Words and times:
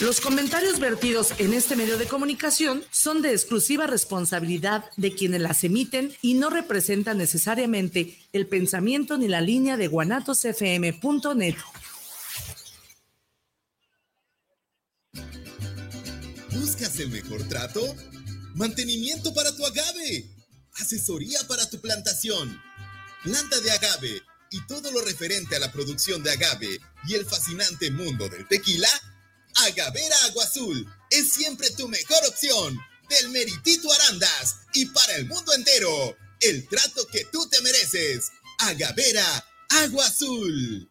Los 0.00 0.20
comentarios 0.20 0.80
vertidos 0.80 1.34
en 1.38 1.54
este 1.54 1.76
medio 1.76 1.96
de 1.96 2.08
comunicación 2.08 2.82
son 2.90 3.22
de 3.22 3.30
exclusiva 3.30 3.86
responsabilidad 3.86 4.90
de 4.96 5.14
quienes 5.14 5.40
las 5.40 5.62
emiten 5.62 6.12
y 6.20 6.34
no 6.34 6.50
representan 6.50 7.16
necesariamente 7.16 8.18
el 8.32 8.48
pensamiento 8.48 9.16
ni 9.18 9.28
la 9.28 9.40
línea 9.40 9.76
de 9.76 9.86
guanatosfm.net. 9.86 11.54
¿Buscas 16.50 16.98
el 16.98 17.10
mejor 17.10 17.46
trato? 17.48 17.80
Mantenimiento 18.56 19.32
para 19.32 19.54
tu 19.54 19.64
agave. 19.64 20.28
Asesoría 20.74 21.38
para 21.46 21.70
tu 21.70 21.80
plantación. 21.80 22.60
Planta 23.22 23.60
de 23.60 23.70
agave 23.70 24.22
y 24.50 24.66
todo 24.66 24.90
lo 24.90 25.02
referente 25.02 25.54
a 25.54 25.60
la 25.60 25.70
producción 25.70 26.24
de 26.24 26.32
agave 26.32 26.80
y 27.06 27.14
el 27.14 27.24
fascinante 27.24 27.92
mundo 27.92 28.28
del 28.28 28.48
tequila 28.48 28.88
Agavera 29.56 30.16
Agua 30.26 30.44
Azul 30.44 30.86
es 31.10 31.32
siempre 31.32 31.70
tu 31.70 31.88
mejor 31.88 32.18
opción. 32.28 32.78
Del 33.08 33.30
Meritito 33.30 33.92
Arandas 33.92 34.60
y 34.72 34.86
para 34.86 35.16
el 35.16 35.26
mundo 35.26 35.52
entero. 35.54 36.16
El 36.40 36.66
trato 36.68 37.06
que 37.12 37.24
tú 37.30 37.48
te 37.48 37.60
mereces. 37.62 38.32
Agavera 38.58 39.24
Agua 39.70 40.06
Azul. 40.06 40.90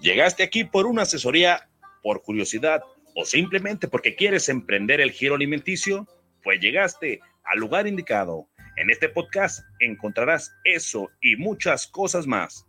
Llegaste 0.00 0.44
aquí 0.44 0.64
por 0.64 0.86
una 0.86 1.02
asesoría, 1.02 1.68
por 2.02 2.22
curiosidad 2.22 2.80
o 3.14 3.24
simplemente 3.24 3.88
porque 3.88 4.14
quieres 4.14 4.48
emprender 4.48 5.00
el 5.00 5.10
giro 5.10 5.34
alimenticio, 5.34 6.06
pues 6.42 6.60
llegaste 6.60 7.20
al 7.44 7.58
lugar 7.58 7.86
indicado 7.86 8.48
en 8.78 8.90
este 8.90 9.08
podcast 9.08 9.64
encontrarás 9.80 10.54
eso 10.62 11.10
y 11.20 11.34
muchas 11.34 11.88
cosas 11.88 12.28
más. 12.28 12.64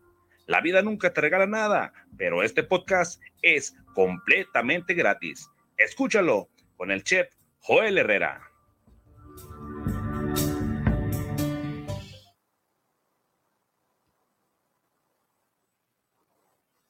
La 0.47 0.59
vida 0.59 0.81
nunca 0.81 1.13
te 1.13 1.21
regala 1.21 1.45
nada, 1.45 1.93
pero 2.17 2.41
este 2.41 2.63
podcast 2.63 3.21
es 3.43 3.75
completamente 3.93 4.95
gratis. 4.95 5.47
Escúchalo 5.77 6.49
con 6.77 6.89
el 6.89 7.03
chef 7.03 7.29
Joel 7.59 7.99
Herrera. 7.99 8.41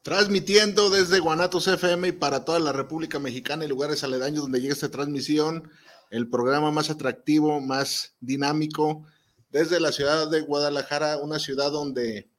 Transmitiendo 0.01 0.89
desde 0.89 1.19
Guanatos 1.19 1.67
FM 1.67 2.07
y 2.07 2.11
para 2.13 2.45
toda 2.45 2.59
la 2.59 2.71
República 2.71 3.19
Mexicana 3.19 3.65
y 3.65 3.67
lugares 3.67 4.05
aledaños 4.05 4.43
donde 4.43 4.61
llega 4.61 4.73
esta 4.73 4.89
transmisión 4.89 5.69
el 6.09 6.29
programa 6.29 6.71
más 6.71 6.89
atractivo, 6.89 7.61
más 7.61 8.15
dinámico, 8.19 9.05
desde 9.51 9.79
la 9.79 9.91
ciudad 9.91 10.29
de 10.29 10.41
Guadalajara, 10.41 11.17
una 11.17 11.39
ciudad 11.39 11.71
donde, 11.71 12.29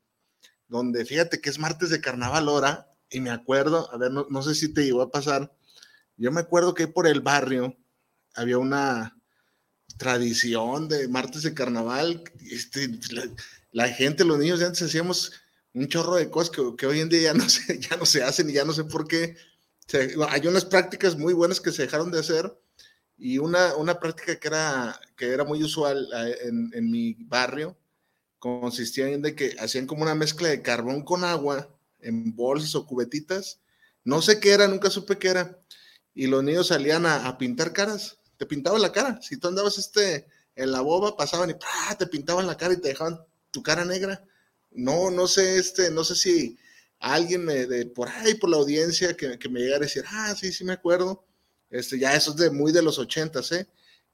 donde 0.68 1.04
fíjate 1.04 1.40
que 1.40 1.50
es 1.50 1.58
martes 1.58 1.90
de 1.90 2.00
carnaval 2.00 2.48
ahora, 2.48 2.88
y 3.10 3.20
me 3.20 3.30
acuerdo, 3.30 3.92
a 3.92 3.96
ver, 3.96 4.12
no, 4.12 4.42
sé 4.42 4.54
si 4.54 4.72
te 4.72 4.84
llegó 4.84 5.02
a 5.02 5.10
pasar, 5.10 5.52
yo 6.16 6.30
me 6.30 6.40
acuerdo 6.40 6.74
que 6.74 6.86
por 6.86 7.06
el 7.06 7.20
barrio 7.20 7.76
había 8.34 8.58
una 8.58 9.16
tradición 9.98 10.88
de 10.88 11.08
martes 11.08 11.42
de 11.42 11.54
carnaval, 11.54 12.22
este, 12.50 12.88
la, 13.72 13.88
gente, 13.88 14.24
los 14.24 14.38
niños 14.38 14.60
de 14.60 14.66
antes 14.66 14.82
hacíamos 14.82 15.32
un 15.74 15.88
chorro 15.88 16.16
de 16.16 16.30
cosas 16.30 16.54
que, 16.76 16.86
hoy 16.86 17.00
en 17.00 17.08
día 17.08 17.22
ya 17.22 17.34
no, 17.34 17.48
se, 17.48 17.80
ya 17.80 17.96
no 17.96 18.06
se 18.06 18.22
hacen 18.22 18.48
y 18.50 18.52
ya 18.52 18.64
no 18.64 18.72
sé 18.72 18.84
por 18.84 19.08
qué. 19.08 19.36
hay 20.28 20.46
unas 20.46 20.64
prácticas 20.64 21.16
muy 21.16 21.34
buenas 21.34 21.60
que 21.60 21.72
se 21.72 21.82
dejaron 21.82 22.12
de 22.12 22.20
hacer 22.20 22.52
y 23.20 23.36
una, 23.36 23.76
una 23.76 24.00
práctica 24.00 24.36
que 24.36 24.48
era, 24.48 24.98
que 25.14 25.28
era 25.28 25.44
muy 25.44 25.62
usual 25.62 26.08
eh, 26.16 26.38
en, 26.44 26.70
en, 26.72 26.90
mi 26.90 27.14
barrio 27.20 27.76
consistía 28.38 29.08
en 29.10 29.20
de 29.20 29.34
que 29.34 29.54
hacían 29.60 29.86
como 29.86 30.02
una 30.02 30.14
mezcla 30.14 30.48
de 30.48 30.62
carbón 30.62 31.04
con 31.04 31.22
agua 31.22 31.68
en 32.00 32.34
bolsas 32.34 32.74
o 32.74 32.86
cubetitas. 32.86 33.60
No 34.04 34.22
sé 34.22 34.40
qué 34.40 34.52
era, 34.52 34.66
nunca 34.66 34.88
supe 34.88 35.18
qué 35.18 35.28
era. 35.28 35.58
Y 36.14 36.28
los 36.28 36.42
niños 36.42 36.68
salían 36.68 37.04
a, 37.04 37.36
pintar 37.36 37.74
caras. 37.74 38.16
Te 38.38 38.46
pintaban 38.46 38.80
la 38.80 38.90
cara. 38.90 39.20
Si 39.20 39.36
tú 39.36 39.48
andabas 39.48 39.76
este, 39.76 40.26
en 40.56 40.72
la 40.72 40.80
boba, 40.80 41.14
pasaban 41.14 41.50
y 41.50 41.54
te 41.98 42.06
pintaban 42.06 42.46
la 42.46 42.56
cara 42.56 42.72
y 42.72 42.78
te 42.78 42.88
dejaban 42.88 43.20
tu 43.50 43.62
cara 43.62 43.84
negra. 43.84 44.24
No, 44.70 45.10
no 45.10 45.26
sé, 45.26 45.58
este, 45.58 45.90
no 45.90 46.04
sé 46.04 46.14
si 46.14 46.58
alguien 46.98 47.44
me, 47.44 47.66
de 47.66 47.84
por 47.84 48.08
ahí, 48.08 48.34
por 48.34 48.48
la 48.48 48.56
audiencia, 48.56 49.14
que, 49.14 49.38
que 49.38 49.48
me 49.50 49.60
llegara 49.60 49.84
a 49.84 49.88
decir, 49.88 50.04
ah, 50.08 50.34
sí, 50.34 50.52
sí 50.52 50.64
me 50.64 50.72
acuerdo 50.72 51.26
este, 51.70 51.98
ya 51.98 52.14
eso 52.14 52.32
es 52.32 52.36
de 52.36 52.50
muy 52.50 52.72
de 52.72 52.82
los 52.82 52.98
ochentas, 52.98 53.52
¿eh? 53.52 53.66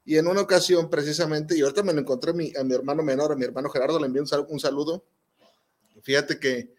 Y 0.05 0.17
en 0.17 0.27
una 0.27 0.41
ocasión, 0.41 0.89
precisamente, 0.89 1.57
y 1.57 1.61
ahorita 1.61 1.83
me 1.83 1.91
lo 1.91 1.99
encontré 1.99 2.31
a 2.31 2.33
mi, 2.33 2.53
a 2.55 2.63
mi 2.63 2.73
hermano 2.73 3.03
menor, 3.03 3.33
a 3.33 3.35
mi 3.35 3.43
hermano 3.43 3.69
Gerardo, 3.69 3.99
le 3.99 4.05
envié 4.05 4.21
un, 4.21 4.59
saludo. 4.59 5.03
Fíjate 6.01 6.39
que 6.39 6.73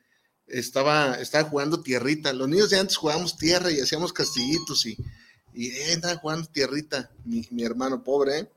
estaba, 0.47 1.21
estaba 1.21 1.47
jugando 1.47 1.83
tierrita. 1.83 2.33
Los 2.33 2.49
niños 2.49 2.71
de 2.71 2.79
antes 2.79 2.97
jugábamos 2.97 3.37
tierra 3.37 3.71
y 3.71 3.81
hacíamos 3.81 4.15
castillitos 4.15 4.87
y, 4.87 4.97
y 5.53 5.69
eh, 5.73 6.01
jugando 6.23 6.49
tierrita, 6.49 7.11
mi, 7.27 7.47
hermano 7.63 8.03
pobre, 8.03 8.39
¿eh? 8.39 8.49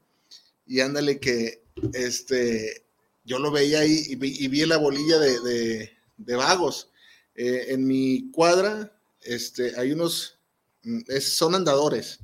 Y 0.65 0.79
ándale 0.79 1.19
que, 1.19 1.65
este, 1.93 2.85
yo 3.25 3.39
lo 3.39 3.51
veía 3.51 3.79
ahí 3.79 4.05
y 4.07 4.15
vi, 4.15 4.37
y 4.39 4.47
vi 4.47 4.65
la 4.65 4.77
bolilla 4.77 5.19
de, 5.19 5.39
de, 5.41 5.91
de 6.15 6.35
vagos. 6.35 6.91
Eh, 7.35 7.65
en 7.69 7.85
mi 7.85 8.31
cuadra, 8.31 8.97
este, 9.21 9.77
hay 9.77 9.91
unos 9.91 10.37
Mm, 10.83 11.01
son 11.19 11.55
andadores. 11.55 12.19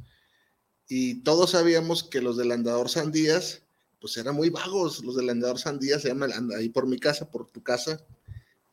Y 0.89 1.21
todos 1.23 1.51
sabíamos 1.51 2.03
que 2.03 2.21
los 2.21 2.37
del 2.37 2.51
andador 2.51 2.89
Sandías, 2.89 3.63
pues 3.99 4.17
eran 4.17 4.35
muy 4.35 4.49
vagos. 4.49 5.03
Los 5.03 5.15
del 5.15 5.29
andador 5.29 5.59
Sandías 5.59 6.01
se 6.01 6.09
llaman 6.09 6.31
ahí 6.55 6.69
por 6.69 6.87
mi 6.87 6.99
casa, 6.99 7.29
por 7.29 7.49
tu 7.49 7.61
casa, 7.61 8.05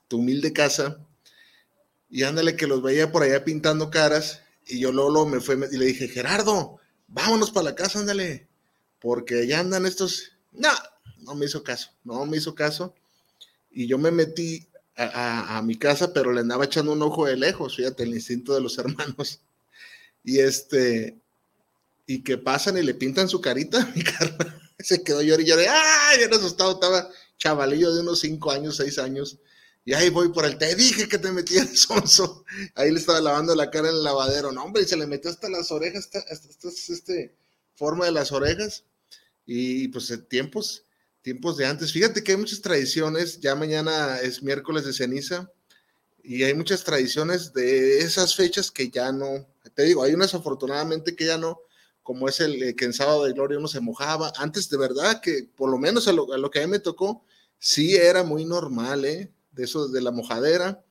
tu 0.08 0.18
humilde 0.18 0.52
casa. 0.52 0.98
Y 2.08 2.22
ándale 2.22 2.56
que 2.56 2.66
los 2.66 2.82
veía 2.82 3.10
por 3.10 3.22
allá 3.22 3.44
pintando 3.44 3.90
caras. 3.90 4.42
Y 4.66 4.78
yo 4.78 4.92
luego, 4.92 5.26
me 5.26 5.40
fue 5.40 5.58
y 5.72 5.76
le 5.76 5.86
dije, 5.86 6.08
Gerardo, 6.08 6.78
vámonos 7.08 7.50
para 7.50 7.64
la 7.64 7.74
casa, 7.74 7.98
ándale. 8.00 8.48
Porque 9.00 9.46
ya 9.46 9.60
andan 9.60 9.86
estos. 9.86 10.32
No, 10.52 10.70
no 11.18 11.34
me 11.34 11.46
hizo 11.46 11.62
caso, 11.64 11.90
no 12.04 12.24
me 12.26 12.36
hizo 12.36 12.54
caso. 12.54 12.94
Y 13.70 13.88
yo 13.88 13.98
me 13.98 14.12
metí 14.12 14.68
a, 14.96 15.58
a 15.58 15.62
mi 15.62 15.76
casa, 15.76 16.12
pero 16.12 16.32
le 16.32 16.40
andaba 16.40 16.64
echando 16.66 16.92
un 16.92 17.02
ojo 17.02 17.26
de 17.26 17.36
lejos, 17.36 17.76
fíjate, 17.76 18.04
el 18.04 18.14
instinto 18.14 18.54
de 18.54 18.60
los 18.60 18.78
hermanos. 18.78 19.40
Y 20.24 20.40
este, 20.40 21.20
y 22.06 22.22
que 22.22 22.38
pasan 22.38 22.78
y 22.78 22.82
le 22.82 22.94
pintan 22.94 23.28
su 23.28 23.40
carita, 23.40 23.86
mi 23.94 24.02
carnal 24.02 24.60
se 24.84 25.02
quedó 25.02 25.22
llorando 25.22 25.62
y 25.62 25.66
¡ay! 25.66 26.18
Bien 26.18 26.34
asustado, 26.34 26.72
estaba 26.72 27.08
chavalillo 27.38 27.94
de 27.94 28.00
unos 28.00 28.20
cinco 28.20 28.50
años, 28.50 28.76
seis 28.76 28.98
años. 28.98 29.38
Y 29.84 29.92
ahí 29.92 30.08
voy 30.08 30.30
por 30.30 30.46
el, 30.46 30.56
te 30.56 30.74
dije 30.74 31.08
que 31.08 31.18
te 31.18 31.30
metías 31.30 31.78
sonso. 31.78 32.44
Ahí 32.74 32.90
le 32.90 32.98
estaba 32.98 33.20
lavando 33.20 33.54
la 33.54 33.70
cara 33.70 33.90
en 33.90 33.96
el 33.96 34.02
lavadero. 34.02 34.50
No, 34.50 34.64
hombre, 34.64 34.82
y 34.82 34.86
se 34.86 34.96
le 34.96 35.06
metió 35.06 35.30
hasta 35.30 35.50
las 35.50 35.70
orejas, 35.70 36.06
hasta, 36.06 36.20
hasta, 36.20 36.68
este 36.70 37.36
forma 37.74 38.06
de 38.06 38.12
las 38.12 38.32
orejas. 38.32 38.84
Y 39.44 39.88
pues 39.88 40.10
tiempos, 40.30 40.86
tiempos 41.20 41.58
de 41.58 41.66
antes. 41.66 41.92
Fíjate 41.92 42.24
que 42.24 42.32
hay 42.32 42.38
muchas 42.38 42.62
tradiciones. 42.62 43.40
Ya 43.40 43.54
mañana 43.56 44.20
es 44.20 44.42
miércoles 44.42 44.86
de 44.86 44.94
ceniza. 44.94 45.52
Y 46.22 46.44
hay 46.44 46.54
muchas 46.54 46.82
tradiciones 46.82 47.52
de 47.52 47.98
esas 47.98 48.34
fechas 48.34 48.70
que 48.70 48.88
ya 48.88 49.12
no, 49.12 49.46
te 49.70 49.82
digo, 49.84 50.02
hay 50.02 50.14
unas 50.14 50.34
afortunadamente 50.34 51.16
que 51.16 51.26
ya 51.26 51.38
no, 51.38 51.60
como 52.02 52.28
es 52.28 52.40
el 52.40 52.62
eh, 52.62 52.76
que 52.76 52.84
en 52.84 52.92
sábado 52.92 53.24
de 53.24 53.32
gloria 53.32 53.58
uno 53.58 53.66
se 53.66 53.80
mojaba. 53.80 54.32
Antes 54.36 54.68
de 54.68 54.76
verdad 54.76 55.20
que 55.20 55.48
por 55.56 55.70
lo 55.70 55.78
menos 55.78 56.06
a 56.06 56.12
lo, 56.12 56.50
que 56.50 56.60
a 56.60 56.62
mí 56.62 56.70
me 56.70 56.78
tocó, 56.78 57.24
sí 57.58 57.96
era 57.96 58.22
muy 58.22 58.44
normal, 58.44 59.04
¿eh? 59.04 59.32
De 59.52 59.64
eso, 59.64 59.88
de 59.88 60.02
la 60.02 60.10
mojadera. 60.10 60.84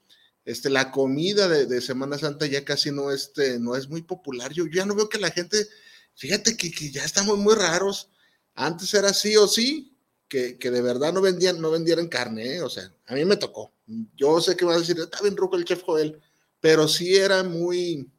Este, 0.45 0.69
la 0.69 0.91
comida 0.91 1.47
de, 1.47 1.81
Semana 1.81 2.17
Santa 2.17 2.47
ya 2.47 2.65
casi 2.65 2.91
no, 2.91 3.11
este, 3.11 3.59
no 3.59 3.75
es 3.75 3.87
muy 3.87 4.01
popular. 4.01 4.51
Yo, 4.51 4.65
ya 4.67 4.85
no 4.85 4.95
veo 4.95 5.07
que 5.07 5.19
la 5.19 5.31
gente, 5.31 5.67
fíjate 6.15 6.57
que, 6.57 6.71
ya 6.91 7.05
estamos 7.05 7.37
muy 7.37 7.55
raros. 7.55 8.09
Antes 8.55 8.93
era 8.93 9.13
sí 9.13 9.37
o 9.37 9.47
sí, 9.47 9.95
que, 10.27 10.57
de 10.59 10.81
verdad 10.81 11.13
no 11.13 11.21
vendían, 11.21 11.61
no 11.61 11.69
vendieran 11.69 12.07
carne, 12.07 12.55
¿eh? 12.55 12.61
o 12.61 12.69
sea, 12.69 12.91
a 13.05 13.13
mí 13.13 13.23
me 13.23 13.37
tocó. 13.37 13.71
Yo 14.15 14.41
sé 14.41 14.55
que 14.55 14.65
va 14.65 14.73
a 14.73 14.79
decir, 14.79 14.97
está 14.99 15.21
bien 15.21 15.37
ruco 15.37 15.55
el 15.55 15.65
chef 15.65 15.83
Joel, 15.83 16.19
pero 16.59 16.87
sí 16.87 17.15
era 17.15 17.43
muy, 17.43 18.09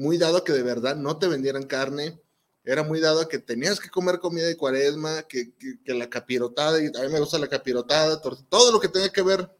muy 0.00 0.16
dado 0.16 0.44
que 0.44 0.54
de 0.54 0.62
verdad 0.62 0.96
no 0.96 1.18
te 1.18 1.28
vendieran 1.28 1.64
carne, 1.64 2.18
era 2.64 2.82
muy 2.82 3.00
dado 3.00 3.28
que 3.28 3.38
tenías 3.38 3.78
que 3.78 3.90
comer 3.90 4.18
comida 4.18 4.46
de 4.46 4.56
cuaresma, 4.56 5.24
que, 5.24 5.52
la 5.84 6.08
capirotada, 6.08 6.82
y 6.82 6.86
a 6.86 7.02
mí 7.02 7.12
me 7.12 7.20
gusta 7.20 7.38
la 7.38 7.48
capirotada, 7.48 8.18
todo 8.48 8.72
lo 8.72 8.80
que 8.80 8.88
tenga 8.88 9.10
que 9.10 9.20
ver 9.20 9.50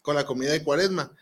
con 0.00 0.16
la 0.16 0.24
comida 0.24 0.52
de 0.52 0.64
cuaresma. 0.64 1.14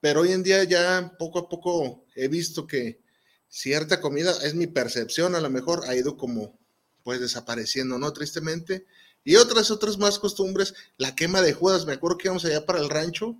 Pero 0.00 0.22
hoy 0.22 0.32
en 0.32 0.42
día 0.42 0.64
ya 0.64 1.14
poco 1.18 1.38
a 1.38 1.48
poco 1.50 2.06
he 2.14 2.28
visto 2.28 2.66
que 2.66 2.98
cierta 3.46 4.00
comida, 4.00 4.32
es 4.42 4.54
mi 4.54 4.66
percepción, 4.66 5.34
a 5.34 5.40
lo 5.42 5.50
mejor 5.50 5.84
ha 5.86 5.94
ido 5.94 6.16
como 6.16 6.58
pues 7.02 7.20
desapareciendo, 7.20 7.98
¿no? 7.98 8.10
Tristemente. 8.14 8.86
Y 9.22 9.36
otras, 9.36 9.70
otras 9.70 9.98
más 9.98 10.18
costumbres, 10.18 10.72
la 10.96 11.14
quema 11.14 11.42
de 11.42 11.52
Judas, 11.52 11.84
me 11.84 11.92
acuerdo 11.92 12.16
que 12.16 12.28
íbamos 12.28 12.46
allá 12.46 12.64
para 12.64 12.78
el 12.78 12.88
rancho 12.88 13.36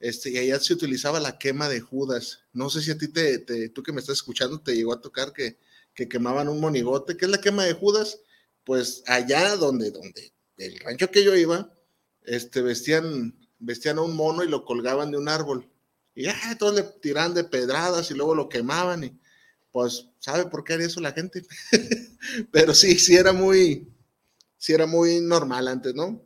este, 0.00 0.30
y 0.30 0.38
allá 0.38 0.58
se 0.58 0.72
utilizaba 0.72 1.20
la 1.20 1.38
quema 1.38 1.68
de 1.68 1.80
Judas. 1.80 2.40
No 2.54 2.70
sé 2.70 2.80
si 2.80 2.90
a 2.90 2.96
ti, 2.98 3.08
te, 3.08 3.68
tú 3.68 3.82
que 3.82 3.92
me 3.92 4.00
estás 4.00 4.16
escuchando, 4.16 4.60
te 4.60 4.74
llegó 4.74 4.94
a 4.94 5.00
tocar 5.00 5.34
que, 5.34 5.58
que, 5.94 6.08
quemaban 6.08 6.48
un 6.48 6.58
monigote. 6.58 7.18
¿Qué 7.18 7.26
es 7.26 7.30
la 7.30 7.40
quema 7.40 7.64
de 7.64 7.74
Judas? 7.74 8.20
Pues 8.64 9.02
allá 9.06 9.56
donde, 9.56 9.90
donde 9.90 10.32
el 10.56 10.78
rancho 10.80 11.10
que 11.10 11.22
yo 11.22 11.36
iba, 11.36 11.70
este, 12.22 12.62
vestían, 12.62 13.38
vestían 13.58 13.98
a 13.98 14.02
un 14.02 14.16
mono 14.16 14.42
y 14.42 14.48
lo 14.48 14.64
colgaban 14.64 15.10
de 15.10 15.18
un 15.18 15.28
árbol. 15.28 15.70
Y 16.14 16.24
ya, 16.24 16.34
todos 16.58 16.74
le 16.74 16.82
tiran 16.82 17.34
de 17.34 17.44
pedradas 17.44 18.10
y 18.10 18.14
luego 18.14 18.34
lo 18.34 18.48
quemaban. 18.48 19.04
Y 19.04 19.20
pues, 19.70 20.06
¿sabe 20.18 20.46
por 20.46 20.64
qué 20.64 20.72
haría 20.74 20.86
eso 20.86 21.00
la 21.00 21.12
gente? 21.12 21.44
Pero 22.50 22.74
sí, 22.74 22.98
sí 22.98 23.16
era 23.16 23.34
muy, 23.34 23.86
sí 24.56 24.72
era 24.72 24.86
muy 24.86 25.20
normal 25.20 25.68
antes, 25.68 25.94
¿no? 25.94 26.22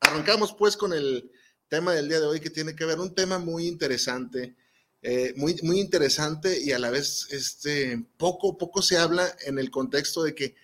Arrancamos 0.00 0.52
pues 0.52 0.76
con 0.76 0.92
el 0.92 1.31
tema 1.72 1.94
del 1.94 2.06
día 2.06 2.20
de 2.20 2.26
hoy 2.26 2.38
que 2.38 2.50
tiene 2.50 2.76
que 2.76 2.84
ver 2.84 3.00
un 3.00 3.14
tema 3.14 3.38
muy 3.38 3.66
interesante, 3.66 4.54
eh, 5.00 5.32
muy, 5.36 5.56
muy 5.62 5.80
interesante 5.80 6.60
y 6.62 6.72
a 6.72 6.78
la 6.78 6.90
vez 6.90 7.28
este, 7.30 8.04
poco, 8.18 8.58
poco 8.58 8.82
se 8.82 8.98
habla 8.98 9.34
en 9.46 9.58
el 9.58 9.70
contexto 9.70 10.22
de 10.22 10.34
que, 10.34 10.54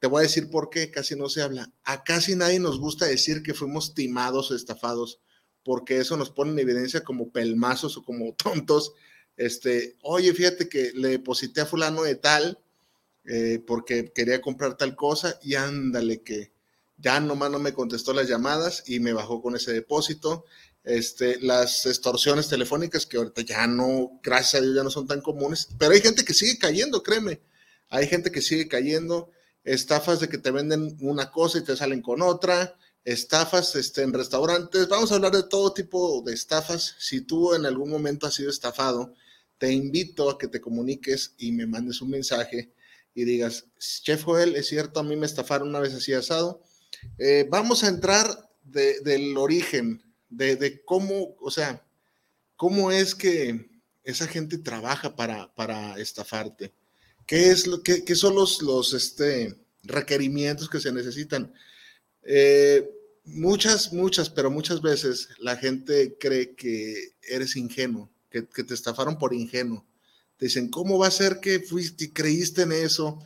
te 0.00 0.08
voy 0.08 0.18
a 0.18 0.22
decir 0.22 0.50
por 0.50 0.68
qué 0.68 0.90
casi 0.90 1.14
no 1.14 1.28
se 1.28 1.40
habla. 1.40 1.72
A 1.84 2.02
casi 2.02 2.34
nadie 2.34 2.58
nos 2.58 2.80
gusta 2.80 3.06
decir 3.06 3.44
que 3.44 3.54
fuimos 3.54 3.94
timados 3.94 4.50
o 4.50 4.56
estafados, 4.56 5.20
porque 5.62 5.98
eso 5.98 6.16
nos 6.16 6.30
pone 6.30 6.50
en 6.50 6.58
evidencia 6.58 7.04
como 7.04 7.30
pelmazos 7.30 7.96
o 7.96 8.02
como 8.02 8.34
tontos. 8.36 8.92
Este, 9.36 9.96
oye, 10.02 10.34
fíjate 10.34 10.68
que 10.68 10.90
le 10.96 11.10
deposité 11.10 11.60
a 11.60 11.66
fulano 11.66 12.02
de 12.02 12.16
tal 12.16 12.58
eh, 13.24 13.62
porque 13.64 14.12
quería 14.12 14.40
comprar 14.40 14.76
tal 14.76 14.96
cosa 14.96 15.38
y 15.44 15.54
ándale 15.54 16.22
que 16.22 16.55
ya 16.98 17.20
nomás 17.20 17.50
no 17.50 17.58
me 17.58 17.74
contestó 17.74 18.12
las 18.12 18.28
llamadas 18.28 18.84
y 18.86 19.00
me 19.00 19.12
bajó 19.12 19.42
con 19.42 19.56
ese 19.56 19.72
depósito. 19.72 20.44
Este, 20.84 21.40
las 21.40 21.84
extorsiones 21.86 22.48
telefónicas 22.48 23.06
que 23.06 23.16
ahorita 23.16 23.42
ya 23.42 23.66
no, 23.66 24.20
gracias 24.22 24.54
a 24.54 24.64
Dios, 24.64 24.76
ya 24.76 24.84
no 24.84 24.90
son 24.90 25.06
tan 25.06 25.20
comunes, 25.20 25.68
pero 25.78 25.92
hay 25.92 26.00
gente 26.00 26.24
que 26.24 26.32
sigue 26.32 26.58
cayendo, 26.58 27.02
créeme. 27.02 27.40
Hay 27.88 28.06
gente 28.06 28.30
que 28.30 28.40
sigue 28.40 28.68
cayendo, 28.68 29.30
estafas 29.64 30.20
de 30.20 30.28
que 30.28 30.38
te 30.38 30.50
venden 30.50 30.96
una 31.00 31.30
cosa 31.30 31.58
y 31.58 31.64
te 31.64 31.76
salen 31.76 32.02
con 32.02 32.22
otra, 32.22 32.78
estafas 33.04 33.74
este, 33.76 34.02
en 34.02 34.12
restaurantes. 34.12 34.88
Vamos 34.88 35.10
a 35.10 35.16
hablar 35.16 35.32
de 35.32 35.44
todo 35.44 35.72
tipo 35.72 36.22
de 36.22 36.34
estafas. 36.34 36.94
Si 36.98 37.20
tú 37.20 37.54
en 37.54 37.66
algún 37.66 37.90
momento 37.90 38.26
has 38.26 38.34
sido 38.34 38.50
estafado, 38.50 39.12
te 39.58 39.72
invito 39.72 40.30
a 40.30 40.38
que 40.38 40.48
te 40.48 40.60
comuniques 40.60 41.34
y 41.38 41.52
me 41.52 41.66
mandes 41.66 42.00
un 42.00 42.10
mensaje 42.10 42.72
y 43.14 43.24
digas, 43.24 43.66
Chef 43.78 44.24
Joel, 44.24 44.56
es 44.56 44.68
cierto, 44.68 45.00
a 45.00 45.02
mí 45.02 45.16
me 45.16 45.26
estafaron 45.26 45.68
una 45.68 45.80
vez 45.80 45.94
así 45.94 46.12
asado. 46.12 46.62
Eh, 47.18 47.46
vamos 47.48 47.84
a 47.84 47.88
entrar 47.88 48.26
del 48.62 49.36
origen, 49.36 50.02
de, 50.28 50.82
cómo, 50.84 51.36
o 51.40 51.50
sea, 51.50 51.84
cómo 52.56 52.90
es 52.90 53.14
que 53.14 53.70
esa 54.04 54.26
gente 54.26 54.58
trabaja 54.58 55.16
para, 55.16 55.54
para 55.54 55.98
estafarte. 55.98 56.72
¿Qué, 57.26 57.50
es 57.50 57.66
lo, 57.66 57.82
qué, 57.82 58.14
son 58.14 58.34
los, 58.34 58.62
los 58.62 58.92
este, 58.92 59.56
requerimientos 59.82 60.68
que 60.68 60.80
se 60.80 60.92
necesitan? 60.92 61.52
Eh, 62.22 62.88
muchas, 63.24 63.92
muchas, 63.92 64.30
pero 64.30 64.50
muchas 64.50 64.80
veces 64.82 65.28
la 65.38 65.56
gente 65.56 66.16
cree 66.18 66.54
que 66.54 67.14
eres 67.22 67.56
ingenuo, 67.56 68.10
que, 68.30 68.46
que, 68.46 68.64
te 68.64 68.74
estafaron 68.74 69.18
por 69.18 69.34
ingenuo. 69.34 69.84
Te 70.36 70.46
dicen, 70.46 70.68
¿cómo 70.70 70.98
va 70.98 71.06
a 71.06 71.12
ser 71.12 71.40
que 71.40 71.60
fuiste 71.60 72.12
creíste 72.12 72.62
en 72.62 72.72
eso? 72.72 73.18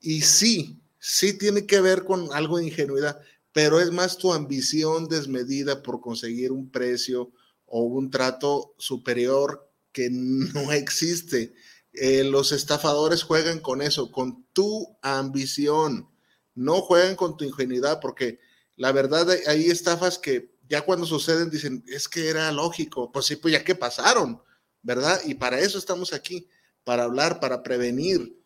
Y 0.00 0.22
sí, 0.22 0.80
sí 1.00 1.36
tiene 1.36 1.66
que 1.66 1.80
ver 1.80 2.04
con 2.04 2.32
algo 2.32 2.58
de 2.58 2.66
ingenuidad, 2.66 3.20
pero 3.52 3.80
es 3.80 3.90
más 3.90 4.18
tu 4.18 4.32
ambición 4.32 5.08
desmedida 5.08 5.82
por 5.82 6.00
conseguir 6.00 6.52
un 6.52 6.70
precio 6.70 7.32
o 7.64 7.82
un 7.82 8.10
trato 8.10 8.74
superior 8.78 9.68
que 9.92 10.08
no 10.10 10.70
existe. 10.72 11.54
Eh, 11.92 12.22
los 12.22 12.52
estafadores 12.52 13.24
juegan 13.24 13.58
con 13.58 13.82
eso, 13.82 14.12
con 14.12 14.44
tu 14.52 14.96
ambición, 15.02 16.08
no 16.54 16.80
juegan 16.82 17.16
con 17.16 17.36
tu 17.36 17.44
ingenuidad, 17.44 17.98
porque 18.00 18.38
la 18.76 18.92
verdad 18.92 19.28
hay 19.46 19.66
estafas 19.66 20.18
que 20.18 20.54
ya 20.68 20.82
cuando 20.82 21.04
suceden 21.04 21.50
dicen, 21.50 21.82
es 21.88 22.08
que 22.08 22.28
era 22.28 22.52
lógico, 22.52 23.10
pues 23.10 23.26
sí, 23.26 23.36
pues 23.36 23.52
ya 23.52 23.64
que 23.64 23.74
pasaron, 23.74 24.40
¿verdad? 24.82 25.20
Y 25.24 25.34
para 25.34 25.58
eso 25.58 25.78
estamos 25.78 26.12
aquí, 26.12 26.48
para 26.84 27.02
hablar, 27.04 27.40
para 27.40 27.62
prevenir. 27.64 28.39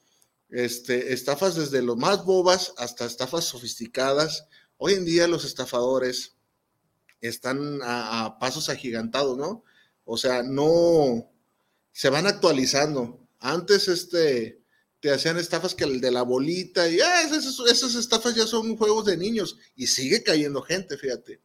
Este, 0.54 1.12
estafas 1.12 1.56
desde 1.56 1.82
lo 1.82 1.96
más 1.96 2.24
bobas 2.24 2.74
hasta 2.76 3.06
estafas 3.06 3.44
sofisticadas. 3.44 4.46
Hoy 4.76 4.92
en 4.92 5.04
día 5.04 5.26
los 5.26 5.44
estafadores 5.44 6.36
están 7.20 7.80
a, 7.82 8.36
pasos 8.38 8.68
agigantados, 8.68 9.36
¿no? 9.36 9.64
O 10.04 10.16
sea, 10.16 10.44
no 10.44 11.28
se 11.90 12.08
van 12.08 12.28
actualizando. 12.28 13.26
Antes, 13.40 13.88
este, 13.88 14.62
te 15.00 15.10
hacían 15.10 15.38
estafas 15.38 15.74
que 15.74 15.82
el 15.82 16.00
de 16.00 16.12
la 16.12 16.22
bolita 16.22 16.88
y 16.88 17.00
ah, 17.00 17.22
esas, 17.22 17.96
estafas 17.96 18.36
ya 18.36 18.46
son 18.46 18.76
juegos 18.76 19.06
de 19.06 19.16
niños 19.16 19.58
y 19.74 19.88
sigue 19.88 20.22
cayendo 20.22 20.62
gente, 20.62 20.96
fíjate. 20.96 21.42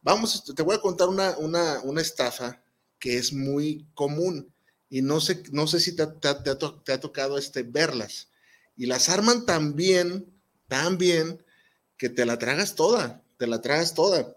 Vamos, 0.00 0.44
te 0.54 0.62
voy 0.62 0.76
a 0.76 0.80
contar 0.80 1.08
una, 1.08 1.36
una, 1.38 2.00
estafa 2.00 2.62
que 3.00 3.16
es 3.16 3.32
muy 3.32 3.88
común 3.94 4.54
y 4.90 5.02
no 5.02 5.20
sé, 5.20 5.42
no 5.52 5.66
sé 5.66 5.80
si 5.80 5.94
te, 5.94 6.02
ha 6.02 7.00
tocado 7.00 7.38
este, 7.38 7.62
verlas. 7.62 8.28
Y 8.76 8.86
las 8.86 9.08
arman 9.08 9.44
tan 9.44 9.74
bien, 9.74 10.26
tan 10.66 10.98
bien, 10.98 11.42
que 11.96 12.08
te 12.08 12.24
la 12.24 12.38
tragas 12.38 12.74
toda, 12.74 13.22
te 13.36 13.46
la 13.46 13.60
tragas 13.60 13.94
toda. 13.94 14.36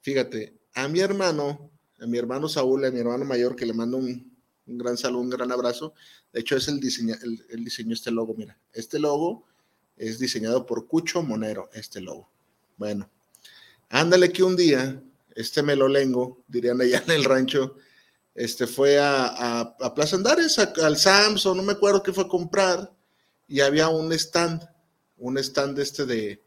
Fíjate, 0.00 0.56
a 0.74 0.88
mi 0.88 1.00
hermano, 1.00 1.70
a 2.00 2.06
mi 2.06 2.16
hermano 2.16 2.48
Saúl, 2.48 2.84
a 2.84 2.90
mi 2.90 3.00
hermano 3.00 3.24
mayor, 3.24 3.56
que 3.56 3.66
le 3.66 3.72
mando 3.72 3.96
un, 3.98 4.32
un 4.66 4.78
gran 4.78 4.96
saludo, 4.96 5.22
un 5.22 5.30
gran 5.30 5.50
abrazo. 5.52 5.94
De 6.32 6.40
hecho, 6.40 6.56
es 6.56 6.68
el 6.68 6.80
diseño, 6.80 7.14
el, 7.50 7.64
diseño 7.64 7.94
este 7.94 8.10
logo. 8.10 8.34
Mira, 8.34 8.58
este 8.72 8.98
logo 8.98 9.46
es 9.96 10.18
diseñado 10.18 10.64
por 10.66 10.86
Cucho 10.86 11.22
Monero, 11.22 11.68
este 11.74 12.00
logo. 12.00 12.30
Bueno, 12.76 13.10
ándale 13.90 14.32
que 14.32 14.42
un 14.42 14.56
día, 14.56 15.02
este 15.34 15.62
melolengo, 15.62 16.42
dirían 16.48 16.80
allá 16.80 17.02
en 17.06 17.12
el 17.12 17.24
rancho, 17.24 17.76
este 18.34 18.66
fue 18.66 18.98
a, 18.98 19.26
a, 19.78 19.94
Plaza 19.94 20.16
Andares, 20.16 20.58
al 20.58 20.96
Samsung, 20.96 21.56
no 21.56 21.62
me 21.62 21.72
acuerdo 21.72 22.02
qué 22.02 22.12
fue 22.12 22.24
a 22.24 22.28
comprar, 22.28 22.92
y 23.46 23.60
había 23.60 23.88
un 23.88 24.12
stand, 24.12 24.66
un 25.18 25.36
stand 25.38 25.78
este 25.78 26.06
de, 26.06 26.42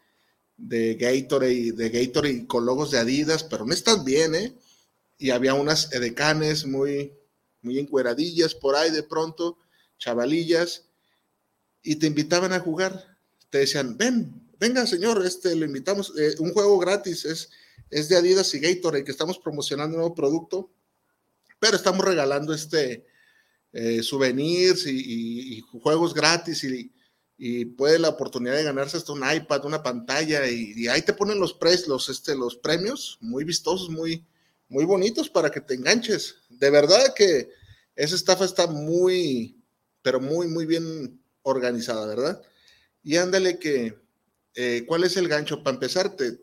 de 0.58 0.96
Gatorade, 0.96 1.74
de 1.74 1.90
Gatorade 1.90 2.48
con 2.48 2.66
logos 2.66 2.92
de 2.92 3.00
Adidas, 3.00 3.44
pero 3.44 3.66
no 3.66 3.74
están 3.74 4.04
bien, 4.04 4.34
¿eh? 4.36 4.56
Y 5.18 5.30
había 5.30 5.54
unas 5.54 5.94
edecanes 5.94 6.66
muy, 6.66 7.14
muy 7.62 7.80
encueradillas 7.80 8.56
por 8.56 8.76
ahí 8.76 8.92
de 8.92 9.04
pronto, 9.04 9.58
chavalillas, 9.98 10.86
y 11.84 11.98
te 11.98 12.08
invitaban 12.08 12.52
a 12.52 12.60
jugar. 12.60 13.18
Te 13.50 13.60
decían, 13.60 13.98
ven, 13.98 14.50
venga 14.60 14.88
señor, 14.88 15.24
este, 15.26 15.56
lo 15.56 15.66
invitamos, 15.66 16.14
eh, 16.18 16.36
un 16.40 16.52
juego 16.52 16.80
gratis, 16.80 17.26
es, 17.26 17.50
es 17.92 18.10
de 18.10 18.18
Adidas 18.18 18.54
y 18.56 18.60
Gatorade, 18.60 19.04
que 19.04 19.12
estamos 19.12 19.38
promocionando 19.38 19.96
un 19.96 20.02
nuevo 20.02 20.16
producto, 20.16 20.72
pero 21.66 21.78
estamos 21.78 22.06
regalando 22.06 22.54
este 22.54 23.08
eh, 23.74 24.04
souvenirs 24.04 24.86
y, 24.86 25.62
juegos 25.82 26.14
gratis 26.14 26.64
y, 26.64 26.94
y, 27.40 27.66
puede 27.66 27.98
la 27.98 28.10
oportunidad 28.10 28.56
de 28.56 28.64
ganarse 28.64 28.98
hasta 28.98 29.14
un 29.14 29.24
iPad, 29.28 29.66
una 29.66 29.82
pantalla, 29.82 30.48
y, 30.48 30.88
ahí 30.88 31.02
te 31.02 31.14
ponen 31.14 31.40
los, 31.40 31.58
los, 31.88 32.10
este, 32.10 32.36
los 32.36 32.56
premios 32.58 33.18
muy 33.20 33.44
vistosos, 33.44 33.90
muy, 33.90 34.24
muy 34.70 34.86
bonitos 34.86 35.28
para 35.28 35.50
que 35.50 35.60
te 35.60 35.74
enganches. 35.74 36.36
De 36.50 36.70
verdad 36.70 37.16
que 37.16 37.50
esa 37.96 38.14
estafa 38.14 38.46
está 38.46 38.68
muy, 38.68 39.60
pero 40.04 40.20
muy, 40.20 40.48
muy 40.48 40.68
bien 40.68 41.20
organizada, 41.42 42.06
¿verdad? 42.06 42.44
Y 43.02 43.18
ándale 43.18 43.58
que, 43.58 43.98
eh, 44.54 44.84
¿cuál 44.86 45.04
es 45.04 45.18
el 45.18 45.28
gancho? 45.28 45.64
Para 45.64 45.74
empezar, 45.74 46.16
te, 46.16 46.38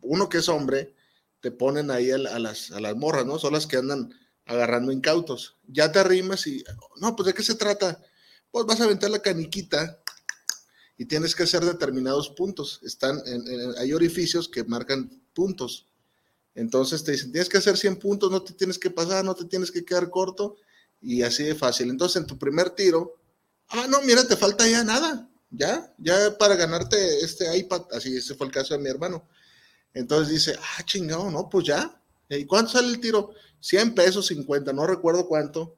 uno 0.00 0.28
que 0.28 0.38
es 0.38 0.48
hombre, 0.48 0.94
te 1.40 1.50
ponen 1.50 1.90
ahí 1.90 2.10
a, 2.10 2.18
las, 2.18 2.70
a 2.70 2.80
las 2.80 2.96
morras, 2.96 3.26
¿no? 3.26 3.38
Son 3.38 3.52
las 3.52 3.66
que 3.66 3.76
andan 3.76 4.12
agarrando 4.46 4.92
incautos. 4.92 5.56
Ya 5.66 5.92
te 5.92 5.98
arrimas 5.98 6.46
y, 6.46 6.64
no, 7.00 7.14
pues 7.16 7.26
¿de 7.26 7.34
qué 7.34 7.42
se 7.42 7.54
trata? 7.54 8.00
Pues 8.50 8.64
vas 8.66 8.80
a 8.80 8.84
aventar 8.84 9.10
la 9.10 9.20
caniquita 9.20 10.00
y 10.96 11.04
tienes 11.04 11.34
que 11.34 11.42
hacer 11.42 11.64
determinados 11.64 12.30
puntos. 12.30 12.80
Están 12.82 13.20
hay 13.78 13.92
orificios 13.92 14.48
que 14.48 14.64
marcan 14.64 15.10
puntos. 15.34 15.86
Entonces 16.54 17.04
te 17.04 17.12
dicen, 17.12 17.32
tienes 17.32 17.50
que 17.50 17.58
hacer 17.58 17.76
100 17.76 17.96
puntos, 17.98 18.30
no 18.30 18.42
te 18.42 18.54
tienes 18.54 18.78
que 18.78 18.90
pasar, 18.90 19.24
no 19.24 19.34
te 19.34 19.44
tienes 19.44 19.70
que 19.70 19.84
quedar 19.84 20.08
corto 20.08 20.56
y 21.02 21.22
así 21.22 21.42
de 21.42 21.54
fácil. 21.54 21.90
Entonces 21.90 22.16
en 22.16 22.26
tu 22.26 22.38
primer 22.38 22.70
tiro, 22.70 23.16
ah, 23.68 23.86
no, 23.88 24.00
mira, 24.02 24.26
te 24.26 24.36
falta 24.36 24.66
ya 24.66 24.82
nada, 24.82 25.28
ya, 25.50 25.94
ya 25.98 26.38
para 26.38 26.56
ganarte 26.56 27.20
este 27.20 27.54
iPad, 27.58 27.82
así 27.92 28.16
ese 28.16 28.34
fue 28.34 28.46
el 28.46 28.52
caso 28.52 28.72
de 28.72 28.80
mi 28.80 28.88
hermano. 28.88 29.28
Entonces 29.96 30.34
dice, 30.34 30.58
ah, 30.60 30.84
chingado, 30.84 31.30
no, 31.30 31.48
pues 31.48 31.66
ya. 31.66 32.00
¿Y 32.28 32.44
cuánto 32.44 32.72
sale 32.72 32.88
el 32.88 33.00
tiro? 33.00 33.32
100 33.60 33.94
pesos, 33.94 34.26
50, 34.26 34.72
no 34.72 34.86
recuerdo 34.86 35.26
cuánto. 35.26 35.76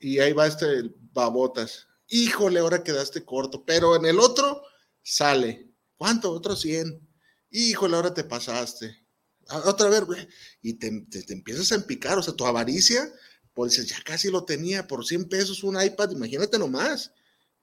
Y 0.00 0.18
ahí 0.18 0.32
va 0.32 0.46
este 0.46 0.90
babotas. 1.12 1.86
Híjole, 2.08 2.60
ahora 2.60 2.82
quedaste 2.82 3.24
corto, 3.24 3.64
pero 3.64 3.96
en 3.96 4.06
el 4.06 4.18
otro 4.18 4.62
sale. 5.02 5.68
¿Cuánto? 5.96 6.32
Otro 6.32 6.56
100. 6.56 7.00
Híjole, 7.50 7.96
ahora 7.96 8.14
te 8.14 8.24
pasaste 8.24 9.02
otra 9.64 9.88
vez, 9.88 10.28
y 10.60 10.74
te, 10.74 10.88
empiezas 11.32 11.72
a 11.72 11.76
empicar, 11.76 12.18
o 12.18 12.22
sea, 12.22 12.34
tu 12.34 12.46
avaricia, 12.46 13.12
pues 13.54 13.84
ya 13.86 13.96
casi 14.04 14.30
lo 14.30 14.44
tenía 14.44 14.86
por 14.86 15.04
100 15.04 15.28
pesos 15.28 15.62
un 15.64 15.80
iPad, 15.80 16.10
imagínate 16.10 16.58
nomás, 16.58 17.12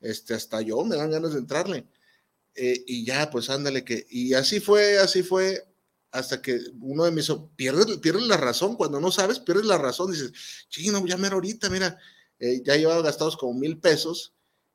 este, 0.01 0.33
hasta 0.33 0.61
yo 0.61 0.83
me 0.83 0.95
dan 0.95 1.11
ganas 1.11 1.33
de 1.33 1.39
entrarle. 1.39 1.87
eh, 2.55 2.83
y 2.87 3.05
ya, 3.05 3.29
pues 3.31 3.49
ándale 3.49 3.83
que, 3.85 4.05
y 4.09 4.33
así 4.33 4.59
fue, 4.59 4.97
así 4.99 5.23
fue, 5.23 5.65
hasta 6.11 6.41
que 6.41 6.59
uno 6.81 7.05
de 7.05 7.11
mis, 7.11 7.31
pierdes, 7.55 7.97
pierdes 7.97 8.23
la 8.23 8.37
razón, 8.37 8.75
cuando 8.75 8.99
no 8.99 9.11
sabes, 9.11 9.39
pierdes 9.39 9.65
la 9.65 9.77
razón, 9.77 10.11
dices, 10.11 10.31
chino, 10.69 11.05
ya 11.05 11.17
mero 11.17 11.35
ahorita, 11.35 11.69
mira, 11.69 11.97
eh, 12.39 12.61
ya 12.63 12.75
llevaba 12.75 13.01
gastados 13.01 13.37
como 13.37 13.53
mil 13.53 13.77
pesos, 13.77 14.33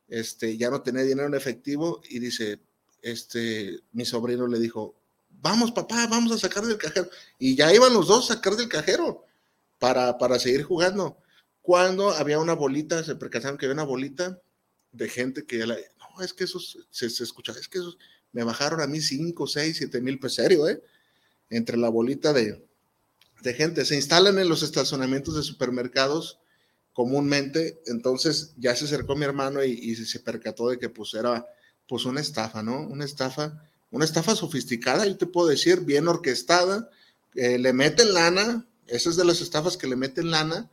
este, 0.09 0.57
ya 0.57 0.71
no 0.71 0.83
tenía 0.83 1.03
dinero 1.03 1.27
en 1.27 1.35
efectivo, 1.35 2.01
y 2.09 2.19
dice, 2.19 2.61
este, 3.03 3.81
mi 3.93 4.05
sobrino 4.05 4.47
le 4.47 4.59
dijo, 4.59 4.95
vamos 5.29 5.73
papá, 5.73 6.07
vamos 6.07 6.33
a 6.33 6.39
sacar 6.39 6.65
del 6.65 6.79
cajero, 6.79 7.09
y 7.39 7.57
ya 7.57 7.73
iban 7.75 7.93
los 7.93 8.07
dos 8.07 8.31
a 8.31 8.35
sacar 8.35 8.57
del 8.57 8.69
cajero 8.69 9.25
para, 9.79 10.17
para 10.19 10.39
seguir 10.39 10.63
jugando. 10.63 11.19
Cuando 11.63 12.11
había 12.11 12.39
una 12.39 12.55
bolita, 12.55 13.03
se 13.03 13.17
percataron 13.17 13.59
que 13.59 13.67
había 13.67 13.75
una 13.75 13.85
bolita 13.85 14.41
de 14.93 15.09
gente 15.09 15.45
que 15.47 15.59
ya 15.59 15.67
la, 15.67 15.77
no, 15.99 16.23
es 16.23 16.33
que 16.33 16.45
esos, 16.45 16.87
se, 16.91 17.11
se 17.11 17.25
escucha, 17.25 17.53
es 17.53 17.69
que 17.69 17.79
esos, 17.79 17.99
me 18.33 18.45
bajaron 18.45 18.81
a 18.81 18.87
mí 18.87 19.01
5, 19.01 19.47
6, 19.47 19.77
7 19.79 20.01
mil 20.01 20.19
pesos, 20.19 20.37
serio, 20.37 20.69
¿eh? 20.69 20.83
Entre 21.51 21.77
la 21.77 21.89
bolita 21.89 22.33
de, 22.33 22.67
de 23.43 23.55
gente. 23.55 23.85
Se 23.85 23.95
instalan 23.95 24.39
en 24.39 24.49
los 24.49 24.63
estacionamientos 24.63 25.37
de 25.37 25.43
supermercados 25.43 26.41
comúnmente, 26.95 27.83
entonces 27.87 28.55
ya 28.57 28.75
se 28.77 28.85
acercó 28.85 29.17
mi 29.17 29.25
hermano 29.25 29.63
y, 29.65 29.95
se 29.97 30.21
percató 30.21 30.69
de 30.69 30.79
que 30.79 30.89
pues 30.89 31.13
era 31.15 31.45
pues 31.89 32.05
una 32.05 32.21
estafa, 32.21 32.63
¿no? 32.63 32.81
Una 32.81 33.05
estafa, 33.05 33.69
una 33.91 34.05
estafa 34.05 34.35
sofisticada, 34.37 35.05
yo 35.05 35.17
te 35.17 35.27
puedo 35.27 35.49
decir, 35.49 35.81
bien 35.81 36.07
orquestada, 36.07 36.89
eh, 37.35 37.59
le 37.59 37.73
meten 37.73 38.15
lana, 38.15 38.67
esa 38.87 39.11
es 39.11 39.17
de 39.17 39.25
las 39.25 39.41
estafas 39.41 39.77
que 39.77 39.89
le 39.89 39.97
meten 39.97 40.31
lana, 40.31 40.71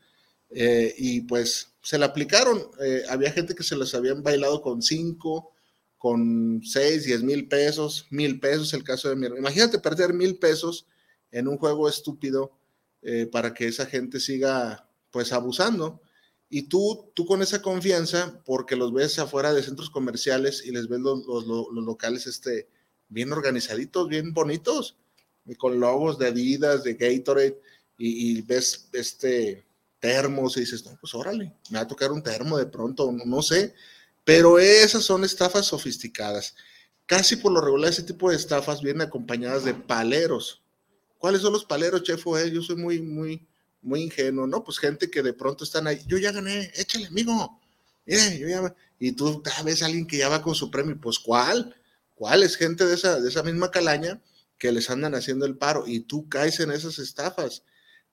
eh, 0.51 0.93
y 0.97 1.21
pues 1.21 1.73
se 1.81 1.97
la 1.97 2.07
aplicaron. 2.07 2.61
Eh, 2.83 3.03
había 3.09 3.31
gente 3.31 3.55
que 3.55 3.63
se 3.63 3.75
las 3.75 3.95
habían 3.95 4.21
bailado 4.21 4.61
con 4.61 4.81
cinco, 4.83 5.51
con 6.01 6.63
6, 6.63 7.03
10 7.05 7.21
mil 7.21 7.47
pesos, 7.47 8.07
mil 8.09 8.39
pesos, 8.39 8.73
el 8.73 8.83
caso 8.83 9.07
de 9.07 9.15
mi 9.15 9.27
Imagínate 9.27 9.77
perder 9.77 10.15
mil 10.15 10.35
pesos 10.39 10.87
en 11.29 11.47
un 11.47 11.59
juego 11.59 11.87
estúpido 11.87 12.57
eh, 13.03 13.27
para 13.31 13.53
que 13.53 13.67
esa 13.67 13.85
gente 13.85 14.19
siga 14.19 14.89
pues 15.11 15.31
abusando. 15.31 16.01
Y 16.49 16.63
tú, 16.63 17.11
tú 17.13 17.27
con 17.27 17.43
esa 17.43 17.61
confianza, 17.61 18.41
porque 18.45 18.75
los 18.75 18.91
ves 18.91 19.19
afuera 19.19 19.53
de 19.53 19.61
centros 19.61 19.91
comerciales 19.91 20.63
y 20.65 20.71
les 20.71 20.87
ves 20.87 21.01
los, 21.01 21.23
los, 21.27 21.45
locales 21.71 22.25
este, 22.25 22.67
bien 23.07 23.31
organizaditos, 23.31 24.09
bien 24.09 24.33
bonitos, 24.33 24.97
y 25.45 25.53
con 25.53 25.79
logos 25.79 26.17
de 26.17 26.29
Adidas, 26.29 26.83
de 26.83 26.95
Gatorade, 26.95 27.61
y, 27.99 28.39
y, 28.39 28.41
ves 28.41 28.89
este 28.93 29.67
termos 29.99 30.57
y 30.57 30.61
dices, 30.61 30.83
no, 30.83 30.97
pues 30.99 31.13
órale, 31.13 31.53
me 31.69 31.77
va 31.77 31.83
a 31.83 31.87
tocar 31.87 32.11
un 32.11 32.23
termo 32.23 32.57
de 32.57 32.65
pronto, 32.65 33.11
no, 33.11 33.23
no 33.23 33.43
sé, 33.43 33.75
pero 34.23 34.59
esas 34.59 35.03
son 35.03 35.23
estafas 35.23 35.65
sofisticadas. 35.65 36.55
Casi 37.05 37.35
por 37.35 37.51
lo 37.51 37.61
regular 37.61 37.89
ese 37.89 38.03
tipo 38.03 38.29
de 38.29 38.35
estafas 38.35 38.81
vienen 38.81 39.01
acompañadas 39.01 39.63
de 39.65 39.73
paleros. 39.73 40.61
¿Cuáles 41.17 41.41
son 41.41 41.53
los 41.53 41.65
paleros, 41.65 42.03
chef? 42.03 42.25
Eh, 42.37 42.51
yo 42.51 42.61
soy 42.61 42.77
muy, 42.77 43.01
muy, 43.01 43.45
muy 43.81 44.01
ingenuo, 44.01 44.47
¿no? 44.47 44.63
Pues 44.63 44.79
gente 44.79 45.09
que 45.09 45.21
de 45.21 45.33
pronto 45.33 45.63
están 45.63 45.87
ahí, 45.87 46.01
yo 46.07 46.17
ya 46.17 46.31
gané, 46.31 46.71
échale, 46.75 47.07
amigo. 47.07 47.59
Mire, 48.05 48.39
yo 48.39 48.47
ya... 48.47 48.75
Y 48.99 49.13
tú 49.13 49.41
ves 49.63 49.81
a 49.81 49.87
alguien 49.87 50.05
que 50.05 50.17
ya 50.17 50.29
va 50.29 50.41
con 50.41 50.53
su 50.53 50.69
premio, 50.69 50.99
pues 51.01 51.17
¿cuál? 51.19 51.75
¿Cuál 52.13 52.43
es 52.43 52.55
gente 52.55 52.85
de 52.85 52.93
esa, 52.93 53.19
de 53.19 53.29
esa 53.29 53.41
misma 53.41 53.71
calaña 53.71 54.21
que 54.59 54.71
les 54.71 54.89
andan 54.91 55.15
haciendo 55.15 55.45
el 55.47 55.57
paro 55.57 55.87
y 55.87 56.01
tú 56.01 56.29
caes 56.29 56.59
en 56.59 56.71
esas 56.71 56.99
estafas? 56.99 57.63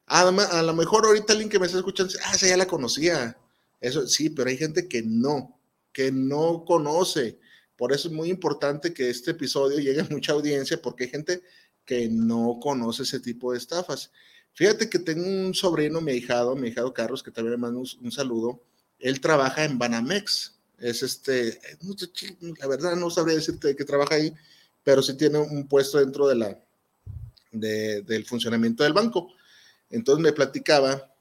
Además, 0.06 0.50
a 0.50 0.62
lo 0.62 0.72
mejor 0.72 1.04
ahorita 1.04 1.34
alguien 1.34 1.50
que 1.50 1.58
me 1.58 1.66
está 1.66 1.78
escuchando, 1.78 2.14
ah, 2.24 2.34
esa 2.34 2.48
ya 2.48 2.56
la 2.56 2.66
conocía. 2.66 3.36
Eso 3.80 4.06
sí, 4.06 4.30
pero 4.30 4.48
hay 4.48 4.56
gente 4.56 4.88
que 4.88 5.02
no 5.02 5.57
que 5.92 6.12
no 6.12 6.64
conoce. 6.64 7.38
Por 7.76 7.92
eso 7.92 8.08
es 8.08 8.14
muy 8.14 8.28
importante 8.28 8.92
que 8.92 9.10
este 9.10 9.32
episodio 9.32 9.78
llegue 9.78 10.00
a 10.00 10.08
mucha 10.10 10.32
audiencia, 10.32 10.80
porque 10.82 11.04
hay 11.04 11.10
gente 11.10 11.42
que 11.84 12.08
no 12.08 12.58
conoce 12.60 13.04
ese 13.04 13.20
tipo 13.20 13.52
de 13.52 13.58
estafas. 13.58 14.10
Fíjate 14.52 14.90
que 14.90 14.98
tengo 14.98 15.24
un 15.24 15.54
sobrino, 15.54 16.00
mi 16.00 16.12
hijado, 16.12 16.56
mi 16.56 16.68
hijado 16.68 16.92
Carlos, 16.92 17.22
que 17.22 17.30
también 17.30 17.52
le 17.52 17.58
mando 17.58 17.80
un, 17.80 18.12
saludo. 18.12 18.62
Él 18.98 19.20
trabaja 19.20 19.64
en 19.64 19.78
Banamex. 19.78 20.54
Es 20.78 21.02
este, 21.02 21.60
la 22.58 22.66
verdad 22.66 22.96
no 22.96 23.10
sabría 23.10 23.36
decirte 23.36 23.76
que 23.76 23.84
trabaja 23.84 24.16
ahí, 24.16 24.34
pero 24.82 25.02
sí 25.02 25.14
tiene 25.14 25.38
un 25.38 25.68
puesto 25.68 25.98
dentro 25.98 26.26
de 26.28 26.34
la, 26.34 26.60
del 27.52 28.26
funcionamiento 28.26 28.82
del 28.82 28.92
banco. 28.92 29.32
Entonces 29.90 30.22
me 30.22 30.32
platicaba 30.32 31.14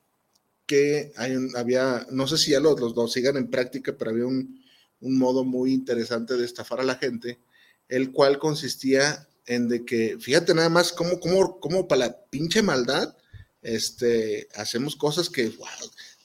que 0.67 1.13
había, 1.55 2.05
no 2.11 2.27
sé 2.27 2.37
si 2.37 2.51
ya 2.51 2.59
los, 2.59 2.79
los 2.79 2.93
dos 2.93 3.13
sigan 3.13 3.37
en 3.37 3.49
práctica, 3.49 3.95
pero 3.97 4.11
había 4.11 4.27
un, 4.27 4.61
modo 4.99 5.43
muy 5.43 5.73
interesante 5.73 6.35
de 6.35 6.45
estafar 6.45 6.79
a 6.81 6.83
la 6.83 6.95
gente, 6.95 7.39
el 7.87 8.11
cual 8.11 8.39
consistía 8.39 9.27
en 9.45 9.69
de 9.69 9.85
que, 9.85 10.17
fíjate 10.19 10.53
nada 10.53 10.69
más 10.69 10.91
cómo, 10.91 11.19
cómo, 11.19 11.59
cómo 11.59 11.87
para 11.87 12.07
la 12.07 12.21
pinche 12.29 12.61
maldad, 12.61 13.15
este, 13.61 14.49
hacemos 14.55 14.95
cosas 14.95 15.29
que 15.29 15.53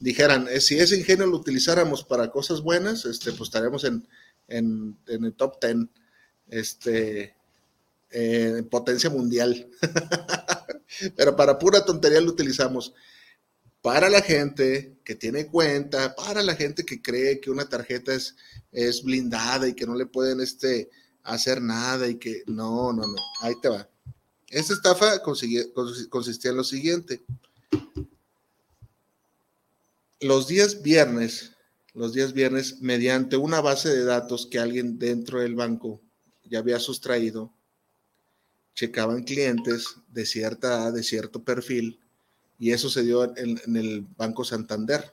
dijeran, 0.01 0.49
eh, 0.51 0.61
si 0.61 0.79
ese 0.79 0.97
ingenio 0.97 1.27
lo 1.27 1.37
utilizáramos 1.37 2.03
para 2.03 2.31
cosas 2.31 2.63
buenas, 2.63 3.05
este, 3.05 3.31
pues 3.33 3.49
estaríamos 3.49 3.85
en, 3.85 4.09
en, 4.49 4.97
el 5.07 5.35
top 5.35 5.63
10, 5.63 5.87
este, 6.49 7.35
en 8.11 8.69
potencia 8.69 9.11
mundial. 9.11 9.69
Pero 11.17 11.37
para 11.37 11.59
pura 11.59 11.85
tontería 11.85 12.21
lo 12.21 12.31
utilizamos 12.31 12.95
para 13.83 14.09
la 14.09 14.23
gente 14.23 14.97
que 15.05 15.17
tiene 15.17 15.49
cuenta, 15.49 16.15
para 16.15 16.43
la 16.43 16.55
gente 16.55 16.85
que 16.85 17.03
cree 17.03 17.41
que 17.41 17.51
una 17.51 17.69
tarjeta 17.69 18.15
es, 18.15 18.37
es 18.71 19.03
blindada 19.03 19.69
y 19.69 19.75
que 19.75 19.87
no 19.87 19.97
le 19.97 20.07
pueden 20.07 20.41
este, 20.41 20.89
hacer 21.25 21.61
nada 21.61 22.09
y 22.09 22.17
que 22.17 22.45
no, 22.47 22.93
no, 22.93 23.07
no, 23.07 23.17
ahí 23.41 23.55
te 23.61 23.69
va. 23.69 23.89
Esta 24.49 24.75
estafa 24.75 25.21
consistía 25.23 26.51
en 26.51 26.57
lo 26.57 26.65
siguiente. 26.65 27.25
Los 30.21 30.47
días 30.47 30.83
viernes, 30.83 31.53
los 31.95 32.13
días 32.13 32.33
viernes, 32.33 32.81
mediante 32.81 33.37
una 33.37 33.61
base 33.61 33.89
de 33.89 34.05
datos 34.05 34.47
que 34.47 34.61
alguien 34.61 34.99
dentro 34.99 35.41
del 35.41 35.57
banco 35.57 36.01
ya 36.45 36.61
había 36.61 36.79
sustraído, 36.79 37.53
checaban 38.75 39.25
clientes 39.25 39.97
de 40.09 40.25
cierta 40.25 40.69
edad, 40.69 40.93
de 40.93 41.03
cierto 41.03 41.43
perfil, 41.43 42.02
y 42.63 42.71
eso 42.71 42.89
se 42.89 43.03
dio 43.03 43.25
en, 43.37 43.59
el 43.77 44.07
Banco 44.17 44.45
Santander. 44.45 45.13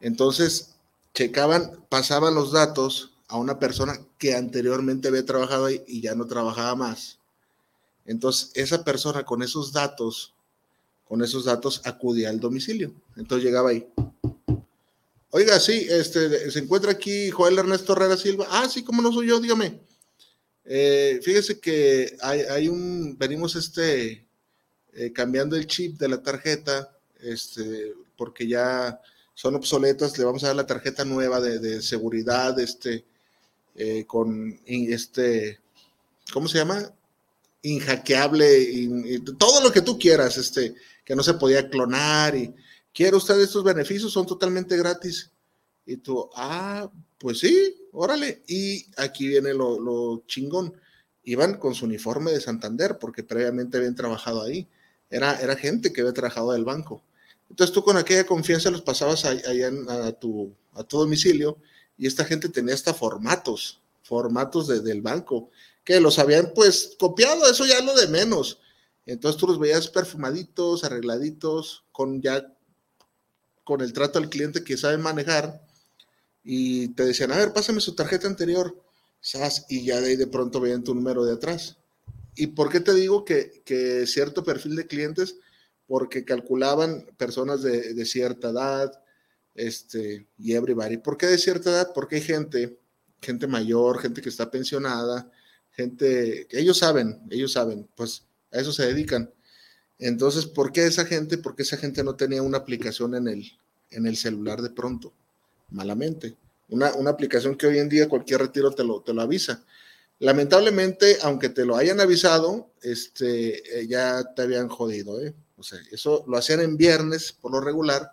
Entonces, 0.00 0.74
checaban, 1.14 1.84
pasaban 1.88 2.34
los 2.34 2.50
datos 2.50 3.12
a 3.28 3.36
una 3.36 3.60
persona 3.60 3.96
que 4.18 4.34
anteriormente 4.34 5.06
había 5.06 5.24
trabajado 5.24 5.66
ahí 5.66 5.84
y 5.86 6.00
ya 6.00 6.16
no 6.16 6.26
trabajaba 6.26 6.74
más. 6.74 7.20
Entonces, 8.06 8.50
esa 8.54 8.82
persona 8.82 9.22
con 9.22 9.44
esos 9.44 9.72
datos, 9.72 10.34
con 11.04 11.22
esos 11.22 11.44
datos 11.44 11.80
acudía 11.84 12.30
al 12.30 12.40
domicilio. 12.40 12.92
Entonces 13.14 13.44
llegaba 13.44 13.70
ahí. 13.70 13.86
Oiga, 15.30 15.60
sí, 15.60 15.86
este, 15.88 16.50
se 16.50 16.58
encuentra 16.58 16.90
aquí 16.90 17.30
Joel 17.30 17.56
Ernesto 17.56 17.92
Herrera 17.92 18.16
Silva. 18.16 18.48
Ah, 18.50 18.68
sí, 18.68 18.82
¿cómo 18.82 19.00
no 19.00 19.12
soy 19.12 19.28
yo? 19.28 19.38
Dígame. 19.38 19.78
Eh, 20.64 21.20
fíjese 21.22 21.60
que 21.60 22.16
hay, 22.20 22.40
hay, 22.40 22.66
un, 22.66 23.16
venimos 23.16 23.54
este, 23.54 24.26
eh, 24.94 25.10
cambiando 25.12 25.56
el 25.56 25.66
chip 25.66 25.98
de 25.98 26.08
la 26.08 26.22
tarjeta, 26.22 26.94
este, 27.20 27.94
porque 28.16 28.46
ya 28.46 29.00
son 29.32 29.54
obsoletas, 29.54 30.18
le 30.18 30.24
vamos 30.24 30.44
a 30.44 30.48
dar 30.48 30.56
la 30.56 30.66
tarjeta 30.66 31.04
nueva 31.04 31.40
de, 31.40 31.80
seguridad, 31.80 32.58
este, 32.60 33.04
eh, 33.74 34.04
con 34.06 34.60
este, 34.66 35.60
¿cómo 36.30 36.46
se 36.46 36.58
llama? 36.58 36.92
Inhackeable, 37.62 38.60
y, 38.60 39.18
todo 39.38 39.62
lo 39.62 39.72
que 39.72 39.80
tú 39.80 39.98
quieras, 39.98 40.36
este, 40.36 40.74
que 41.04 41.16
no 41.16 41.22
se 41.22 41.34
podía 41.34 41.70
clonar 41.70 42.36
y 42.36 42.54
quiere 42.92 43.16
usted 43.16 43.40
estos 43.40 43.64
beneficios, 43.64 44.12
son 44.12 44.26
totalmente 44.26 44.76
gratis. 44.76 45.30
Y 45.86 45.96
tú, 45.96 46.28
ah, 46.36 46.90
pues 47.18 47.40
sí, 47.40 47.74
órale. 47.92 48.42
Y 48.46 48.86
aquí 48.96 49.26
viene 49.26 49.54
lo, 49.54 49.80
lo 49.80 50.22
chingón. 50.26 50.74
Iban 51.24 51.58
con 51.58 51.74
su 51.74 51.86
uniforme 51.86 52.32
de 52.32 52.40
Santander 52.40 52.98
porque 53.00 53.24
previamente 53.24 53.78
habían 53.78 53.94
trabajado 53.94 54.42
ahí 54.42 54.68
era, 55.12 55.56
gente 55.56 55.92
que 55.92 56.00
había 56.00 56.12
trabajado 56.12 56.52
del 56.52 56.64
banco. 56.64 57.02
Entonces 57.50 57.72
tú 57.72 57.84
con 57.84 57.96
aquella 57.96 58.26
confianza 58.26 58.70
los 58.70 58.82
pasabas 58.82 59.24
allá 59.24 59.70
a, 59.88 60.12
tu, 60.12 60.54
a 60.72 60.82
tu 60.82 60.98
domicilio 60.98 61.58
y 61.98 62.06
esta 62.06 62.24
gente 62.24 62.48
tenía 62.48 62.74
hasta 62.74 62.94
formatos, 62.94 63.80
formatos 64.02 64.68
del 64.68 65.02
banco, 65.02 65.50
que 65.84 66.00
los 66.00 66.18
habían 66.18 66.52
pues 66.54 66.96
copiado, 66.98 67.48
eso 67.50 67.66
ya 67.66 67.80
lo 67.82 67.94
de 67.94 68.08
menos. 68.08 68.58
Entonces 69.04 69.38
tú 69.38 69.46
los 69.46 69.58
veías 69.58 69.88
perfumaditos, 69.88 70.84
arregladitos, 70.84 71.84
con 71.92 72.22
ya 72.22 72.46
con 73.64 73.80
el 73.80 73.92
trato 73.92 74.18
al 74.18 74.28
cliente 74.28 74.64
que 74.64 74.76
saben 74.76 75.02
manejar 75.02 75.64
y 76.42 76.88
te 76.88 77.04
decían, 77.04 77.32
a 77.32 77.36
ver, 77.36 77.52
pásame 77.52 77.80
su 77.80 77.94
tarjeta 77.94 78.26
anterior, 78.26 78.76
y 79.68 79.84
ya 79.84 80.00
de 80.00 80.10
ahí 80.10 80.16
de 80.16 80.26
pronto 80.26 80.60
veían 80.60 80.82
tu 80.82 80.94
número 80.94 81.24
de 81.24 81.34
atrás. 81.34 81.76
¿Y 82.34 82.48
por 82.48 82.70
qué 82.70 82.80
te 82.80 82.94
digo 82.94 83.24
que, 83.24 83.62
cierto 84.06 84.44
perfil 84.44 84.76
de 84.76 84.86
clientes? 84.86 85.36
Porque 85.86 86.24
calculaban 86.24 87.06
personas 87.16 87.62
de, 87.62 88.04
cierta 88.06 88.50
edad, 88.50 88.92
este, 89.54 90.26
y 90.38 90.54
everybody. 90.54 90.96
¿Por 90.96 91.16
qué 91.16 91.26
de 91.26 91.38
cierta 91.38 91.70
edad? 91.70 91.92
Porque 91.94 92.16
hay 92.16 92.22
gente 92.22 92.78
gente 93.22 93.46
mayor, 93.46 94.00
gente 94.00 94.20
que 94.20 94.28
está 94.28 94.50
pensionada, 94.50 95.30
gente, 95.70 96.46
ellos 96.50 96.78
saben, 96.78 97.20
ellos 97.30 97.52
saben, 97.52 97.88
pues 97.94 98.26
a 98.50 98.58
eso 98.58 98.72
se 98.72 98.86
dedican. 98.86 99.32
Entonces, 99.98 100.46
¿por 100.46 100.72
qué 100.72 100.86
esa 100.86 101.06
gente? 101.06 101.38
Porque 101.38 101.62
esa 101.62 101.76
gente 101.76 102.02
no 102.02 102.16
tenía 102.16 102.42
una 102.42 102.58
aplicación 102.58 103.14
en 103.14 103.28
el, 103.28 103.52
en 103.90 104.06
el 104.06 104.16
celular 104.16 104.60
de 104.60 104.70
pronto, 104.70 105.12
malamente. 105.70 106.36
Una, 106.68 106.92
una 106.94 107.10
aplicación 107.10 107.54
que 107.54 107.68
hoy 107.68 107.78
en 107.78 107.88
día 107.88 108.08
cualquier 108.08 108.40
retiro 108.40 108.72
te 108.72 108.82
lo, 108.82 109.00
te 109.00 109.14
lo 109.14 109.22
avisa. 109.22 109.64
Lamentablemente, 110.22 111.18
aunque 111.22 111.48
te 111.48 111.64
lo 111.64 111.74
hayan 111.74 112.00
avisado, 112.00 112.70
este, 112.80 113.80
eh, 113.80 113.88
ya 113.88 114.22
te 114.36 114.42
habían 114.42 114.68
jodido, 114.68 115.20
¿eh? 115.20 115.34
O 115.56 115.64
sea, 115.64 115.80
eso 115.90 116.24
lo 116.28 116.36
hacían 116.36 116.60
en 116.60 116.76
viernes 116.76 117.32
por 117.32 117.50
lo 117.50 117.60
regular 117.60 118.12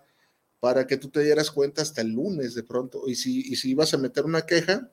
para 0.59 0.87
que 0.87 0.97
tú 0.97 1.09
te 1.09 1.23
dieras 1.23 1.51
cuenta 1.51 1.83
hasta 1.83 2.01
el 2.01 2.09
lunes 2.09 2.55
de 2.55 2.63
pronto. 2.63 3.03
Y 3.05 3.13
si, 3.13 3.41
y 3.51 3.55
si 3.57 3.69
ibas 3.69 3.93
a 3.93 3.99
meter 3.99 4.25
una 4.25 4.41
queja, 4.41 4.89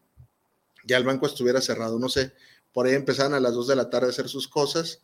ya 0.84 0.98
el 0.98 1.04
banco 1.04 1.24
estuviera 1.24 1.62
cerrado, 1.62 1.98
no 1.98 2.10
sé. 2.10 2.34
Por 2.70 2.86
ahí 2.86 2.94
empezaban 2.94 3.32
a 3.32 3.40
las 3.40 3.54
2 3.54 3.68
de 3.68 3.76
la 3.76 3.88
tarde 3.88 4.08
a 4.08 4.10
hacer 4.10 4.28
sus 4.28 4.46
cosas 4.46 5.00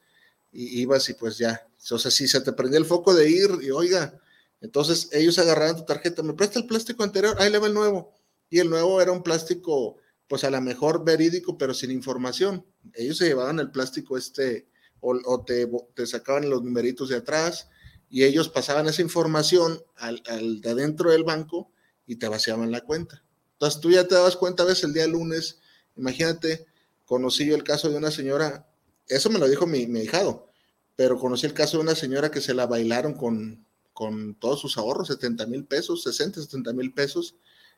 y 0.52 0.82
ibas 0.82 1.08
y 1.08 1.14
pues 1.14 1.38
ya. 1.38 1.66
O 1.90 1.98
sea, 1.98 2.10
si 2.10 2.28
se 2.28 2.42
te 2.42 2.52
prendía 2.52 2.78
el 2.78 2.84
foco 2.84 3.14
de 3.14 3.30
ir 3.30 3.50
y 3.62 3.70
oiga, 3.70 4.20
entonces 4.60 5.08
ellos 5.12 5.38
agarraban 5.38 5.76
tu 5.76 5.86
tarjeta, 5.86 6.22
me 6.22 6.34
presta 6.34 6.58
el 6.58 6.66
plástico 6.66 7.04
anterior, 7.04 7.36
ahí 7.38 7.50
le 7.50 7.58
va 7.58 7.68
el 7.68 7.74
nuevo. 7.74 8.12
Y 8.50 8.58
el 8.58 8.68
nuevo 8.68 9.00
era 9.00 9.12
un 9.12 9.22
plástico, 9.22 9.96
pues 10.32 10.44
a 10.44 10.50
lo 10.50 10.62
mejor 10.62 11.04
verídico, 11.04 11.58
pero 11.58 11.74
sin 11.74 11.90
información. 11.90 12.64
Ellos 12.94 13.18
se 13.18 13.26
llevaban 13.26 13.58
el 13.58 13.70
plástico 13.70 14.16
este, 14.16 14.66
o, 15.00 15.44
te, 15.44 15.68
te, 15.92 16.06
sacaban 16.06 16.48
los 16.48 16.62
numeritos 16.62 17.10
de 17.10 17.16
atrás 17.16 17.68
y 18.08 18.24
ellos 18.24 18.48
pasaban 18.48 18.88
esa 18.88 19.02
información 19.02 19.82
al, 19.94 20.22
al, 20.26 20.62
de 20.62 20.70
adentro 20.70 21.10
del 21.10 21.22
banco 21.22 21.70
y 22.06 22.16
te 22.16 22.28
vaciaban 22.28 22.70
la 22.70 22.80
cuenta. 22.80 23.22
Entonces 23.52 23.78
tú 23.82 23.90
ya 23.90 24.08
te 24.08 24.14
dabas 24.14 24.36
cuenta 24.36 24.62
a 24.62 24.66
veces 24.66 24.84
el 24.84 24.94
día 24.94 25.06
lunes, 25.06 25.60
imagínate, 25.98 26.64
conocí 27.04 27.44
yo 27.44 27.54
el 27.54 27.62
caso 27.62 27.90
de 27.90 27.98
una 27.98 28.10
señora, 28.10 28.66
eso 29.08 29.28
me 29.28 29.38
lo 29.38 29.46
dijo 29.46 29.66
mi, 29.66 29.86
mi 29.86 30.00
hijado, 30.00 30.48
pero 30.96 31.18
conocí 31.18 31.44
el 31.44 31.52
caso 31.52 31.76
de 31.76 31.82
una 31.82 31.94
señora 31.94 32.30
que 32.30 32.40
se 32.40 32.54
la 32.54 32.66
bailaron 32.66 33.12
con, 33.12 33.66
con 33.92 34.34
todos 34.36 34.62
sus 34.62 34.78
ahorros, 34.78 35.08
70 35.08 35.44
mil 35.44 35.66
pesos, 35.66 36.02
60, 36.04 36.40
70 36.40 36.72
mil 36.72 36.94
pesos, 36.94 37.34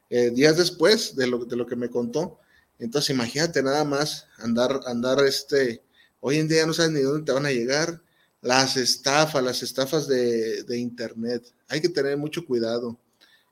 eh, 0.09 0.31
días 0.31 0.57
después 0.57 1.17
de 1.17 1.27
lo, 1.27 1.47
de 1.47 1.57
lo 1.57 1.67
que 1.67 1.75
me 1.75 1.91
contó. 1.91 2.39
Entonces 2.79 3.11
imagínate 3.11 3.63
nada 3.63 3.85
más 3.85 4.27
andar, 4.39 4.81
andar 4.87 5.25
este, 5.25 5.83
hoy 6.21 6.39
en 6.39 6.49
día 6.49 6.67
no 6.67 6.73
sabes 6.73 6.93
ni 6.93 7.01
dónde 7.01 7.25
te 7.25 7.33
van 7.33 7.47
a 7.47 7.53
llegar, 7.53 8.03
las 8.41 8.77
estafas, 8.77 9.43
las 9.43 9.63
estafas 9.63 10.07
de, 10.07 10.65
de 10.65 10.79
internet, 10.79 11.51
hay 11.69 11.81
que 11.81 11.89
tener 11.89 12.17
mucho 12.17 12.45
cuidado. 12.45 12.99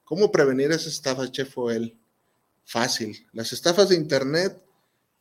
¿Cómo 0.05 0.31
prevenir 0.31 0.71
esas 0.71 0.93
estafas, 0.93 1.33
Chef 1.33 1.55
Joel? 1.55 1.97
Fácil. 2.64 3.26
Las 3.33 3.52
estafas 3.52 3.88
de 3.88 3.97
internet 3.97 4.61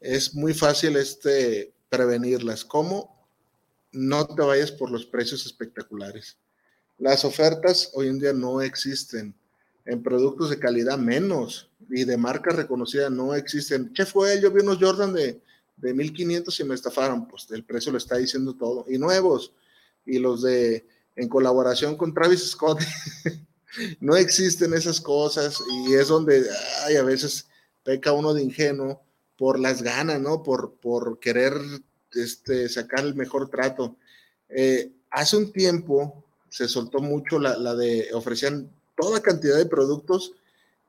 es 0.01 0.34
muy 0.34 0.53
fácil 0.53 0.98
este, 0.98 1.74
prevenirlas. 1.89 2.65
¿Cómo? 2.65 3.25
No 3.93 4.27
te 4.27 4.41
vayas 4.41 4.72
por 4.72 4.91
los 4.91 5.05
precios 5.05 5.46
espectaculares. 5.46 6.38
Las 6.98 7.24
ofertas 7.25 7.91
hoy 7.93 8.08
en 8.10 8.20
día 8.20 8.34
no 8.34 8.62
existen. 8.62 9.34
En 9.86 10.03
productos 10.03 10.50
de 10.50 10.60
calidad 10.60 10.98
menos 10.98 11.70
y 11.91 12.05
de 12.05 12.17
marca 12.17 12.51
reconocida 12.51 13.10
no 13.10 13.36
existen. 13.36 13.93
Chef 13.93 14.12
Joel, 14.13 14.41
yo 14.41 14.51
vi 14.51 14.62
unos 14.62 14.77
Jordan 14.79 15.13
de, 15.13 15.41
de 15.77 15.93
1500 15.93 16.60
y 16.60 16.63
me 16.63 16.75
estafaron. 16.75 17.27
Pues 17.27 17.48
el 17.51 17.63
precio 17.63 17.91
lo 17.91 17.98
está 17.98 18.17
diciendo 18.17 18.55
todo. 18.55 18.86
Y 18.89 18.98
nuevos. 18.98 19.53
Y 20.05 20.17
los 20.17 20.41
de 20.41 20.86
en 21.15 21.27
colaboración 21.27 21.98
con 21.98 22.13
Travis 22.13 22.50
Scott. 22.50 22.79
no 24.00 24.15
existen 24.15 24.74
esas 24.74 25.00
cosas 25.00 25.62
y 25.86 25.93
es 25.93 26.07
donde 26.07 26.45
ay, 26.86 26.95
a 26.95 27.03
veces 27.03 27.48
peca 27.83 28.12
uno 28.12 28.33
de 28.33 28.43
ingenuo 28.43 29.01
por 29.38 29.60
las 29.60 29.81
ganas, 29.81 30.19
¿no? 30.19 30.43
Por, 30.43 30.74
por 30.75 31.19
querer 31.19 31.53
este, 32.13 32.69
sacar 32.69 33.00
el 33.05 33.15
mejor 33.15 33.50
trato. 33.50 33.98
Eh, 34.50 34.91
hace 35.10 35.38
un 35.38 35.51
tiempo 35.51 36.24
se 36.50 36.68
soltó 36.68 37.00
mucho 37.00 37.39
la, 37.39 37.57
la, 37.57 37.74
de, 37.75 38.09
ofrecían 38.13 38.70
toda 38.96 39.22
cantidad 39.22 39.57
de 39.57 39.65
productos, 39.65 40.33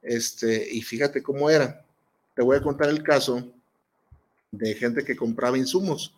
este, 0.03 0.69
y 0.71 0.83
fíjate 0.83 1.23
cómo 1.23 1.49
era. 1.49 1.85
Te 2.35 2.43
voy 2.43 2.57
a 2.57 2.63
contar 2.63 2.89
el 2.89 3.03
caso 3.03 3.53
de 4.51 4.75
gente 4.75 5.05
que 5.05 5.17
compraba 5.17 5.57
insumos. 5.57 6.15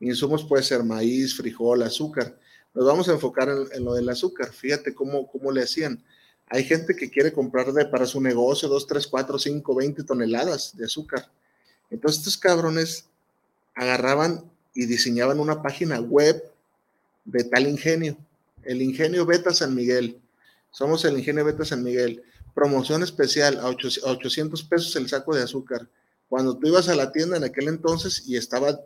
Insumos 0.00 0.44
puede 0.44 0.62
ser 0.62 0.82
maíz, 0.84 1.36
frijol, 1.36 1.82
azúcar. 1.82 2.38
Nos 2.74 2.86
vamos 2.86 3.08
a 3.08 3.12
enfocar 3.12 3.48
en, 3.72 3.84
lo 3.84 3.94
del 3.94 4.08
azúcar. 4.08 4.52
Fíjate 4.52 4.94
cómo, 4.94 5.30
cómo 5.30 5.50
le 5.50 5.62
hacían. 5.62 6.02
Hay 6.48 6.64
gente 6.64 6.94
que 6.94 7.10
quiere 7.10 7.32
comprar 7.32 7.72
de, 7.72 7.86
para 7.86 8.06
su 8.06 8.20
negocio 8.20 8.68
2, 8.68 8.86
3, 8.86 9.06
4, 9.06 9.38
5, 9.38 9.74
20 9.74 10.04
toneladas 10.04 10.76
de 10.76 10.84
azúcar. 10.84 11.30
Entonces 11.90 12.18
estos 12.20 12.36
cabrones 12.36 13.06
agarraban 13.74 14.50
y 14.74 14.86
diseñaban 14.86 15.40
una 15.40 15.62
página 15.62 16.00
web 16.00 16.42
de 17.24 17.44
tal 17.44 17.66
ingenio. 17.66 18.16
El 18.64 18.82
ingenio 18.82 19.26
Beta 19.26 19.52
San 19.52 19.74
Miguel. 19.74 20.20
Somos 20.70 21.04
el 21.04 21.18
ingenio 21.18 21.44
Beta 21.44 21.64
San 21.64 21.82
Miguel. 21.82 22.22
Promoción 22.54 23.02
especial 23.02 23.58
a 23.58 23.68
800 23.68 24.62
pesos 24.64 24.94
el 24.96 25.08
saco 25.08 25.34
de 25.34 25.42
azúcar. 25.42 25.88
Cuando 26.28 26.56
tú 26.56 26.66
ibas 26.66 26.88
a 26.88 26.94
la 26.94 27.12
tienda 27.12 27.36
en 27.36 27.44
aquel 27.44 27.68
entonces 27.68 28.24
y 28.26 28.36
estaba 28.36 28.80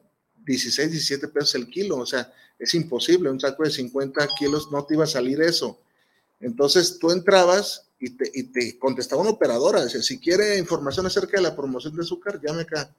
16, 0.44 0.90
17 0.90 1.28
pesos 1.28 1.54
el 1.56 1.68
kilo, 1.68 1.96
o 1.96 2.06
sea, 2.06 2.32
es 2.58 2.74
imposible, 2.74 3.30
un 3.30 3.40
saco 3.40 3.64
de 3.64 3.70
50 3.70 4.26
kilos 4.38 4.70
no 4.70 4.84
te 4.84 4.94
iba 4.94 5.04
a 5.04 5.08
salir 5.08 5.40
eso. 5.40 5.78
Entonces 6.40 6.98
tú 6.98 7.10
entrabas 7.10 7.86
y 7.98 8.10
te, 8.10 8.78
contestaba 8.78 9.22
una 9.22 9.30
operadora, 9.30 9.82
decía, 9.82 10.02
si 10.02 10.18
quiere 10.18 10.58
información 10.58 11.06
acerca 11.06 11.38
de 11.38 11.42
la 11.42 11.56
promoción 11.56 11.96
de 11.96 12.02
azúcar, 12.02 12.40
llame 12.42 12.62
acá. 12.62 12.94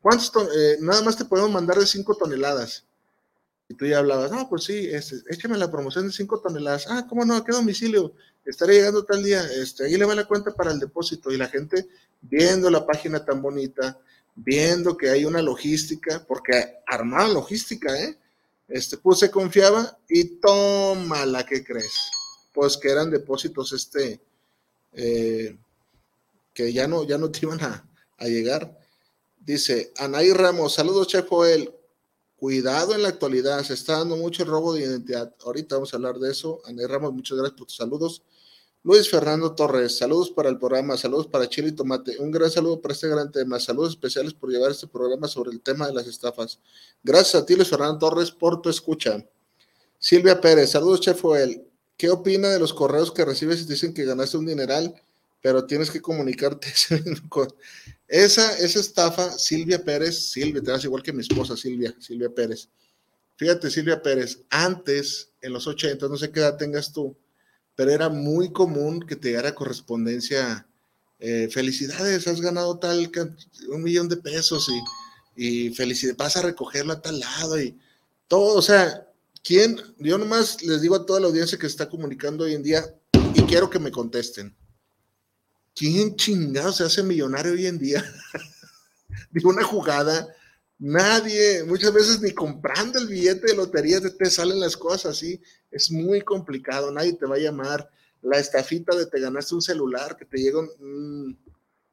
¿Cuántos 0.00 0.32
eh, 0.56 0.78
nada 0.80 1.02
más 1.02 1.16
te 1.16 1.24
podemos 1.24 1.50
mandar 1.50 1.78
de 1.78 1.86
5 1.86 2.16
toneladas? 2.16 2.84
Y 3.68 3.74
tú 3.74 3.86
ya 3.86 3.98
hablabas, 3.98 4.32
ah, 4.32 4.46
pues 4.50 4.64
sí, 4.64 4.88
este, 4.90 5.16
échame 5.28 5.56
la 5.56 5.70
promoción 5.70 6.06
de 6.06 6.12
5 6.12 6.40
toneladas. 6.40 6.86
Ah, 6.88 7.06
¿cómo 7.08 7.24
no? 7.24 7.36
¿A 7.36 7.44
qué 7.44 7.52
domicilio? 7.52 8.12
Estaré 8.44 8.74
llegando 8.74 9.04
tal 9.04 9.22
día. 9.22 9.44
Este, 9.54 9.84
ahí 9.84 9.96
le 9.96 10.04
va 10.04 10.14
la 10.14 10.26
cuenta 10.26 10.52
para 10.52 10.72
el 10.72 10.78
depósito. 10.78 11.30
Y 11.30 11.36
la 11.36 11.48
gente 11.48 11.86
viendo 12.20 12.70
la 12.70 12.86
página 12.86 13.24
tan 13.24 13.42
bonita, 13.42 13.98
viendo 14.34 14.96
que 14.96 15.10
hay 15.10 15.24
una 15.24 15.42
logística, 15.42 16.24
porque 16.26 16.78
armaron 16.86 17.34
logística, 17.34 17.98
¿eh? 18.00 18.18
Este, 18.68 18.96
pues 18.96 19.18
se 19.18 19.30
confiaba 19.30 19.98
y 20.08 20.36
toma 20.40 21.26
la 21.26 21.44
que 21.44 21.62
crees. 21.62 21.94
Pues 22.54 22.76
que 22.76 22.90
eran 22.90 23.10
depósitos, 23.10 23.72
este, 23.72 24.20
eh, 24.94 25.56
que 26.54 26.72
ya 26.72 26.86
no, 26.86 27.04
ya 27.04 27.18
no 27.18 27.30
te 27.30 27.40
iban 27.42 27.62
a, 27.62 27.86
a 28.18 28.26
llegar. 28.26 28.78
Dice 29.38 29.92
Anaí 29.96 30.32
Ramos, 30.32 30.74
saludos, 30.74 31.08
Chef 31.08 31.28
Joel. 31.28 31.74
Cuidado 32.36 32.94
en 32.94 33.02
la 33.02 33.08
actualidad, 33.08 33.62
se 33.62 33.74
está 33.74 33.98
dando 33.98 34.16
mucho 34.16 34.44
robo 34.44 34.74
de 34.74 34.80
identidad. 34.80 35.32
Ahorita 35.44 35.76
vamos 35.76 35.92
a 35.92 35.96
hablar 35.96 36.18
de 36.18 36.30
eso. 36.30 36.60
Anaí 36.64 36.86
Ramos, 36.86 37.12
muchas 37.12 37.38
gracias 37.38 37.58
por 37.58 37.66
tus 37.66 37.76
saludos. 37.76 38.22
Luis 38.84 39.08
Fernando 39.08 39.54
Torres, 39.54 39.96
saludos 39.96 40.30
para 40.30 40.48
el 40.48 40.58
programa, 40.58 40.96
saludos 40.96 41.28
para 41.28 41.48
Chile 41.48 41.68
y 41.68 41.72
Tomate. 41.72 42.18
Un 42.18 42.32
gran 42.32 42.50
saludo 42.50 42.80
para 42.80 42.94
este 42.94 43.08
gran 43.08 43.30
tema. 43.30 43.60
Saludos 43.60 43.90
especiales 43.90 44.34
por 44.34 44.50
llevar 44.50 44.72
este 44.72 44.88
programa 44.88 45.28
sobre 45.28 45.52
el 45.52 45.60
tema 45.60 45.86
de 45.86 45.94
las 45.94 46.08
estafas. 46.08 46.58
Gracias 47.02 47.40
a 47.40 47.46
ti, 47.46 47.54
Luis 47.54 47.68
Fernando 47.68 47.98
Torres, 47.98 48.32
por 48.32 48.60
tu 48.60 48.68
escucha. 48.68 49.24
Silvia 49.98 50.40
Pérez, 50.40 50.70
saludos, 50.70 51.00
Chef 51.00 51.20
Joel. 51.20 51.64
¿Qué 51.96 52.10
opina 52.10 52.48
de 52.48 52.58
los 52.58 52.74
correos 52.74 53.12
que 53.12 53.24
recibes 53.24 53.60
y 53.60 53.66
dicen 53.66 53.94
que 53.94 54.04
ganaste 54.04 54.36
un 54.36 54.46
dineral? 54.46 54.94
pero 55.42 55.66
tienes 55.66 55.90
que 55.90 56.00
comunicarte 56.00 56.68
esa, 58.08 58.58
esa 58.58 58.80
estafa, 58.80 59.30
Silvia 59.32 59.84
Pérez, 59.84 60.30
Silvia, 60.30 60.62
te 60.62 60.70
das 60.70 60.84
igual 60.84 61.02
que 61.02 61.12
mi 61.12 61.20
esposa 61.20 61.56
Silvia, 61.56 61.94
Silvia 61.98 62.30
Pérez. 62.30 62.68
Fíjate, 63.36 63.68
Silvia 63.68 64.00
Pérez, 64.00 64.44
antes, 64.48 65.32
en 65.40 65.52
los 65.52 65.66
80, 65.66 66.06
no 66.06 66.16
sé 66.16 66.30
qué 66.30 66.38
edad 66.38 66.56
tengas 66.56 66.92
tú, 66.92 67.16
pero 67.82 67.90
era 67.90 68.08
muy 68.08 68.52
común 68.52 69.00
que 69.00 69.16
te 69.16 69.30
llegara 69.30 69.56
correspondencia, 69.56 70.68
eh, 71.18 71.48
felicidades, 71.50 72.28
has 72.28 72.40
ganado 72.40 72.78
tal, 72.78 73.10
un 73.70 73.82
millón 73.82 74.08
de 74.08 74.18
pesos 74.18 74.70
y, 75.34 75.66
y 75.66 75.74
felicidades, 75.74 76.16
vas 76.16 76.36
a 76.36 76.42
recogerlo 76.42 76.92
a 76.92 77.02
tal 77.02 77.18
lado 77.18 77.60
y 77.60 77.76
todo, 78.28 78.56
o 78.56 78.62
sea, 78.62 79.08
¿quién? 79.42 79.80
Yo 79.98 80.16
nomás 80.16 80.62
les 80.62 80.80
digo 80.80 80.94
a 80.94 81.04
toda 81.04 81.18
la 81.18 81.26
audiencia 81.26 81.58
que 81.58 81.66
está 81.66 81.88
comunicando 81.88 82.44
hoy 82.44 82.54
en 82.54 82.62
día 82.62 82.84
y 83.34 83.42
quiero 83.42 83.68
que 83.68 83.80
me 83.80 83.90
contesten 83.90 84.54
¿Quién 85.74 86.14
chingado 86.14 86.72
se 86.72 86.84
hace 86.84 87.02
millonario 87.02 87.54
hoy 87.54 87.66
en 87.66 87.80
día? 87.80 88.04
de 89.32 89.44
una 89.44 89.64
jugada. 89.64 90.28
Nadie, 90.84 91.62
muchas 91.62 91.94
veces 91.94 92.20
ni 92.20 92.32
comprando 92.32 92.98
el 92.98 93.06
billete 93.06 93.46
de 93.46 93.54
lotería 93.54 94.00
te 94.00 94.28
salen 94.28 94.58
las 94.58 94.76
cosas 94.76 95.16
así. 95.16 95.40
Es 95.70 95.92
muy 95.92 96.22
complicado, 96.22 96.90
nadie 96.90 97.12
te 97.12 97.24
va 97.24 97.36
a 97.36 97.38
llamar. 97.38 97.88
La 98.20 98.40
estafita 98.40 98.96
de 98.96 99.06
te 99.06 99.20
ganaste 99.20 99.54
un 99.54 99.62
celular, 99.62 100.16
que 100.16 100.24
te 100.24 100.38
llega 100.38 100.58
un, 100.58 101.38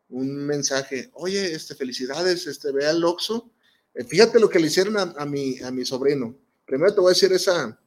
un 0.10 0.36
mensaje, 0.44 1.12
oye, 1.14 1.54
este, 1.54 1.76
felicidades, 1.76 2.48
este, 2.48 2.72
ve 2.72 2.88
al 2.88 3.04
Oxxo. 3.04 3.52
Eh, 3.94 4.04
fíjate 4.04 4.40
lo 4.40 4.50
que 4.50 4.58
le 4.58 4.66
hicieron 4.66 4.98
a, 4.98 5.24
mi, 5.28 5.60
a 5.60 5.70
mi 5.70 5.86
sobrino. 5.86 6.36
Primero 6.66 6.92
te 6.92 7.00
voy 7.00 7.12
a 7.12 7.14
decir 7.14 7.32
esa, 7.32 7.80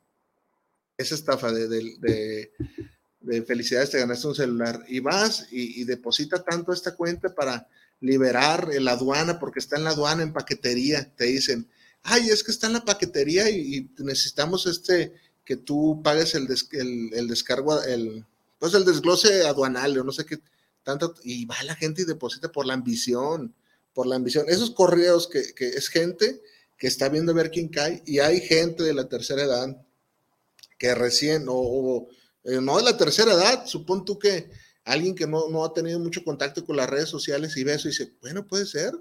esa 0.97 1.15
estafa 1.17 1.51
de, 1.51 1.67
de, 1.67 1.97
de 1.99 2.53
de 3.23 3.43
felicidades, 3.43 3.91
te 3.91 3.99
ganaste 3.99 4.27
un 4.27 4.35
celular 4.35 4.85
y 4.89 5.01
vas 5.01 5.47
y, 5.51 5.81
y, 5.81 5.85
deposita 5.85 6.43
tanto 6.43 6.73
esta 6.73 6.97
cuenta 6.97 7.33
para 7.33 7.69
liberar 8.03 8.69
la 8.81 8.93
aduana 8.93 9.39
porque 9.39 9.61
está 9.61 9.77
en 9.77 9.85
la 9.85 9.91
aduana 9.91 10.23
en 10.23 10.35
paquetería. 10.35 11.11
Te 11.17 11.25
dicen, 11.25 11.71
ay, 12.03 12.29
es 12.29 12.45
que 12.45 12.51
está 12.51 12.67
en 12.67 12.75
la 12.75 12.85
paquetería 12.85 13.49
y, 13.49 13.89
necesitamos 13.99 14.67
este, 14.67 15.15
que 15.45 15.57
tú 15.57 16.03
pagues 16.05 16.35
el, 16.35 16.49
el, 17.13 17.29
descargo, 17.29 17.83
el, 17.83 18.27
pues 18.59 18.75
el 18.75 18.85
desglose 18.85 19.47
aduanal 19.47 19.97
o 19.97 20.05
no 20.05 20.13
sé 20.13 20.27
qué 20.27 20.39
tanto, 20.83 21.15
y 21.23 21.47
va 21.47 21.63
la 21.63 21.77
gente 21.77 22.03
y 22.03 22.05
deposita 22.05 22.51
por 22.51 22.67
la 22.67 22.75
ambición, 22.75 23.55
por 23.95 24.07
la 24.07 24.17
ambición. 24.17 24.47
Esos 24.49 24.73
correos 24.73 25.29
que, 25.29 25.55
que 25.55 25.69
es 25.69 25.89
gente 25.89 26.43
que 26.77 26.89
está 26.89 27.09
viendo 27.09 27.31
a 27.31 27.37
ver 27.37 27.53
quién 27.53 27.69
cae 27.69 28.03
y 28.05 28.19
hay 28.19 28.41
gente 28.41 28.83
de 28.83 28.93
la 28.93 29.09
tercera 29.09 29.45
edad 29.45 29.81
que 30.77 30.93
recién, 30.97 31.45
o, 31.49 32.09
eh, 32.43 32.59
no 32.61 32.77
de 32.79 32.83
la 32.83 32.97
tercera 32.97 33.35
edad, 33.35 33.67
supón 33.67 34.05
tú 34.05 34.19
que 34.19 34.51
alguien 34.85 35.15
que 35.15 35.27
no, 35.27 35.49
no, 35.49 35.65
ha 35.65 35.73
tenido 35.73 35.99
mucho 35.99 36.25
contacto 36.25 36.65
con 36.65 36.77
las 36.77 36.89
redes 36.89 37.09
sociales 37.09 37.57
y 37.57 37.65
ve 37.65 37.75
eso 37.75 37.89
y 37.89 37.93
dice, 37.93 38.13
bueno, 38.21 38.47
puede 38.47 38.67
ser, 38.67 38.93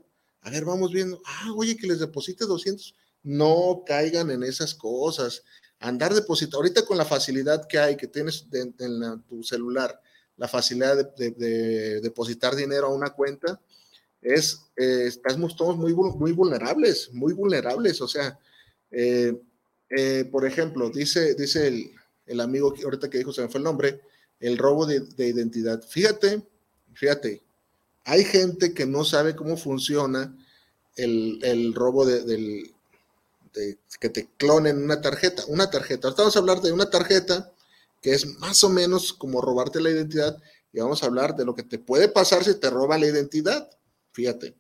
a 0.41 0.50
ver, 0.50 0.65
vamos 0.65 0.91
viendo, 0.91 1.22
ah, 1.26 1.52
oye, 1.56 1.78
que 1.78 1.88
les 1.88 2.00
deposite 2.00 2.46
200, 2.46 2.96
no 3.24 3.84
caigan 3.86 4.32
en 4.32 4.44
esas 4.44 4.74
cosas, 4.74 5.44
andar 5.80 6.13
depositando, 6.13 6.58
ahorita 6.58 6.86
con 6.86 6.98
la 6.98 7.06
facilidad 7.06 7.67
que 7.67 7.80
hay, 7.80 7.98
que 7.98 8.08
tienes 8.08 8.46
en 8.52 9.24
tu 9.24 9.44
celular, 9.44 10.00
la 10.38 10.48
facilidad 10.48 10.98
de, 11.15 12.02
depositar 12.02 12.56
dinero 12.56 12.88
a 12.88 12.96
una 12.96 13.12
cuenta, 13.12 13.62
es, 14.22 14.62
eh, 14.76 15.06
estamos 15.08 15.56
todos 15.56 15.78
muy, 15.78 15.94
muy 15.94 16.32
vulnerables, 16.32 17.10
muy 17.13 17.34
vulnerables, 17.34 18.02
o 18.02 18.08
sea, 18.08 18.39
eh, 18.91 19.39
eh, 19.89 20.26
por 20.32 20.46
ejemplo, 20.46 20.89
dice, 20.89 21.36
dice 21.36 21.67
el, 21.67 21.91
el, 22.26 22.39
amigo 22.39 22.74
que 22.74 22.84
ahorita 22.84 23.10
que 23.10 23.17
dijo, 23.17 23.34
se 23.34 23.41
me 23.41 23.50
fue 23.50 23.60
el 23.60 23.63
nombre, 23.63 24.02
el 24.42 24.58
robo 24.58 24.86
de, 24.86 25.06
identidad. 25.18 25.82
Fíjate, 25.88 26.42
fíjate, 26.94 27.42
hay 28.04 28.26
gente 28.26 28.74
que 28.74 28.86
no 28.86 29.06
sabe 29.06 29.36
cómo 29.36 29.56
funciona 29.56 30.36
el, 30.98 31.40
el 31.44 31.74
robo 31.74 32.06
de, 32.06 32.74
que 34.00 34.10
te 34.10 34.30
clonen 34.38 34.84
una 34.84 35.00
tarjeta. 35.00 35.44
Una 35.48 35.70
tarjeta. 35.70 36.08
Ahorita 36.08 36.24
vamos 36.24 36.36
a 36.36 36.40
hablar 36.40 36.62
de 36.62 36.72
una 36.72 36.90
tarjeta 36.90 37.52
que 38.02 38.14
es 38.14 38.26
más 38.40 38.64
o 38.64 38.70
menos 38.70 39.14
como 39.14 39.42
robarte 39.42 39.80
la 39.80 39.92
identidad 39.92 40.38
y 40.74 40.80
vamos 40.80 41.04
a 41.04 41.06
hablar 41.06 41.36
de 41.36 41.46
lo 41.46 41.54
que 41.54 41.64
te 41.64 41.78
puede 41.78 42.08
pasar 42.10 42.44
si 42.44 42.56
te 42.56 42.70
roba 42.70 42.98
la 42.98 43.08
identidad. 43.08 43.70
Fíjate. 44.12 44.56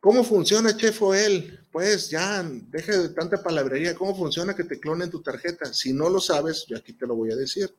¿Cómo 0.00 0.24
funciona, 0.24 0.76
chef 0.76 1.00
él? 1.14 1.60
Pues 1.70 2.10
ya, 2.10 2.42
deje 2.42 2.98
de 2.98 3.08
tanta 3.10 3.40
palabrería. 3.40 3.94
¿Cómo 3.94 4.16
funciona 4.16 4.56
que 4.56 4.64
te 4.64 4.80
clonen 4.80 5.10
tu 5.10 5.22
tarjeta? 5.22 5.72
Si 5.72 5.92
no 5.92 6.08
lo 6.08 6.20
sabes, 6.20 6.66
yo 6.66 6.76
aquí 6.76 6.92
te 6.92 7.06
lo 7.06 7.14
voy 7.14 7.30
a 7.30 7.36
decir. 7.36 7.72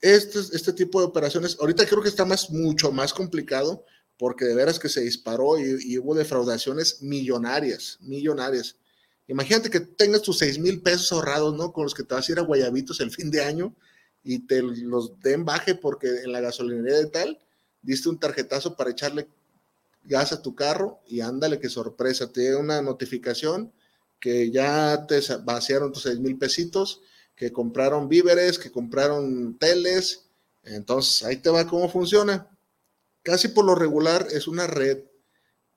Este, 0.00 0.38
este 0.38 0.72
tipo 0.72 1.00
de 1.00 1.06
operaciones, 1.06 1.56
ahorita 1.60 1.86
creo 1.86 2.02
que 2.02 2.08
está 2.08 2.24
más, 2.24 2.50
mucho 2.50 2.90
más 2.90 3.12
complicado 3.12 3.84
porque 4.20 4.44
de 4.44 4.54
veras 4.54 4.78
que 4.78 4.90
se 4.90 5.00
disparó 5.00 5.58
y, 5.58 5.96
hubo 5.96 6.14
defraudaciones 6.14 7.00
millonarias, 7.00 7.96
millonarias. 8.02 8.76
Imagínate 9.28 9.70
que 9.70 9.80
tengas 9.80 10.20
tus 10.20 10.36
seis 10.36 10.58
mil 10.58 10.82
pesos 10.82 11.10
ahorrados, 11.10 11.56
¿no? 11.56 11.72
Con 11.72 11.84
los 11.84 11.94
que 11.94 12.02
te 12.02 12.14
vas 12.14 12.28
a 12.28 12.32
ir 12.32 12.38
a 12.38 12.42
Guayabitos 12.42 13.00
el 13.00 13.10
fin 13.10 13.30
de 13.30 13.42
año 13.42 13.74
y 14.22 14.40
te 14.40 14.60
los 14.60 15.18
den 15.20 15.46
baje 15.46 15.74
porque 15.74 16.08
en 16.22 16.32
la 16.32 16.40
gasolinería 16.40 16.98
de 16.98 17.06
tal 17.06 17.38
diste 17.80 18.10
un 18.10 18.18
tarjetazo 18.18 18.76
para 18.76 18.90
echarle 18.90 19.26
gas 20.04 20.32
a 20.32 20.42
tu 20.42 20.54
carro 20.54 21.00
y 21.06 21.20
ándale, 21.20 21.58
qué 21.58 21.70
sorpresa, 21.70 22.30
te 22.30 22.42
llega 22.42 22.58
una 22.58 22.82
notificación 22.82 23.72
que 24.20 24.50
ya 24.50 25.06
te 25.06 25.20
vaciaron 25.44 25.92
tus 25.92 26.02
seis 26.02 26.18
mil 26.18 26.36
pesitos, 26.36 27.00
que 27.36 27.52
compraron 27.52 28.08
víveres, 28.08 28.58
que 28.58 28.70
compraron 28.70 29.56
teles. 29.58 30.26
Entonces, 30.64 31.22
ahí 31.24 31.36
te 31.36 31.50
va 31.50 31.66
cómo 31.66 31.88
funciona. 31.88 32.48
Casi 33.22 33.48
por 33.48 33.64
lo 33.64 33.74
regular 33.74 34.26
es 34.30 34.48
una 34.48 34.66
red 34.66 34.98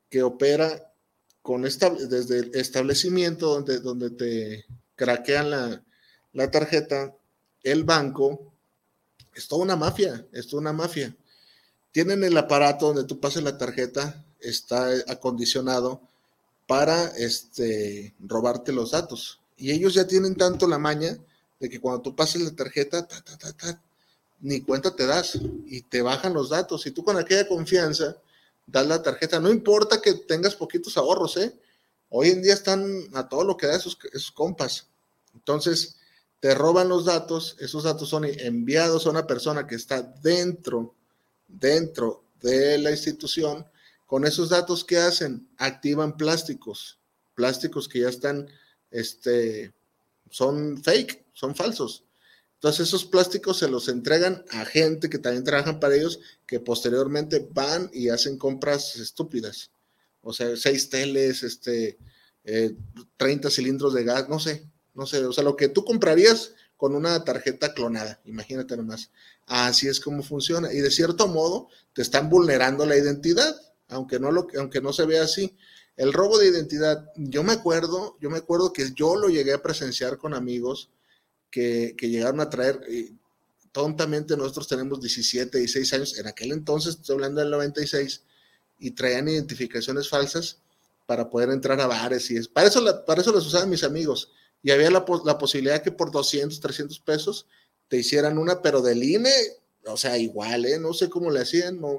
que 0.10 0.24
opera 0.24 0.94
con 1.42 1.66
esta, 1.66 1.89
desde 1.89 2.39
el 2.39 2.56
establecimiento 2.56 3.48
donde, 3.48 3.80
donde 3.80 4.10
te 4.12 4.66
craquean 4.96 5.50
la, 5.50 5.84
la 6.32 6.52
tarjeta, 6.52 7.13
el 7.63 7.84
banco, 7.84 8.54
es 9.34 9.48
toda 9.48 9.63
una 9.63 9.76
mafia, 9.76 10.26
es 10.32 10.48
toda 10.48 10.62
una 10.62 10.74
mafia 10.74 11.16
tienen 11.94 12.24
el 12.24 12.36
aparato 12.38 12.88
donde 12.88 13.06
tú 13.06 13.20
pases 13.20 13.44
la 13.44 13.58
tarjeta, 13.58 14.26
está 14.42 14.89
acondicionado 15.08 16.02
para 16.68 17.06
este, 17.16 18.16
robarte 18.20 18.74
los 18.74 18.92
datos. 18.92 19.39
Y 19.58 19.72
ellos 19.72 19.94
ya 19.94 20.08
tienen 20.08 20.36
tanto 20.36 20.68
la 20.68 20.80
maña 20.80 21.18
de 21.63 21.69
que 21.69 21.80
cuando 21.80 22.02
tú 22.02 22.13
pases 22.13 22.41
la 22.41 22.52
tarjeta, 22.52 23.08
ni 24.41 24.60
cuenta 24.60 24.93
te 24.93 25.06
das 25.06 25.39
y 25.65 25.82
te 25.84 26.02
bajan 26.02 26.34
los 26.34 26.49
datos. 26.49 26.86
Y 26.86 26.91
tú 26.91 27.06
con 27.06 27.17
aquella 27.17 27.47
confianza 27.47 28.17
das 28.67 28.86
la 28.86 29.02
tarjeta. 29.02 29.39
No 29.39 29.49
importa 29.49 30.02
que 30.02 30.13
tengas 30.13 30.56
poquitos 30.56 30.97
ahorros, 30.97 31.38
¿eh? 31.38 31.58
Hoy 32.10 32.32
en 32.32 32.41
día 32.41 32.54
están 32.54 32.84
a 33.13 33.30
todo 33.30 33.45
lo 33.45 33.56
que 33.56 33.67
da 33.67 33.78
esos, 33.78 33.97
esos 34.12 34.32
compas. 34.32 34.88
Entonces, 35.34 35.95
te 36.41 36.54
roban 36.54 36.89
los 36.89 37.06
datos, 37.06 37.56
esos 37.62 37.84
datos 37.84 38.10
son 38.10 38.26
enviados 38.26 39.08
a 39.08 39.12
una 39.12 39.26
persona 39.26 39.65
que 39.65 39.76
está 39.76 40.02
dentro 40.02 40.93
dentro 41.47 42.23
de 42.41 42.78
la 42.78 42.91
institución, 42.91 43.65
con 44.06 44.26
esos 44.26 44.49
datos 44.49 44.84
que 44.84 44.97
hacen, 44.97 45.47
activan 45.58 46.17
plásticos, 46.17 46.99
plásticos 47.36 47.88
que 47.88 48.02
ya 48.02 48.10
están, 48.10 48.49
este, 48.91 49.73
son 50.30 50.84
fake, 50.84 51.23
son 51.34 51.56
falsos. 51.56 52.06
Entonces 52.56 52.88
esos 52.88 53.04
plásticos 53.04 53.60
se 53.60 53.67
los 53.67 53.89
entregan 53.89 54.46
a 54.52 54.63
gente 54.63 55.10
que 55.10 55.19
también 55.19 55.43
trabajan 55.43 55.82
para 55.82 55.96
ellos, 55.96 56.19
que 56.48 56.62
posteriormente 56.62 57.46
van 57.52 57.89
y 57.91 58.08
hacen 58.08 58.38
compras 58.38 58.96
estúpidas. 58.96 59.72
O 60.22 60.32
sea, 60.32 60.56
seis 60.56 60.89
teles, 60.89 61.43
este, 61.43 61.98
30 63.17 63.48
eh, 63.48 63.52
cilindros 63.52 63.93
de 63.93 64.06
gas, 64.06 64.30
no 64.30 64.39
sé, 64.39 64.65
no 64.93 65.06
sé, 65.06 65.26
o 65.26 65.34
sea, 65.34 65.43
lo 65.43 65.58
que 65.58 65.67
tú 65.67 65.84
comprarías 65.84 66.54
con 66.78 66.96
una 66.96 67.24
tarjeta 67.24 67.74
clonada, 67.74 68.22
imagínate 68.26 68.78
nomás. 68.78 69.12
Así 69.46 69.88
es 69.88 70.00
como 70.00 70.24
funciona. 70.24 70.72
Y 70.72 70.78
de 70.78 70.91
cierto 70.91 71.28
modo 71.28 71.67
te 71.93 72.02
están 72.02 72.30
vulnerando 72.30 72.86
la 72.86 72.98
identidad, 72.98 73.56
aunque 73.89 74.19
no, 74.19 74.32
lo, 74.32 74.48
aunque 74.58 74.82
no 74.82 74.93
se 74.93 75.06
vea 75.06 75.24
así. 75.24 75.56
El 75.96 76.13
robo 76.13 76.38
de 76.38 76.48
identidad, 76.48 77.10
yo 77.15 77.43
me 77.43 77.54
acuerdo, 77.54 78.17
yo 78.19 78.30
me 78.30 78.38
acuerdo 78.38 78.74
que 78.74 78.91
yo 78.93 79.15
lo 79.15 79.30
llegué 79.30 79.54
a 79.54 79.62
presenciar 79.62 80.17
con 80.17 80.34
amigos 80.34 80.89
que, 81.54 81.96
llegaron 82.10 82.39
a 82.42 82.50
traer, 82.50 82.82
tontamente 83.72 84.36
nosotros 84.36 84.68
tenemos 84.68 85.00
17, 85.00 85.60
16 85.60 85.94
años, 85.94 86.18
en 86.18 86.28
aquel 86.28 86.52
entonces, 86.52 86.96
estoy 86.96 87.13
hablando 87.13 87.42
del 87.42 87.52
96, 87.52 88.24
y 88.80 88.92
traían 88.92 89.30
identificaciones 89.30 90.10
falsas 90.10 90.58
para 91.06 91.30
poder 91.30 91.50
entrar 91.50 91.80
a 91.80 91.88
bares 91.88 92.32
y 92.32 92.38
es, 92.38 92.48
para 92.48 92.68
eso, 92.68 93.06
para 93.06 93.22
eso 93.22 93.32
las 93.32 93.46
usaban 93.46 93.70
mis 93.70 93.84
amigos. 93.84 94.32
Y 94.63 94.72
había 94.72 94.89
la, 94.89 95.06
la 95.26 95.38
posibilidad 95.38 95.84
que 95.84 95.92
por 95.92 96.12
200, 96.12 96.60
300 96.60 97.00
pesos 97.00 97.46
te 97.88 97.98
hicieran 97.98 98.38
una, 98.38 98.62
pero 98.62 98.82
del 98.82 99.04
INE, 99.04 99.32
o 99.86 99.98
sea, 99.98 100.18
igual, 100.18 100.66
¿eh? 100.66 100.80
No 100.80 100.94
sé 100.94 101.10
cómo 101.10 101.30
le 101.30 101.42
hacían, 101.42 101.80
no, 101.80 101.98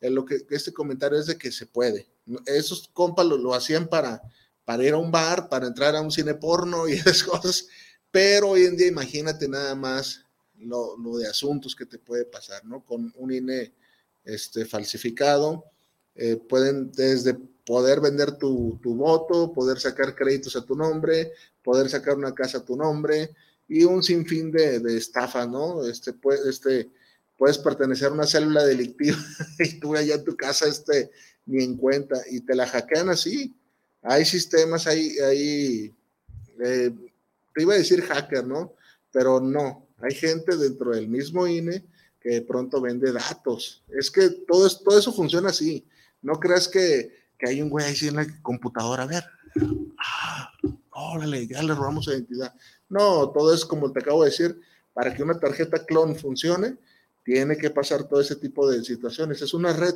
lo 0.00 0.24
que 0.24 0.44
este 0.50 0.72
comentario 0.72 1.18
es 1.18 1.26
de 1.26 1.38
que 1.38 1.50
se 1.50 1.66
puede. 1.66 2.08
Esos 2.46 2.90
compas 2.92 3.26
lo, 3.26 3.54
hacían 3.54 3.88
para, 3.88 4.20
para 4.64 4.84
ir 4.84 4.94
a 4.94 4.98
un 4.98 5.10
bar, 5.10 5.48
para 5.48 5.66
entrar 5.66 5.96
a 5.96 6.00
un 6.00 6.10
cine 6.10 6.34
porno 6.34 6.88
y 6.88 6.92
esas 6.94 7.22
cosas, 7.22 7.68
pero 8.12 8.50
hoy 8.50 8.66
en 8.66 8.76
día 8.76 8.86
imagínate 8.86 9.48
nada 9.48 9.74
más 9.74 10.24
lo, 10.58 10.96
de 11.18 11.26
asuntos 11.26 11.74
que 11.74 11.86
te 11.86 11.98
puede 11.98 12.24
pasar, 12.24 12.64
¿no? 12.64 12.84
Con 12.84 13.12
un 13.16 13.32
INE 13.32 13.72
este, 14.24 14.64
falsificado, 14.64 15.64
eh, 16.14 16.36
pueden 16.36 16.92
desde 16.92 17.34
poder 17.34 18.00
vender 18.00 18.32
tu, 18.32 18.78
tu, 18.82 18.94
voto, 18.94 19.52
poder 19.52 19.80
sacar 19.80 20.14
créditos 20.14 20.54
a 20.54 20.64
tu 20.64 20.76
nombre, 20.76 21.32
poder 21.64 21.88
sacar 21.88 22.16
una 22.16 22.34
casa 22.34 22.58
a 22.58 22.64
tu 22.64 22.76
nombre, 22.76 23.34
y 23.68 23.84
un 23.84 24.02
sinfín 24.02 24.52
de, 24.52 24.80
de 24.80 24.96
estafas, 24.98 25.48
¿no? 25.48 25.86
Este, 25.86 26.12
pues, 26.12 26.40
este, 26.44 26.90
puedes 27.38 27.58
pertenecer 27.58 28.08
a 28.08 28.12
una 28.12 28.26
célula 28.26 28.64
delictiva 28.64 29.16
y 29.58 29.80
tú 29.80 29.96
allá 29.96 30.16
en 30.16 30.24
tu 30.24 30.36
casa 30.36 30.68
este, 30.68 31.10
ni 31.46 31.64
en 31.64 31.76
cuenta 31.76 32.20
y 32.30 32.40
te 32.40 32.54
la 32.54 32.66
hackean 32.66 33.08
así. 33.08 33.54
Hay 34.02 34.24
sistemas, 34.24 34.86
hay, 34.86 35.18
hay 35.18 35.94
eh, 36.62 36.92
te 37.54 37.62
iba 37.62 37.74
a 37.74 37.78
decir 37.78 38.02
hacker, 38.02 38.46
¿no? 38.46 38.74
Pero 39.10 39.40
no, 39.40 39.88
hay 40.00 40.14
gente 40.14 40.56
dentro 40.56 40.90
del 40.90 41.08
mismo 41.08 41.46
INE 41.46 41.84
que 42.20 42.30
de 42.30 42.42
pronto 42.42 42.80
vende 42.80 43.12
datos. 43.12 43.82
Es 43.88 44.10
que 44.10 44.30
todo, 44.46 44.66
eso 44.66 45.12
funciona 45.12 45.50
así. 45.50 45.86
No 46.22 46.34
creas 46.34 46.68
que, 46.68 47.12
que 47.38 47.48
hay 47.48 47.60
un 47.60 47.68
güey 47.68 47.84
ahí 47.84 47.96
en 48.08 48.16
la 48.16 48.26
computadora, 48.42 49.02
a 49.02 49.06
ver, 49.06 49.24
ah, 49.98 50.52
órale, 50.90 51.46
ya 51.46 51.62
le 51.62 51.74
robamos 51.74 52.06
identidad. 52.06 52.54
No, 52.88 53.30
todo 53.30 53.52
es 53.52 53.64
como 53.64 53.90
te 53.90 54.00
acabo 54.00 54.22
de 54.22 54.30
decir, 54.30 54.60
para 54.92 55.14
que 55.14 55.22
una 55.22 55.38
tarjeta 55.38 55.84
clon 55.84 56.14
funcione, 56.14 56.76
tiene 57.24 57.56
que 57.56 57.70
pasar 57.70 58.04
todo 58.04 58.20
ese 58.20 58.36
tipo 58.36 58.68
de 58.70 58.84
situaciones. 58.84 59.42
Es 59.42 59.54
una 59.54 59.72
red 59.72 59.94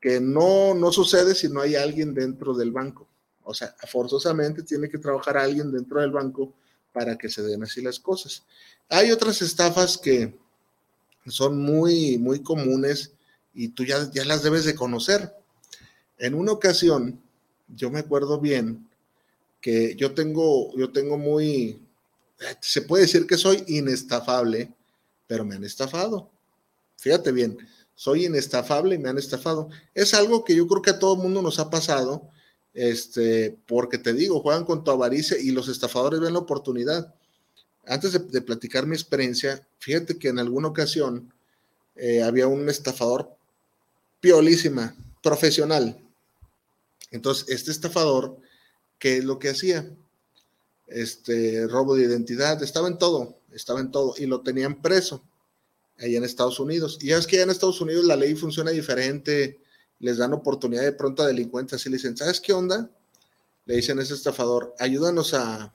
que 0.00 0.20
no, 0.20 0.74
no 0.74 0.92
sucede 0.92 1.34
si 1.34 1.48
no 1.48 1.60
hay 1.60 1.74
alguien 1.74 2.14
dentro 2.14 2.54
del 2.54 2.72
banco. 2.72 3.08
O 3.42 3.54
sea, 3.54 3.74
forzosamente 3.86 4.62
tiene 4.62 4.88
que 4.88 4.98
trabajar 4.98 5.38
alguien 5.38 5.72
dentro 5.72 6.00
del 6.00 6.10
banco 6.10 6.54
para 6.92 7.16
que 7.16 7.28
se 7.28 7.42
den 7.42 7.62
así 7.62 7.82
las 7.82 8.00
cosas. 8.00 8.44
Hay 8.88 9.10
otras 9.10 9.42
estafas 9.42 9.98
que 9.98 10.38
son 11.26 11.60
muy, 11.60 12.18
muy 12.18 12.42
comunes 12.42 13.12
y 13.54 13.68
tú 13.68 13.84
ya, 13.84 14.10
ya 14.12 14.24
las 14.24 14.42
debes 14.42 14.64
de 14.64 14.74
conocer. 14.74 15.34
En 16.18 16.34
una 16.34 16.52
ocasión, 16.52 17.20
yo 17.68 17.90
me 17.90 18.00
acuerdo 18.00 18.40
bien 18.40 18.88
que 19.60 19.94
yo 19.96 20.14
tengo, 20.14 20.76
yo 20.76 20.90
tengo 20.92 21.18
muy, 21.18 21.80
se 22.60 22.82
puede 22.82 23.02
decir 23.02 23.26
que 23.26 23.36
soy 23.36 23.64
inestafable, 23.66 24.72
pero 25.26 25.44
me 25.44 25.56
han 25.56 25.64
estafado. 25.64 26.30
Fíjate 26.96 27.32
bien, 27.32 27.58
soy 27.94 28.26
inestafable 28.26 28.94
y 28.94 28.98
me 28.98 29.08
han 29.08 29.18
estafado. 29.18 29.68
Es 29.94 30.14
algo 30.14 30.44
que 30.44 30.54
yo 30.54 30.66
creo 30.66 30.82
que 30.82 30.90
a 30.90 30.98
todo 30.98 31.14
el 31.14 31.22
mundo 31.22 31.42
nos 31.42 31.58
ha 31.58 31.70
pasado, 31.70 32.30
este, 32.78 33.58
porque 33.66 33.98
te 33.98 34.12
digo, 34.12 34.38
juegan 34.38 34.64
con 34.64 34.84
tu 34.84 34.92
avaricia 34.92 35.36
y 35.36 35.50
los 35.50 35.66
estafadores 35.66 36.20
ven 36.20 36.32
la 36.32 36.38
oportunidad. 36.38 37.12
Antes 37.84 38.12
de, 38.12 38.40
platicar 38.40 38.86
mi 38.86 38.94
experiencia, 38.94 39.66
fíjate 39.78 40.16
que 40.16 40.28
en 40.28 40.38
alguna 40.38 40.68
ocasión 40.68 41.32
eh, 41.96 42.22
había 42.22 42.46
un 42.46 42.68
estafador 42.68 43.34
piolísima, 44.20 44.94
profesional. 45.24 46.00
Entonces, 47.10 47.48
este 47.48 47.72
estafador, 47.72 48.38
¿qué 49.00 49.16
es 49.16 49.24
lo 49.24 49.40
que 49.40 49.48
hacía? 49.48 49.90
Este 50.86 51.66
robo 51.66 51.96
de 51.96 52.04
identidad, 52.04 52.62
estaba 52.62 52.86
en 52.86 52.98
todo, 52.98 53.40
estaba 53.50 53.80
en 53.80 53.90
todo, 53.90 54.14
y 54.18 54.26
lo 54.26 54.42
tenían 54.42 54.80
preso 54.80 55.24
ahí 55.98 56.14
en 56.14 56.22
Estados 56.22 56.60
Unidos. 56.60 56.96
Y 57.00 57.08
ya 57.08 57.18
es 57.18 57.26
que 57.26 57.38
ya 57.38 57.42
en 57.42 57.50
Estados 57.50 57.80
Unidos 57.80 58.04
la 58.04 58.14
ley 58.14 58.36
funciona 58.36 58.70
diferente, 58.70 59.58
les 60.00 60.16
dan 60.16 60.32
oportunidad 60.32 60.82
de 60.82 60.92
pronto 60.92 61.22
a 61.22 61.26
delincuentes, 61.26 61.74
así 61.80 61.88
le 61.88 61.96
dicen, 61.96 62.16
¿sabes 62.16 62.40
qué 62.40 62.52
onda? 62.52 62.90
Le 63.66 63.76
dicen 63.76 63.98
a 63.98 64.02
ese 64.02 64.14
estafador, 64.14 64.74
ayúdanos 64.78 65.34
a, 65.34 65.74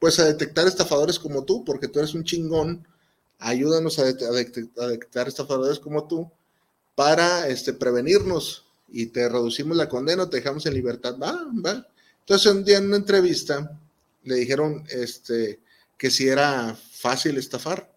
pues 0.00 0.18
a 0.18 0.24
detectar 0.24 0.66
estafadores 0.66 1.18
como 1.18 1.44
tú, 1.44 1.64
porque 1.64 1.88
tú 1.88 1.98
eres 1.98 2.14
un 2.14 2.24
chingón, 2.24 2.86
ayúdanos 3.38 3.98
a, 3.98 4.04
detectar 4.04 5.28
estafadores 5.28 5.78
como 5.78 6.06
tú 6.06 6.30
para 6.94 7.48
este, 7.48 7.72
prevenirnos 7.72 8.64
y 8.88 9.06
te 9.06 9.28
reducimos 9.28 9.76
la 9.76 9.88
condena, 9.88 10.28
te 10.28 10.38
dejamos 10.38 10.66
en 10.66 10.74
libertad. 10.74 11.16
Va, 11.18 11.46
va. 11.64 11.86
Entonces 12.20 12.52
un 12.52 12.64
día 12.64 12.78
en 12.78 12.86
una 12.86 12.96
entrevista 12.96 13.78
le 14.24 14.34
dijeron 14.34 14.84
este, 14.90 15.60
que 15.96 16.10
si 16.10 16.28
era 16.28 16.76
fácil 16.92 17.36
estafar. 17.36 17.92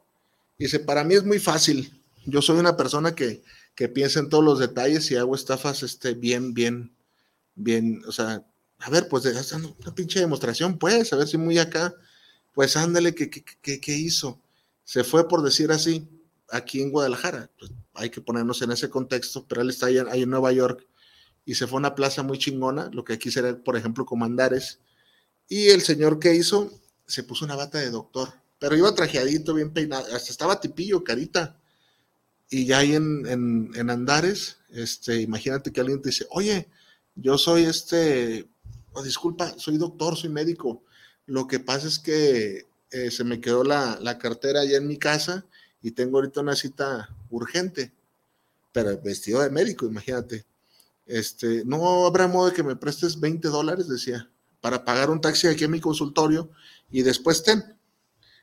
Dice, 0.58 0.80
para 0.80 1.04
mí 1.04 1.16
es 1.16 1.24
muy 1.24 1.40
fácil. 1.40 2.02
Yo 2.26 2.42
soy 2.42 2.60
una 2.60 2.78
persona 2.78 3.16
que, 3.16 3.44
que 3.76 3.90
piensa 3.90 4.20
en 4.20 4.30
todos 4.30 4.44
los 4.44 4.60
detalles 4.60 5.10
y 5.12 5.16
hago 5.16 5.36
estafas 5.36 5.84
este, 5.84 6.14
bien, 6.14 6.54
bien, 6.54 6.96
bien, 7.56 8.04
o 8.08 8.12
sea, 8.12 8.46
a 8.80 8.90
ver, 8.90 9.08
pues 9.08 9.26
una 9.26 9.96
pinche 9.96 10.20
demostración, 10.20 10.78
pues, 10.78 11.14
a 11.14 11.16
ver 11.16 11.28
si 11.28 11.38
muy 11.38 11.58
acá, 11.60 11.94
pues 12.54 12.76
ándale, 12.78 13.16
¿qué, 13.16 13.30
qué, 13.30 13.80
qué 13.80 13.98
hizo? 13.98 14.40
Se 14.84 15.04
fue 15.04 15.28
por 15.28 15.44
decir 15.44 15.72
así, 15.72 16.08
aquí 16.52 16.82
en 16.82 16.92
Guadalajara. 16.92 17.50
Pues, 17.58 17.72
hay 17.94 18.10
que 18.10 18.22
ponernos 18.22 18.62
en 18.62 18.72
ese 18.72 18.90
contexto, 18.90 19.46
pero 19.48 19.62
él 19.62 19.70
está 19.70 19.88
ahí, 19.88 19.98
en 19.98 20.30
Nueva 20.30 20.52
York 20.52 20.88
y 21.46 21.56
se 21.56 21.68
fue 21.68 21.78
a 21.78 21.80
una 21.80 21.96
plaza 21.96 22.24
muy 22.24 22.38
chingona, 22.38 22.90
lo 22.94 23.04
que 23.04 23.14
aquí 23.14 23.32
será, 23.32 23.58
por 23.58 23.76
ejemplo, 23.76 24.06
Comandares. 24.06 24.80
Y 25.50 25.70
el 25.70 25.82
señor 25.82 26.20
que 26.20 26.36
hizo, 26.36 26.72
se 27.08 27.24
puso 27.24 27.46
una 27.46 27.56
bata 27.56 27.80
de 27.80 27.90
doctor, 27.90 28.30
pero 28.60 28.78
iba 28.78 28.94
trajeadito, 28.94 29.54
bien 29.54 29.74
peinado, 29.74 30.06
hasta 30.16 30.32
estaba 30.32 30.62
tipillo, 30.62 31.04
carita. 31.04 31.60
Y 32.54 32.66
ya 32.66 32.80
ahí 32.80 32.96
en, 32.96 33.26
en, 33.74 33.90
Andares, 33.90 34.58
este, 34.72 35.22
imagínate 35.22 35.72
que 35.72 35.80
alguien 35.80 36.02
te 36.02 36.10
dice, 36.10 36.28
oye, 36.32 36.68
yo 37.16 37.38
soy 37.38 37.64
este, 37.64 38.46
oh, 38.92 39.02
disculpa, 39.02 39.58
soy 39.58 39.78
doctor, 39.78 40.18
soy 40.18 40.30
médico. 40.30 40.84
Lo 41.26 41.48
que 41.48 41.62
pasa 41.62 41.88
es 41.88 41.98
que 41.98 42.68
eh, 42.92 43.10
se 43.10 43.24
me 43.24 43.40
quedó 43.40 43.64
la, 43.64 43.98
la 44.02 44.18
cartera 44.18 44.60
allá 44.60 44.78
en 44.78 44.88
mi 44.88 44.98
casa 44.98 45.46
y 45.82 45.92
tengo 45.92 46.18
ahorita 46.18 46.42
una 46.42 46.58
cita 46.58 47.16
urgente, 47.30 47.94
pero 48.74 49.02
vestido 49.02 49.40
de 49.42 49.50
médico, 49.50 49.86
imagínate. 49.86 50.46
Este, 51.06 51.64
no 51.64 52.06
habrá 52.06 52.28
modo 52.28 52.50
de 52.50 52.54
que 52.54 52.64
me 52.64 52.76
prestes 52.76 53.18
20 53.18 53.48
dólares, 53.48 53.88
decía, 53.88 54.30
para 54.60 54.84
pagar 54.84 55.10
un 55.10 55.22
taxi 55.22 55.48
aquí 55.48 55.64
en 55.64 55.72
mi 55.72 55.80
consultorio 55.80 56.50
y 56.90 57.02
después 57.04 57.44
ten. 57.44 57.64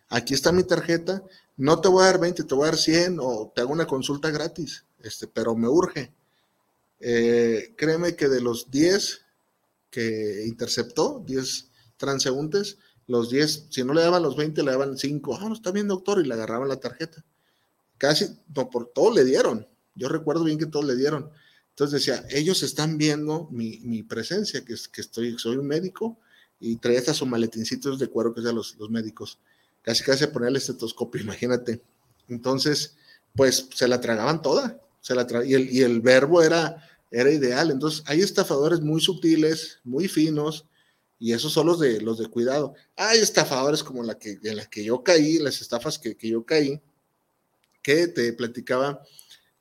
Aquí 0.09 0.33
está 0.33 0.51
mi 0.51 0.65
tarjeta, 0.65 1.23
no 1.59 1.81
te 1.81 1.89
voy 1.89 2.05
a 2.05 2.07
dar 2.07 2.21
20, 2.21 2.45
te 2.45 2.55
voy 2.55 2.65
a 2.65 2.71
dar 2.71 2.79
100 2.79 3.19
o 3.21 3.53
te 3.55 3.61
hago 3.61 3.73
una 3.73 3.87
consulta 3.87 4.31
gratis, 4.31 4.85
este, 5.01 5.27
pero 5.27 5.57
me 5.57 5.69
urge. 5.69 6.13
Eh, 7.01 7.75
créeme 7.77 8.15
que 8.17 8.29
de 8.29 8.41
los 8.41 8.71
10 8.71 9.21
que 9.91 10.45
interceptó, 10.47 11.23
10 11.27 11.69
transeúntes, 11.97 12.79
los 13.09 13.29
10, 13.31 13.67
si 13.71 13.83
no 13.83 13.93
le 13.93 14.03
daban 14.03 14.23
los 14.23 14.37
20, 14.37 14.63
le 14.63 14.71
daban 14.71 14.97
5. 14.97 15.39
Ah, 15.41 15.49
no 15.49 15.55
está 15.55 15.73
bien, 15.73 15.89
doctor, 15.89 16.21
y 16.21 16.29
le 16.29 16.35
agarraban 16.35 16.69
la 16.69 16.79
tarjeta. 16.79 17.25
Casi, 17.97 18.27
no, 18.55 18.71
por 18.71 18.93
todo 18.93 19.13
le 19.13 19.25
dieron. 19.25 19.67
Yo 19.97 20.09
recuerdo 20.09 20.45
bien 20.45 20.59
que 20.59 20.67
todos 20.67 20.85
le 20.85 20.95
dieron. 20.95 21.31
Entonces 21.71 22.05
decía, 22.05 22.25
ellos 22.31 22.63
están 22.63 22.99
viendo 22.99 23.49
mi, 23.51 24.03
presencia, 24.05 24.65
que, 24.65 24.75
es, 24.75 24.87
que 24.87 25.01
estoy, 25.01 25.37
soy 25.39 25.57
un 25.57 25.67
médico, 25.67 26.19
y 26.61 26.77
traía 26.77 27.01
hasta 27.01 27.15
sus 27.15 27.27
maletincitos 27.27 27.99
de 27.99 28.09
cuero 28.09 28.33
que 28.33 28.43
sean 28.43 28.55
los, 28.55 28.77
los 28.77 28.91
médicos. 28.91 29.39
Casi 29.89 30.05
casi 30.05 30.25
a 30.25 30.31
poner 30.31 30.51
el 30.51 30.57
estetoscopio, 30.57 31.19
imagínate. 31.23 31.81
Entonces, 32.29 32.95
pues 33.35 33.71
se 33.75 33.89
la 33.89 34.03
tragaban 34.03 34.43
toda. 34.43 34.79
Se 35.01 35.15
la 35.15 35.27
y, 35.47 35.55
el, 35.55 35.73
y 35.73 35.81
el 35.81 36.03
verbo 36.03 36.43
era, 36.43 36.87
era 37.11 37.31
ideal. 37.31 37.71
Entonces, 37.71 38.03
hay 38.05 38.21
estafadores 38.21 38.83
muy 38.83 39.01
sutiles, 39.01 39.79
muy 39.85 40.07
finos, 40.07 40.67
y 41.19 41.33
esos 41.33 41.55
son 41.55 41.69
los 41.69 41.81
de, 41.81 42.03
los 42.03 42.19
de 42.19 42.27
cuidado. 42.27 42.75
Hay 42.97 43.21
estafadores 43.21 43.83
como 43.83 44.03
la 44.03 44.19
que, 44.19 44.39
en 44.43 44.57
la 44.57 44.67
que 44.67 44.85
yo 44.85 45.03
caí, 45.03 45.39
las 45.39 45.63
estafas 45.63 45.99
que, 45.99 46.15
yo 46.21 46.45
caí, 46.45 46.83
que 47.81 48.09
te 48.09 48.35
platicaba 48.35 49.03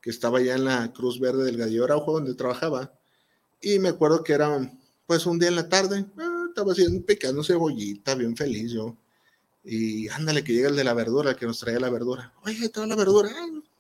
que 0.02 0.10
estaba 0.10 0.42
ya 0.42 0.56
en 0.56 0.66
la 0.66 0.92
Cruz 0.92 1.22
Verde 1.22 1.46
del 1.46 1.56
Gallo 1.56 1.86
Araujo, 1.86 2.12
donde 2.12 2.36
trabajaba, 2.36 2.94
y 3.62 3.80
me 3.80 3.88
acuerdo 3.88 4.26
que 4.26 4.34
era, 4.34 4.78
pues, 5.06 5.26
un 5.26 5.40
día 5.40 5.48
en 5.48 5.56
la 5.56 5.70
tarde, 5.70 6.06
ah, 6.18 6.48
estaba 6.50 6.74
haciendo 6.74 7.06
picando 7.06 7.46
cebollita, 7.46 8.14
bien 8.16 8.36
feliz 8.36 8.74
yo, 8.74 8.98
y 9.68 10.08
ándale 10.10 10.44
que 10.44 10.54
llega 10.54 10.70
el 10.70 10.76
de 10.76 10.84
la 10.84 10.94
verdura, 10.94 11.32
el 11.32 11.36
que 11.36 11.46
nos 11.46 11.60
traía 11.60 11.80
la 11.80 11.90
verdura, 11.90 12.34
oye, 12.44 12.70
trae 12.70 12.88
la 12.88 12.96
verdura, 12.96 13.30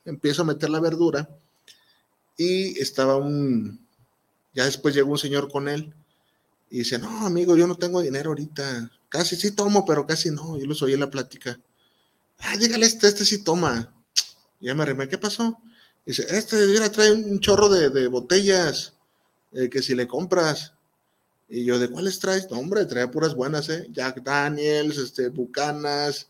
empiezo 0.06 0.42
a 0.42 0.46
meter 0.46 0.70
la 0.70 0.80
verdura, 0.80 1.30
y 2.38 2.80
estaba 2.80 3.16
un, 3.16 3.88
ya 4.54 4.66
después 4.66 4.94
llegó 4.94 5.12
un 5.12 5.18
señor 5.18 5.50
con 5.50 5.68
él, 5.68 5.94
y 6.70 6.80
dice, 6.80 7.00
no, 7.00 7.26
amigo, 7.26 7.56
yo 7.56 7.66
no 7.68 7.76
tengo 7.76 8.02
dinero 8.02 8.32
ahorita. 8.32 8.92
Casi 9.10 9.36
sí 9.36 9.52
tomo, 9.52 9.86
pero 9.86 10.06
casi 10.06 10.32
no. 10.32 10.58
Yo 10.58 10.66
los 10.66 10.82
oí 10.82 10.94
en 10.94 11.00
la 11.00 11.10
plática. 11.10 11.60
Ah, 12.40 12.58
dígale 12.58 12.86
este, 12.86 13.08
este 13.08 13.26
sí 13.26 13.44
toma. 13.44 13.94
ya 14.60 14.76
me 14.76 14.84
arrimé, 14.84 15.08
¿qué 15.08 15.18
pasó? 15.18 15.58
Dice, 16.06 16.26
este 16.30 16.56
mira, 16.68 16.92
trae 16.92 17.12
un 17.12 17.40
chorro 17.40 17.70
de, 17.70 18.08
botellas 18.08 18.94
eh, 19.54 19.70
que 19.70 19.82
si 19.82 19.96
le 19.96 20.08
compras. 20.08 20.74
Y 21.50 21.64
yo, 21.64 21.80
¿de 21.80 21.90
cuáles 21.90 22.20
traes? 22.20 22.50
No, 22.52 22.60
hombre, 22.60 22.86
trae 22.86 23.08
puras 23.08 23.34
buenas, 23.34 23.70
¿eh? 23.70 23.88
Jack 23.92 24.22
Daniels, 24.22 24.98
este, 24.98 25.30
Bucanas, 25.30 26.28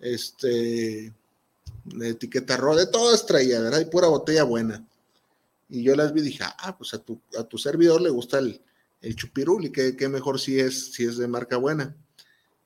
este, 0.00 1.12
etiqueta 2.02 2.56
roja, 2.56 2.80
de 2.80 2.86
todas 2.86 3.26
traía, 3.26 3.60
¿verdad? 3.60 3.80
Y 3.80 3.84
pura 3.84 4.08
botella 4.08 4.42
buena. 4.42 4.84
Y 5.68 5.82
yo 5.82 5.94
las 5.94 6.12
vi 6.12 6.20
y 6.20 6.24
dije, 6.24 6.44
ah, 6.44 6.76
pues 6.76 6.94
a 6.94 6.98
tu, 6.98 7.20
a 7.38 7.44
tu 7.44 7.58
servidor 7.58 8.00
le 8.00 8.10
gusta 8.10 8.38
el, 8.38 8.60
el 9.00 9.16
chupirul 9.16 9.64
y 9.64 9.70
qué, 9.70 10.08
mejor 10.08 10.40
si 10.40 10.58
es, 10.58 10.92
si 10.92 11.04
es 11.04 11.16
de 11.16 11.28
marca 11.28 11.56
buena. 11.56 11.96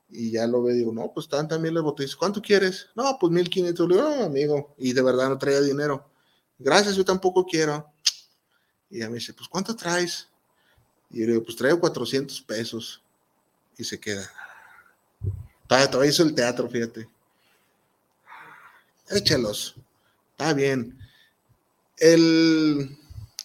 Y 0.08 0.32
ya 0.32 0.46
lo 0.46 0.62
ve, 0.62 0.74
digo, 0.74 0.92
no, 0.92 1.12
pues 1.12 1.26
están 1.26 1.48
también 1.48 1.74
las 1.74 1.84
botellas. 1.84 2.16
¿Cuánto 2.16 2.42
quieres? 2.42 2.88
No, 2.96 3.16
pues 3.20 3.32
1500. 3.32 3.88
Le 3.88 3.96
no, 3.96 4.24
amigo. 4.24 4.74
Y 4.78 4.92
de 4.92 5.02
verdad 5.02 5.28
no 5.28 5.38
traía 5.38 5.60
dinero. 5.60 6.10
Gracias, 6.58 6.96
yo 6.96 7.04
tampoco 7.04 7.46
quiero. 7.46 7.86
Y 8.90 8.96
ella 8.96 9.08
me 9.08 9.16
dice, 9.16 9.32
pues 9.34 9.48
¿cuánto 9.48 9.76
traes? 9.76 10.30
Y 11.11 11.20
le 11.20 11.33
digo, 11.33 11.44
pues 11.44 11.57
traigo 11.57 11.81
400 11.81 12.40
pesos. 12.42 13.03
Y 13.77 13.85
se 13.85 13.99
queda. 13.99 14.31
Todavía, 15.66 15.90
todavía 15.90 16.11
hizo 16.11 16.23
el 16.23 16.35
teatro, 16.35 16.68
fíjate. 16.68 17.09
Échalos. 19.09 19.77
Está 20.33 20.53
bien. 20.53 20.99
El 21.96 22.99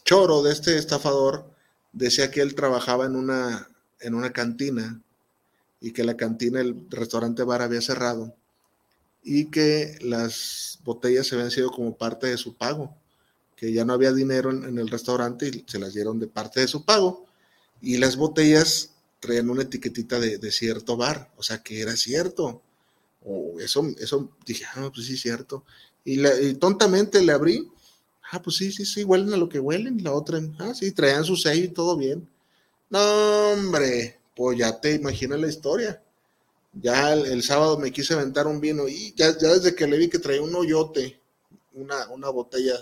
choro 0.03 0.43
de 0.43 0.53
este 0.53 0.77
estafador 0.77 1.49
decía 1.91 2.31
que 2.31 2.41
él 2.41 2.55
trabajaba 2.55 3.05
en 3.05 3.15
una, 3.15 3.69
en 3.99 4.13
una 4.13 4.31
cantina 4.31 5.01
y 5.81 5.91
que 5.91 6.03
la 6.03 6.15
cantina, 6.15 6.61
el 6.61 6.87
restaurante 6.89 7.43
bar 7.43 7.61
había 7.61 7.81
cerrado 7.81 8.35
y 9.23 9.45
que 9.45 9.97
las 10.01 10.79
botellas 10.83 11.27
se 11.27 11.35
habían 11.35 11.51
sido 11.51 11.71
como 11.71 11.97
parte 11.97 12.27
de 12.27 12.37
su 12.37 12.55
pago, 12.55 12.95
que 13.55 13.73
ya 13.73 13.83
no 13.83 13.93
había 13.93 14.13
dinero 14.13 14.51
en, 14.51 14.77
el 14.77 14.87
restaurante 14.87 15.47
y 15.47 15.65
se 15.67 15.79
las 15.79 15.93
dieron 15.93 16.19
de 16.19 16.27
parte 16.27 16.59
de 16.59 16.67
su 16.67 16.85
pago 16.85 17.25
y 17.81 17.97
las 17.97 18.15
botellas 18.17 18.91
traían 19.19 19.49
una 19.49 19.63
etiquetita 19.63 20.19
de, 20.19 20.51
cierto 20.51 20.97
bar, 20.97 21.31
o 21.37 21.43
sea 21.43 21.63
que 21.63 21.81
era 21.81 21.95
cierto. 21.95 22.61
O 23.23 23.59
eso, 23.59 23.83
eso 23.99 24.29
dije, 24.45 24.65
ah, 24.75 24.91
pues 24.93 25.07
sí, 25.07 25.17
cierto. 25.17 25.63
Y, 26.03 26.25
y 26.27 26.53
tontamente 26.55 27.21
le 27.23 27.31
abrí 27.31 27.67
Ah, 28.31 28.41
pues 28.41 28.57
sí, 28.57 28.71
sí, 28.71 28.85
sí, 28.85 29.03
huelen 29.03 29.33
a 29.33 29.37
lo 29.37 29.49
que 29.49 29.59
huelen. 29.59 30.03
La 30.03 30.13
otra, 30.13 30.39
ah, 30.59 30.73
sí, 30.73 30.91
traían 30.91 31.23
su 31.23 31.35
sello 31.35 31.65
y 31.65 31.69
todo 31.69 31.95
bien. 31.97 32.27
No, 32.89 32.99
hombre, 33.53 34.19
pues 34.35 34.57
ya 34.57 34.79
te 34.79 34.93
imaginas 34.93 35.39
la 35.39 35.47
historia. 35.47 36.01
Ya 36.73 37.13
el, 37.13 37.43
sábado 37.43 37.77
me 37.79 37.91
quise 37.91 38.13
aventar 38.13 38.47
un 38.47 38.59
vino 38.59 38.87
y 38.87 39.13
ya, 39.15 39.37
ya 39.37 39.49
desde 39.53 39.75
que 39.75 39.87
le 39.87 39.97
vi 39.97 40.09
que 40.09 40.19
traía 40.19 40.41
un 40.41 40.55
hoyote, 40.55 41.19
una, 41.73 42.09
una 42.09 42.29
botella, 42.29 42.75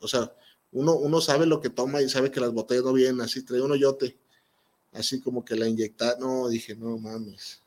o 0.00 0.08
sea, 0.08 0.32
Uno, 0.72 0.94
uno 0.96 1.20
sabe 1.20 1.46
lo 1.46 1.60
que 1.60 1.70
toma 1.70 2.02
y 2.02 2.08
sabe 2.10 2.30
que 2.30 2.40
las 2.40 2.52
botellas 2.52 2.84
no 2.84 2.92
vienen 2.92 3.20
así, 3.22 3.42
trae 3.42 3.62
un 3.62 3.72
hoyote, 3.72 4.18
así 4.92 5.20
como 5.20 5.44
que 5.44 5.56
la 5.56 5.68
inyecta, 5.68 6.16
no, 6.18 6.48
dije, 6.48 6.74
no 6.74 6.98
mames. 6.98 7.62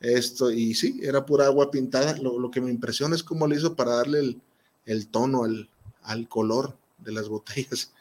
Esto, 0.00 0.50
y 0.50 0.74
sí, 0.74 1.00
era 1.02 1.24
pura 1.24 1.46
agua 1.46 1.70
pintada. 1.70 2.16
Lo, 2.18 2.50
que 2.50 2.60
me 2.60 2.70
impresiona 2.70 3.16
es 3.16 3.22
cómo 3.22 3.46
le 3.46 3.56
hizo 3.56 3.74
para 3.74 3.96
darle 3.96 4.38
el, 4.84 5.08
tono 5.08 5.44
al, 5.44 5.70
al 6.02 6.28
color 6.28 6.76
de 6.98 7.12
las 7.12 7.28
botellas. 7.28 7.92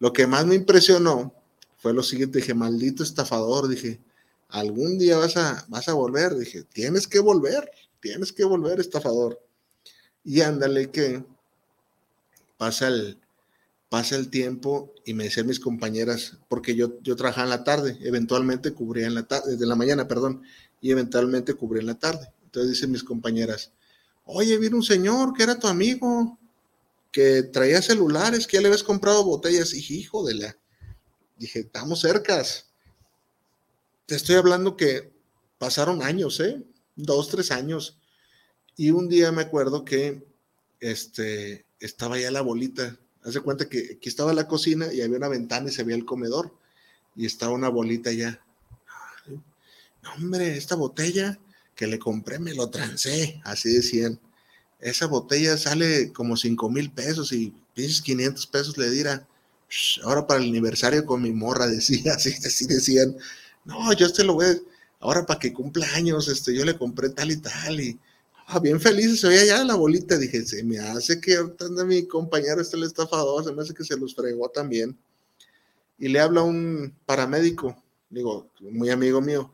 Lo 0.00 0.12
que 0.12 0.26
más 0.26 0.46
me 0.46 0.54
impresionó 0.54 1.32
fue 1.78 1.92
lo 1.92 2.02
siguiente, 2.02 2.38
dije, 2.38 2.54
maldito 2.54 3.02
estafador, 3.02 3.68
dije, 3.68 4.00
algún 4.48 4.98
día 4.98 5.18
vas 5.18 5.36
a, 5.36 5.64
vas 5.68 5.88
a 5.88 5.94
volver, 5.94 6.34
dije, 6.34 6.62
tienes 6.64 7.06
que 7.06 7.20
volver, 7.20 7.70
tienes 8.00 8.32
que 8.32 8.44
volver, 8.44 8.80
estafador. 8.80 9.40
Y 10.24 10.40
ándale 10.40 10.90
que 10.90 11.24
pasa 12.56 12.88
el, 12.88 13.18
pasa 13.94 14.16
el 14.16 14.28
tiempo 14.28 14.92
y 15.04 15.14
me 15.14 15.22
decían 15.22 15.46
mis 15.46 15.60
compañeras, 15.60 16.38
porque 16.48 16.74
yo, 16.74 17.00
yo 17.02 17.14
trabajaba 17.14 17.44
en 17.44 17.50
la 17.50 17.62
tarde, 17.62 17.96
eventualmente 18.00 18.72
cubría 18.72 19.06
en 19.06 19.14
la 19.14 19.22
tarde, 19.22 19.52
desde 19.52 19.66
la 19.66 19.76
mañana, 19.76 20.08
perdón, 20.08 20.42
y 20.80 20.90
eventualmente 20.90 21.54
cubría 21.54 21.80
en 21.80 21.86
la 21.86 21.94
tarde. 21.94 22.28
Entonces 22.42 22.72
dicen 22.72 22.90
mis 22.90 23.04
compañeras, 23.04 23.70
oye, 24.24 24.58
vino 24.58 24.78
un 24.78 24.82
señor 24.82 25.32
que 25.32 25.44
era 25.44 25.60
tu 25.60 25.68
amigo, 25.68 26.40
que 27.12 27.44
traía 27.44 27.80
celulares, 27.82 28.48
que 28.48 28.56
ya 28.56 28.62
le 28.62 28.66
habías 28.66 28.82
comprado 28.82 29.22
botellas, 29.22 29.72
y 29.72 29.94
hijo 29.94 30.26
de 30.26 30.34
la, 30.34 30.58
dije, 31.36 31.60
estamos 31.60 32.00
cercas. 32.00 32.72
Te 34.06 34.16
estoy 34.16 34.34
hablando 34.34 34.76
que 34.76 35.12
pasaron 35.56 36.02
años, 36.02 36.40
¿eh? 36.40 36.60
Dos, 36.96 37.28
tres 37.28 37.52
años. 37.52 38.00
Y 38.76 38.90
un 38.90 39.08
día 39.08 39.30
me 39.30 39.42
acuerdo 39.42 39.84
que 39.84 40.26
este, 40.80 41.64
estaba 41.78 42.18
ya 42.18 42.32
la 42.32 42.40
bolita. 42.40 42.98
Hace 43.24 43.40
cuenta 43.40 43.68
que 43.68 43.96
aquí 43.96 44.08
estaba 44.08 44.34
la 44.34 44.46
cocina 44.46 44.92
y 44.92 45.00
había 45.00 45.16
una 45.16 45.28
ventana 45.28 45.70
y 45.70 45.72
se 45.72 45.82
veía 45.82 45.96
el 45.96 46.04
comedor. 46.04 46.54
Y 47.16 47.26
estaba 47.26 47.52
una 47.52 47.68
bolita 47.68 48.12
ya. 48.12 48.40
No, 50.02 50.12
hombre, 50.14 50.56
esta 50.56 50.74
botella 50.74 51.38
que 51.74 51.86
le 51.86 51.98
compré 51.98 52.38
me 52.38 52.54
lo 52.54 52.68
trancé, 52.68 53.40
así 53.44 53.72
decían. 53.72 54.20
Esa 54.80 55.06
botella 55.06 55.56
sale 55.56 56.12
como 56.12 56.36
5 56.36 56.68
mil 56.68 56.90
pesos 56.90 57.32
y 57.32 57.54
piensas 57.72 58.02
500 58.02 58.46
pesos 58.48 58.76
le 58.76 58.90
dirá. 58.90 59.26
Ahora 60.02 60.26
para 60.26 60.40
el 60.40 60.50
aniversario 60.50 61.06
con 61.06 61.22
mi 61.22 61.32
morra, 61.32 61.66
decía, 61.68 62.14
así, 62.14 62.66
decían. 62.66 63.16
No, 63.64 63.92
yo 63.94 64.06
este 64.06 64.24
lo 64.24 64.34
voy 64.34 64.46
ahora 65.00 65.24
para 65.26 65.38
que 65.38 65.52
cumpla 65.52 65.86
años, 65.94 66.28
este, 66.28 66.54
yo 66.54 66.64
le 66.64 66.76
compré 66.76 67.10
tal 67.10 67.30
y 67.30 67.36
tal 67.36 67.80
Ah, 68.46 68.58
bien 68.60 68.78
feliz, 68.78 69.20
se 69.20 69.28
veía 69.28 69.46
ya 69.46 69.64
la 69.64 69.74
bolita. 69.74 70.18
Dije, 70.18 70.44
se 70.44 70.62
me 70.62 70.78
hace 70.78 71.20
que 71.20 71.36
anda 71.36 71.84
mi 71.84 72.06
compañero, 72.06 72.60
este 72.60 72.76
el 72.76 72.84
estafador, 72.84 73.42
se 73.44 73.52
me 73.52 73.62
hace 73.62 73.74
que 73.74 73.84
se 73.84 73.96
los 73.96 74.14
fregó 74.14 74.48
también. 74.50 74.96
Y 75.98 76.08
le 76.08 76.20
habla 76.20 76.42
un 76.42 76.94
paramédico, 77.06 77.82
digo, 78.10 78.50
muy 78.60 78.90
amigo 78.90 79.20
mío. 79.20 79.52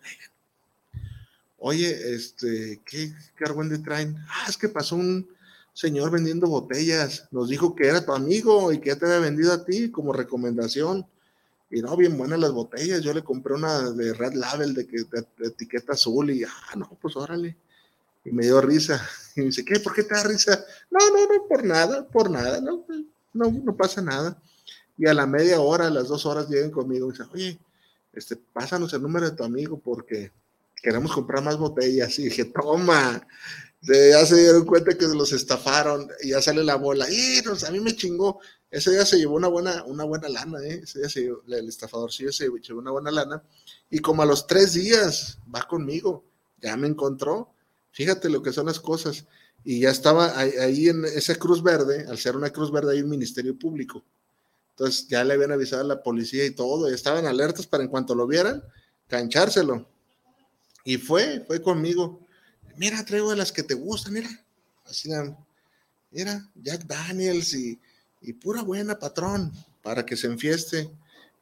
Oye, 1.58 2.14
este, 2.14 2.80
¿qué 2.84 3.12
le 3.38 3.78
traen? 3.78 4.16
Ah, 4.28 4.46
es 4.48 4.56
que 4.56 4.68
pasó 4.68 4.96
un 4.96 5.28
señor 5.72 6.10
vendiendo 6.10 6.48
botellas. 6.48 7.28
Nos 7.30 7.48
dijo 7.48 7.76
que 7.76 7.86
era 7.86 8.04
tu 8.04 8.12
amigo 8.12 8.72
y 8.72 8.80
que 8.80 8.88
ya 8.88 8.96
te 8.96 9.06
había 9.06 9.20
vendido 9.20 9.52
a 9.52 9.64
ti 9.64 9.90
como 9.90 10.12
recomendación. 10.12 11.06
Y 11.70 11.82
no, 11.82 11.96
bien 11.96 12.18
buenas 12.18 12.40
las 12.40 12.52
botellas. 12.52 13.02
Yo 13.02 13.14
le 13.14 13.22
compré 13.22 13.54
una 13.54 13.90
de 13.92 14.14
Red 14.14 14.32
Label 14.34 14.74
de, 14.74 14.86
que, 14.86 15.04
de 15.04 15.46
etiqueta 15.46 15.92
azul 15.92 16.30
y, 16.30 16.42
ah, 16.44 16.76
no, 16.76 16.98
pues 17.00 17.14
órale 17.16 17.56
y 18.24 18.30
me 18.32 18.44
dio 18.44 18.60
risa. 18.60 19.06
Y 19.36 19.42
me 19.42 19.46
dice, 19.46 19.64
¿qué? 19.64 19.78
¿Por 19.78 19.94
qué 19.94 20.02
te 20.02 20.12
da 20.12 20.24
risa? 20.24 20.64
No, 20.90 20.98
no, 21.10 21.32
no, 21.32 21.46
por 21.46 21.62
nada, 21.64 22.04
por 22.08 22.28
nada, 22.28 22.60
no, 22.60 22.84
no, 23.32 23.50
no 23.50 23.76
pasa 23.76 24.02
nada. 24.02 24.36
Y 24.98 25.06
a 25.06 25.14
la 25.14 25.24
media 25.24 25.60
hora, 25.60 25.86
a 25.86 25.90
las 25.90 26.08
dos 26.08 26.26
horas 26.26 26.48
llegan 26.48 26.72
conmigo 26.72 27.06
y 27.06 27.12
dicen, 27.12 27.28
oye, 27.32 27.60
este, 28.12 28.36
pásanos 28.36 28.92
el 28.92 29.02
número 29.02 29.30
de 29.30 29.36
tu 29.36 29.44
amigo 29.44 29.78
porque 29.78 30.32
queremos 30.82 31.12
comprar 31.12 31.44
más 31.44 31.56
botellas. 31.56 32.18
Y 32.18 32.24
dije, 32.24 32.46
toma, 32.46 33.24
ya 33.82 34.26
se 34.26 34.36
dieron 34.36 34.66
cuenta 34.66 34.96
que 34.96 35.06
los 35.06 35.32
estafaron 35.32 36.08
y 36.22 36.30
ya 36.30 36.42
sale 36.42 36.64
la 36.64 36.74
bola. 36.74 37.06
Y 37.08 37.40
pues, 37.42 37.64
a 37.64 37.70
mí 37.70 37.80
me 37.80 37.94
chingó. 37.94 38.40
Ese 38.70 38.90
día 38.90 39.04
se 39.04 39.16
llevó 39.16 39.36
una 39.36 39.48
buena, 39.48 39.84
una 39.84 40.04
buena 40.04 40.28
lana, 40.28 40.58
¿eh? 40.64 40.80
Ese 40.84 41.00
día 41.00 41.08
se 41.08 41.20
llevó, 41.22 41.42
el 41.46 41.68
estafador 41.68 42.12
sí 42.12 42.30
se 42.32 42.48
llevó 42.48 42.80
una 42.80 42.90
buena 42.90 43.10
lana. 43.10 43.42
Y 43.90 43.98
como 44.00 44.22
a 44.22 44.26
los 44.26 44.46
tres 44.46 44.74
días 44.74 45.38
va 45.52 45.66
conmigo, 45.66 46.24
ya 46.60 46.76
me 46.76 46.86
encontró 46.86 47.54
Fíjate 47.92 48.28
lo 48.28 48.42
que 48.42 48.52
son 48.52 48.66
las 48.66 48.80
cosas. 48.80 49.26
Y 49.64 49.80
ya 49.80 49.90
estaba 49.90 50.38
ahí, 50.38 50.88
en 50.88 51.04
esa 51.04 51.34
cruz 51.34 51.62
verde, 51.62 52.06
al 52.08 52.18
ser 52.18 52.36
una 52.36 52.50
cruz 52.50 52.72
verde 52.72 52.92
hay 52.92 53.02
un 53.02 53.10
ministerio 53.10 53.58
público. 53.58 54.02
Entonces 54.70 55.06
ya 55.08 55.22
le 55.22 55.34
habían 55.34 55.52
avisado 55.52 55.82
a 55.82 55.86
la 55.86 56.02
policía 56.02 56.46
y 56.46 56.52
todo, 56.52 56.90
y 56.90 56.94
estaban 56.94 57.26
alertas 57.26 57.66
para 57.66 57.82
en 57.82 57.90
cuanto 57.90 58.14
lo 58.14 58.26
vieran, 58.26 58.62
canchárselo. 59.08 59.86
Y 60.84 60.96
fue, 60.96 61.44
fue 61.46 61.60
conmigo. 61.60 62.26
Mira, 62.76 63.04
traigo 63.04 63.30
de 63.30 63.36
las 63.36 63.52
que 63.52 63.62
te 63.62 63.74
gustan, 63.74 64.14
mira. 64.14 64.30
Así, 64.86 65.10
mira, 66.10 66.48
Jack 66.54 66.86
Daniels 66.86 67.52
y, 67.52 67.78
y 68.22 68.32
pura 68.32 68.62
buena, 68.62 68.98
patrón, 68.98 69.52
para 69.82 70.06
que 70.06 70.16
se 70.16 70.26
enfieste. 70.26 70.90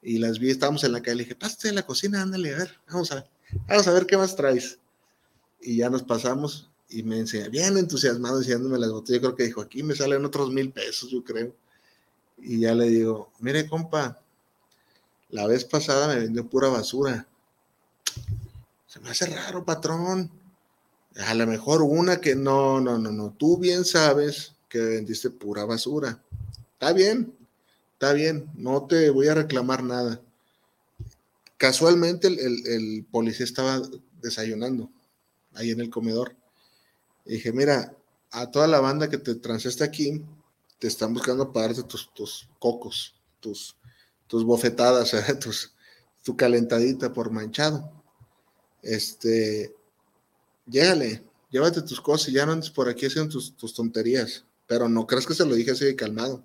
Y 0.03 0.19
las 0.19 0.41
vi, 0.41 0.51
estábamos 0.51 0.83
en 0.83 0.93
la 0.93 1.03
calle, 1.03 1.17
le 1.17 1.23
dije, 1.23 1.37
pásate 1.37 1.69
en 1.69 1.77
la 1.77 1.87
cocina, 1.87 2.23
ándale, 2.23 2.55
a 2.55 2.59
ver, 2.59 2.81
vamos 2.89 3.13
a 3.13 3.25
vamos 3.69 3.87
a 3.87 3.93
ver 3.93 4.07
qué 4.07 4.17
más 4.17 4.35
traes 4.35 4.79
y 5.61 5.77
ya 5.77 5.91
nos 5.91 6.03
pasamos 6.03 6.69
y 6.89 7.03
me 7.03 7.19
enseña, 7.19 7.49
bien 7.49 7.77
entusiasmado 7.77 8.39
enseñándome 8.39 8.79
las 8.79 8.91
botellas, 8.91 9.21
yo 9.21 9.29
creo 9.29 9.37
que 9.37 9.45
dijo, 9.45 9.61
aquí 9.61 9.83
me 9.83 9.95
salen 9.95 10.25
otros 10.25 10.51
mil 10.51 10.71
pesos, 10.73 11.11
yo 11.11 11.23
creo. 11.23 11.55
Y 12.39 12.61
ya 12.61 12.75
le 12.75 12.89
digo, 12.89 13.31
mire, 13.41 13.69
compa, 13.69 14.21
la 15.31 15.47
vez 15.47 15.65
pasada 15.65 16.09
me 16.09 16.21
vendió 16.21 16.49
pura 16.49 16.69
basura. 16.69 17.27
Se 18.87 19.01
me 19.01 19.11
hace 19.11 19.27
raro, 19.27 19.65
patrón. 19.65 20.31
A 21.27 21.35
lo 21.35 21.47
mejor 21.47 21.83
una 21.83 22.21
que 22.21 22.35
no, 22.37 22.81
no, 22.81 22.97
no, 22.97 23.11
no, 23.11 23.35
tú 23.37 23.59
bien 23.59 23.85
sabes 23.85 24.55
que 24.69 24.79
vendiste 24.79 25.31
pura 25.31 25.65
basura. 25.65 26.23
Está 26.75 26.93
bien, 26.93 27.35
está 27.95 28.13
bien, 28.13 28.51
no 28.55 28.87
te 28.87 29.11
voy 29.11 29.29
a 29.29 29.35
reclamar 29.35 29.83
nada. 29.83 30.23
Casualmente 31.57 32.29
el, 32.29 32.67
el 32.67 33.05
policía 33.11 33.45
estaba 33.45 33.83
desayunando 34.23 34.89
ahí 35.59 35.71
en 35.71 35.81
el 35.81 35.91
comedor. 35.91 36.35
Y 37.27 37.35
dije, 37.35 37.53
mira, 37.53 37.95
a 38.31 38.51
toda 38.51 38.67
la 38.67 38.81
banda 38.81 39.09
que 39.09 39.19
te 39.19 39.35
transaste 39.35 39.85
aquí, 39.85 40.25
te 40.79 40.87
están 40.87 41.13
buscando 41.13 41.53
para 41.53 41.69
darte 41.69 41.83
tus, 41.83 42.13
tus 42.15 42.49
cocos, 42.59 43.15
tus, 43.41 43.77
tus 44.27 44.45
bofetadas, 44.45 45.15
tus, 45.41 45.75
tu 46.23 46.37
calentadita 46.37 47.13
por 47.13 47.31
manchado. 47.31 47.93
Este, 48.83 49.75
llégale, 50.67 51.25
llévate 51.51 51.83
tus 51.83 52.01
cosas 52.01 52.29
y 52.29 52.33
ya 52.33 52.47
no 52.47 52.59
por 52.75 52.89
aquí 52.89 53.07
haciendo 53.07 53.31
tus, 53.31 53.57
tus 53.57 53.75
tonterías. 53.75 54.45
Pero 54.67 54.89
no 54.89 55.07
crees 55.07 55.27
que 55.27 55.35
se 55.35 55.47
lo 55.47 55.55
dije 55.55 55.73
así 55.73 55.85
de 55.85 55.97
calmado. 55.97 56.45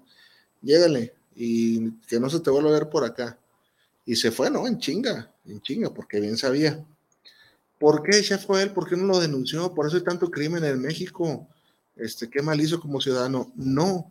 Llégale 0.61 1.13
y 1.35 1.91
que 2.07 2.19
no 2.19 2.29
se 2.29 2.39
te 2.39 2.49
vuelva 2.49 2.69
a 2.69 2.73
ver 2.73 2.89
por 2.89 3.03
acá. 3.03 3.37
Y 4.05 4.15
se 4.15 4.31
fue, 4.31 4.49
¿no? 4.49 4.67
En 4.67 4.79
chinga, 4.79 5.33
en 5.45 5.61
chinga, 5.61 5.93
porque 5.93 6.19
bien 6.19 6.37
sabía. 6.37 6.85
¿Por 7.83 8.01
qué 8.01 8.21
ya 8.21 8.37
fue 8.37 8.63
él? 8.63 8.71
¿Por 8.71 8.87
qué 8.87 8.95
no 8.95 9.03
lo 9.03 9.19
denunció? 9.19 9.73
Por 9.73 9.85
eso 9.85 9.97
hay 9.97 10.03
tanto 10.03 10.31
crimen 10.31 10.63
en 10.63 10.81
México. 10.81 11.49
Este, 11.97 12.29
qué 12.29 12.41
mal 12.41 12.61
hizo 12.61 12.79
como 12.79 13.01
ciudadano. 13.01 13.51
No, 13.57 14.09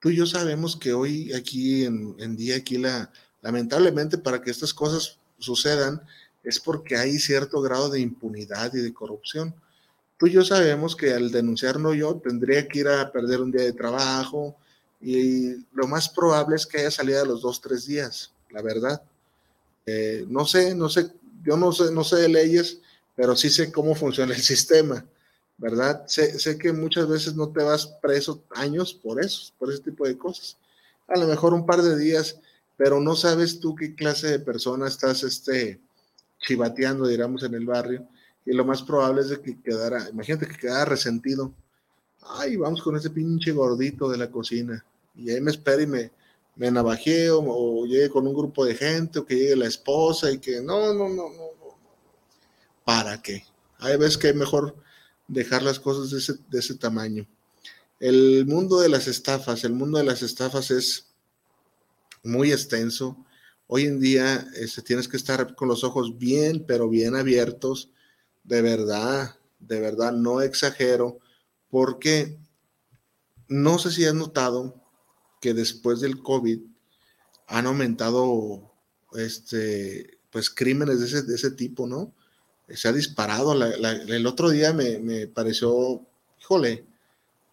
tú 0.00 0.08
y 0.08 0.16
yo 0.16 0.24
sabemos 0.24 0.78
que 0.78 0.94
hoy 0.94 1.30
aquí 1.34 1.84
en, 1.84 2.36
día, 2.36 2.56
aquí 2.56 2.78
la, 2.78 3.12
lamentablemente 3.42 4.16
para 4.16 4.40
que 4.40 4.50
estas 4.50 4.72
cosas 4.72 5.18
sucedan, 5.36 6.00
es 6.42 6.58
porque 6.58 6.96
hay 6.96 7.18
cierto 7.18 7.60
grado 7.60 7.90
de 7.90 8.00
impunidad 8.00 8.72
y 8.72 8.80
de 8.80 8.94
corrupción. 8.94 9.54
Tú 10.16 10.28
y 10.28 10.30
yo 10.30 10.42
sabemos 10.42 10.96
que 10.96 11.12
al 11.12 11.30
denunciarlo 11.30 11.92
yo 11.92 12.14
tendría 12.14 12.66
que 12.66 12.78
ir 12.78 12.88
a 12.88 13.12
perder 13.12 13.42
un 13.42 13.52
día 13.52 13.64
de 13.64 13.74
trabajo 13.74 14.56
y 15.02 15.56
lo 15.74 15.86
más 15.86 16.08
probable 16.08 16.56
es 16.56 16.66
que 16.66 16.78
haya 16.78 16.90
salido 16.90 17.20
a 17.20 17.26
los 17.26 17.42
dos, 17.42 17.60
tres 17.60 17.84
días, 17.84 18.32
la 18.48 18.62
verdad. 18.62 19.02
Eh, 19.84 20.24
no 20.30 20.46
sé, 20.46 20.74
no 20.74 20.88
sé, 20.88 21.12
yo 21.44 21.58
no 21.58 21.72
sé, 21.72 21.92
no 21.92 22.04
sé 22.04 22.16
de 22.16 22.28
leyes, 22.30 22.78
pero 23.22 23.36
sí 23.36 23.50
sé 23.50 23.70
cómo 23.70 23.94
funciona 23.94 24.34
el 24.34 24.42
sistema, 24.42 25.06
¿verdad? 25.56 26.02
Sé, 26.08 26.40
sé, 26.40 26.58
que 26.58 26.72
muchas 26.72 27.08
veces 27.08 27.36
no 27.36 27.50
te 27.50 27.62
vas 27.62 27.86
preso 28.02 28.42
años 28.50 28.92
por 28.94 29.24
eso, 29.24 29.52
por 29.60 29.72
ese 29.72 29.80
tipo 29.80 30.04
de 30.08 30.18
cosas. 30.18 30.56
A 31.06 31.16
lo 31.16 31.28
mejor 31.28 31.54
un 31.54 31.64
par 31.64 31.82
de 31.82 31.96
días, 31.96 32.40
pero 32.76 32.98
no 32.98 33.14
sabes 33.14 33.60
tú 33.60 33.76
qué 33.76 33.94
clase 33.94 34.26
de 34.26 34.40
persona 34.40 34.88
estás 34.88 35.22
este, 35.22 35.78
chivateando, 36.40 37.06
digamos, 37.06 37.44
en 37.44 37.54
el 37.54 37.64
barrio. 37.64 38.08
Y 38.44 38.54
lo 38.54 38.64
más 38.64 38.82
probable 38.82 39.20
es 39.20 39.28
de 39.28 39.40
que 39.40 39.62
quedara, 39.62 40.08
imagínate 40.08 40.48
que 40.48 40.58
quedara 40.58 40.86
resentido. 40.86 41.52
Ay, 42.22 42.56
vamos 42.56 42.82
con 42.82 42.96
ese 42.96 43.10
pinche 43.10 43.52
gordito 43.52 44.08
de 44.08 44.18
la 44.18 44.32
cocina. 44.32 44.84
Y 45.14 45.30
ahí 45.30 45.40
me 45.40 45.52
espera 45.52 45.80
y 45.80 45.86
me, 45.86 46.10
me 46.56 46.72
navajeo 46.72 47.38
o 47.38 47.86
llegue 47.86 48.10
con 48.10 48.26
un 48.26 48.34
grupo 48.34 48.64
de 48.64 48.74
gente 48.74 49.20
o 49.20 49.24
que 49.24 49.36
llegue 49.36 49.54
la 49.54 49.68
esposa 49.68 50.28
y 50.28 50.38
que 50.38 50.60
no, 50.60 50.92
no, 50.92 51.08
no, 51.08 51.30
no, 51.30 51.61
¿para 52.84 53.20
qué? 53.22 53.44
Hay 53.78 53.96
veces 53.96 54.18
que 54.18 54.28
es 54.28 54.34
mejor 54.34 54.76
dejar 55.28 55.62
las 55.62 55.80
cosas 55.80 56.10
de 56.50 56.58
ese, 56.58 56.74
tamaño. 56.74 57.26
El 58.00 58.46
mundo 58.46 58.80
de 58.80 58.88
las 58.88 59.08
estafas, 59.08 59.64
el 59.64 59.72
mundo 59.72 59.98
de 59.98 60.04
las 60.04 60.22
estafas 60.22 60.70
es 60.70 61.06
muy 62.22 62.52
extenso. 62.52 63.16
Hoy 63.66 63.86
en 63.86 64.00
día 64.00 64.46
este, 64.54 64.82
tienes 64.82 65.08
que 65.08 65.16
estar 65.16 65.54
con 65.54 65.68
los 65.68 65.84
ojos 65.84 66.18
bien, 66.18 66.64
pero 66.66 66.88
bien 66.88 67.16
abiertos. 67.16 67.90
De 68.44 68.60
verdad, 68.60 69.36
de 69.60 69.80
verdad, 69.80 70.12
no 70.12 70.40
exagero, 70.42 71.18
porque 71.70 72.38
no 73.48 73.78
sé 73.78 73.90
si 73.90 74.04
has 74.04 74.14
notado 74.14 74.82
que 75.40 75.54
después 75.54 76.00
del 76.00 76.22
COVID 76.22 76.60
han 77.46 77.66
aumentado 77.66 78.72
este, 79.14 80.18
pues, 80.30 80.50
crímenes 80.50 81.00
de 81.00 81.06
ese, 81.06 81.22
de 81.22 81.34
ese 81.34 81.50
tipo, 81.50 81.86
¿no? 81.86 82.14
Se 82.74 82.88
ha 82.88 82.92
disparado. 82.92 83.52
el 83.52 84.26
otro 84.26 84.50
día 84.50 84.72
me, 84.72 84.98
me 84.98 85.26
pareció, 85.26 86.00
híjole, 86.40 86.84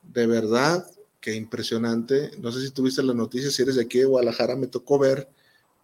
de 0.03 0.27
verdad 0.27 0.89
que 1.19 1.35
impresionante. 1.35 2.31
No 2.39 2.51
sé 2.51 2.61
si 2.61 2.71
tuviste 2.71 3.03
la 3.03 3.13
noticia, 3.13 3.51
si 3.51 3.61
eres 3.61 3.75
de 3.75 3.83
aquí 3.83 3.99
de 3.99 4.05
Guadalajara, 4.05 4.55
me 4.55 4.67
tocó 4.67 4.99
ver 4.99 5.29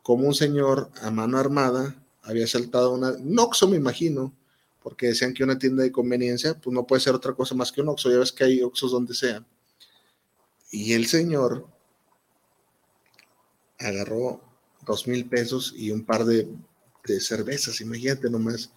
cómo 0.04 0.28
un 0.28 0.36
señor 0.36 0.92
a 1.02 1.12
mano 1.12 1.38
armada 1.38 1.96
había 2.22 2.48
saltado 2.48 2.94
una, 2.94 3.12
un 3.12 3.70
me 3.70 3.78
imagino, 3.78 4.34
porque 4.82 5.08
decían 5.08 5.34
que 5.34 5.44
una 5.44 5.60
tienda 5.60 5.84
de 5.84 5.92
conveniencia, 5.92 6.54
pues 6.56 6.74
no 6.74 6.86
puede 6.86 7.02
ser 7.02 7.16
otra 7.16 7.34
cosa 7.34 7.56
más 7.56 7.72
que 7.72 7.82
un 7.82 7.90
Oxxo, 7.90 8.12
ya 8.12 8.20
ves 8.20 8.32
que 8.32 8.44
hay 8.44 8.62
Oxxos 8.62 8.92
donde 8.92 9.14
sea. 9.14 9.46
Y 10.72 10.94
el 10.94 11.08
señor 11.08 11.68
agarró 13.80 14.42
dos 14.86 15.08
mil 15.08 15.28
pesos 15.28 15.74
y 15.76 15.92
un 15.92 16.04
par 16.04 16.26
de, 16.26 16.48
de 17.06 17.20
cervezas, 17.20 17.82
imagínate 17.82 18.30
nomás. 18.30 18.72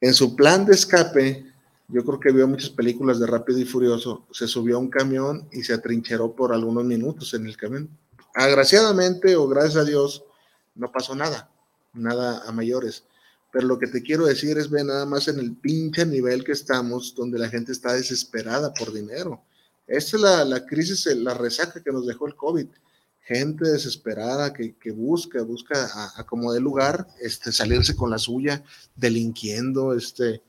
En 0.00 0.14
su 0.14 0.36
plan 0.36 0.64
de 0.64 0.74
escape, 0.74 1.44
yo 1.88 2.04
creo 2.04 2.20
que 2.20 2.32
vio 2.32 2.46
muchas 2.46 2.70
películas 2.70 3.18
de 3.18 3.26
Rápido 3.26 3.58
y 3.58 3.64
Furioso, 3.64 4.26
se 4.30 4.46
subió 4.46 4.76
a 4.76 4.80
un 4.80 4.90
camión 4.90 5.48
y 5.50 5.62
se 5.62 5.74
atrincheró 5.74 6.34
por 6.36 6.52
algunos 6.52 6.84
minutos 6.84 7.34
en 7.34 7.46
el 7.46 7.56
camión. 7.56 7.88
Agraciadamente 8.34 9.34
o 9.36 9.48
gracias 9.48 9.76
a 9.76 9.84
Dios, 9.84 10.24
no 10.74 10.92
pasó 10.92 11.16
nada, 11.16 11.50
nada 11.94 12.42
a 12.46 12.52
mayores. 12.52 13.04
Pero 13.50 13.66
lo 13.66 13.78
que 13.78 13.86
te 13.86 14.02
quiero 14.02 14.26
decir 14.26 14.58
es, 14.58 14.70
ve 14.70 14.84
nada 14.84 15.06
más 15.06 15.26
en 15.26 15.38
el 15.38 15.56
pinche 15.56 16.04
nivel 16.04 16.44
que 16.44 16.52
estamos, 16.52 17.14
donde 17.16 17.38
la 17.38 17.48
gente 17.48 17.72
está 17.72 17.94
desesperada 17.94 18.72
por 18.74 18.92
dinero. 18.92 19.42
Esta 19.86 20.16
es 20.16 20.22
la, 20.22 20.44
la 20.44 20.66
crisis, 20.66 21.06
la 21.16 21.34
resaca 21.34 21.82
que 21.82 21.90
nos 21.90 22.06
dejó 22.06 22.26
el 22.26 22.36
COVID. 22.36 22.66
Gente 23.28 23.68
desesperada 23.68 24.54
que, 24.54 24.90
busca, 24.90 25.42
busca 25.42 25.86
a, 26.16 26.24
como 26.24 26.50
de 26.50 26.60
lugar, 26.60 27.08
este, 27.20 27.52
salirse 27.52 27.94
con 27.94 28.08
la 28.08 28.16
suya, 28.16 28.64
delinquiendo, 28.96 29.92
este, 29.92 30.42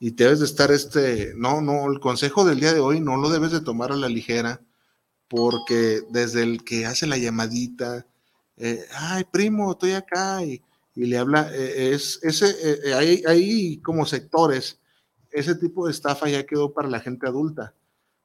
y 0.00 0.10
debes 0.10 0.40
de 0.40 0.46
estar 0.46 0.72
este, 0.72 1.32
no, 1.36 1.60
no, 1.60 1.88
el 1.92 2.00
consejo 2.00 2.44
del 2.44 2.58
día 2.58 2.72
de 2.72 2.80
hoy 2.80 2.98
no 2.98 3.18
lo 3.18 3.30
debes 3.30 3.52
de 3.52 3.60
tomar 3.60 3.92
a 3.92 3.96
la 3.96 4.08
ligera, 4.08 4.60
porque 5.28 6.02
desde 6.10 6.42
el 6.42 6.64
que 6.64 6.86
hace 6.86 7.06
la 7.06 7.18
llamadita, 7.18 8.04
eh, 8.56 8.84
ay, 8.96 9.22
primo, 9.30 9.70
estoy 9.70 9.92
acá, 9.92 10.42
y, 10.42 10.60
y 10.96 11.06
le 11.06 11.18
habla, 11.18 11.48
eh, 11.54 11.92
es, 11.94 12.18
ese, 12.24 12.50
eh, 12.64 12.94
hay, 12.94 13.22
hay 13.28 13.76
como 13.78 14.06
sectores, 14.06 14.80
ese 15.30 15.54
tipo 15.54 15.86
de 15.86 15.92
estafa 15.92 16.28
ya 16.28 16.44
quedó 16.44 16.72
para 16.74 16.88
la 16.88 16.98
gente 16.98 17.28
adulta. 17.28 17.74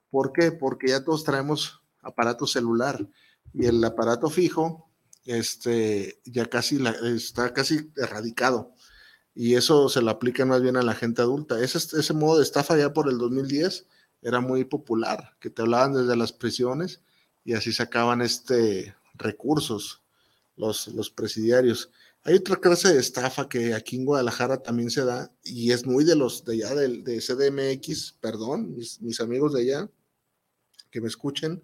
¿Por 0.10 0.34
qué? 0.34 0.52
Porque 0.52 0.88
ya 0.88 1.04
todos 1.04 1.24
traemos 1.24 1.84
aparato 2.02 2.48
celular 2.48 3.08
y 3.54 3.66
el 3.66 3.84
aparato 3.84 4.30
fijo, 4.30 4.90
este, 5.26 6.22
ya 6.26 6.46
casi 6.46 6.80
está 7.04 7.54
casi 7.54 7.92
erradicado 7.98 8.74
y 9.36 9.56
eso 9.56 9.88
se 9.90 10.02
lo 10.02 10.12
aplica 10.12 10.46
más 10.46 10.62
bien 10.62 10.76
a 10.76 10.82
la 10.82 10.96
gente 10.96 11.22
adulta. 11.22 11.64
Ese, 11.64 11.78
ese 11.78 12.14
modo 12.14 12.38
de 12.38 12.44
estafa 12.44 12.78
ya 12.78 12.94
por 12.94 13.10
el 13.10 13.18
2010 13.18 13.88
era 14.22 14.42
muy 14.42 14.66
popular, 14.66 15.38
que 15.40 15.50
te 15.50 15.62
hablaban 15.62 15.94
desde 15.94 16.18
las 16.18 16.34
prisiones 16.34 17.02
y 17.46 17.54
así 17.54 17.72
sacaban 17.72 18.22
este 18.22 18.96
recursos 19.14 20.04
los, 20.58 20.90
los 20.90 21.10
presidiarios. 21.10 21.90
Hay 22.24 22.36
otra 22.36 22.58
clase 22.58 22.94
de 22.94 23.00
estafa 23.00 23.48
que 23.48 23.74
aquí 23.74 23.96
en 23.96 24.06
Guadalajara 24.06 24.62
también 24.62 24.92
se 24.92 25.06
da 25.06 25.32
y 25.42 25.72
es 25.72 25.86
muy 25.86 26.04
de 26.04 26.16
los 26.16 26.44
de 26.44 26.56
allá 26.56 26.76
de, 26.76 27.02
de 27.02 27.22
CDMX, 27.22 28.18
perdón, 28.20 28.76
mis 28.76 29.22
amigos 29.22 29.54
de 29.54 29.62
allá 29.62 29.90
que 30.92 31.02
me 31.02 31.08
escuchen. 31.08 31.64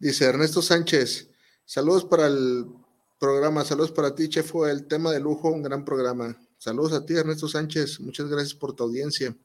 Dice 0.00 0.26
Ernesto 0.26 0.62
Sánchez, 0.62 1.28
saludos 1.64 2.04
para 2.04 2.28
el 2.28 2.66
programa, 3.18 3.64
saludos 3.64 3.90
para 3.90 4.14
ti, 4.14 4.28
Chefo, 4.28 4.68
el 4.68 4.86
tema 4.86 5.10
de 5.10 5.18
lujo, 5.18 5.48
un 5.48 5.60
gran 5.60 5.84
programa. 5.84 6.38
Saludos 6.56 6.92
a 6.92 7.04
ti, 7.04 7.14
Ernesto 7.14 7.48
Sánchez. 7.48 7.98
Muchas 7.98 8.28
gracias 8.28 8.54
por 8.54 8.76
tu 8.76 8.84
audiencia. 8.84 9.36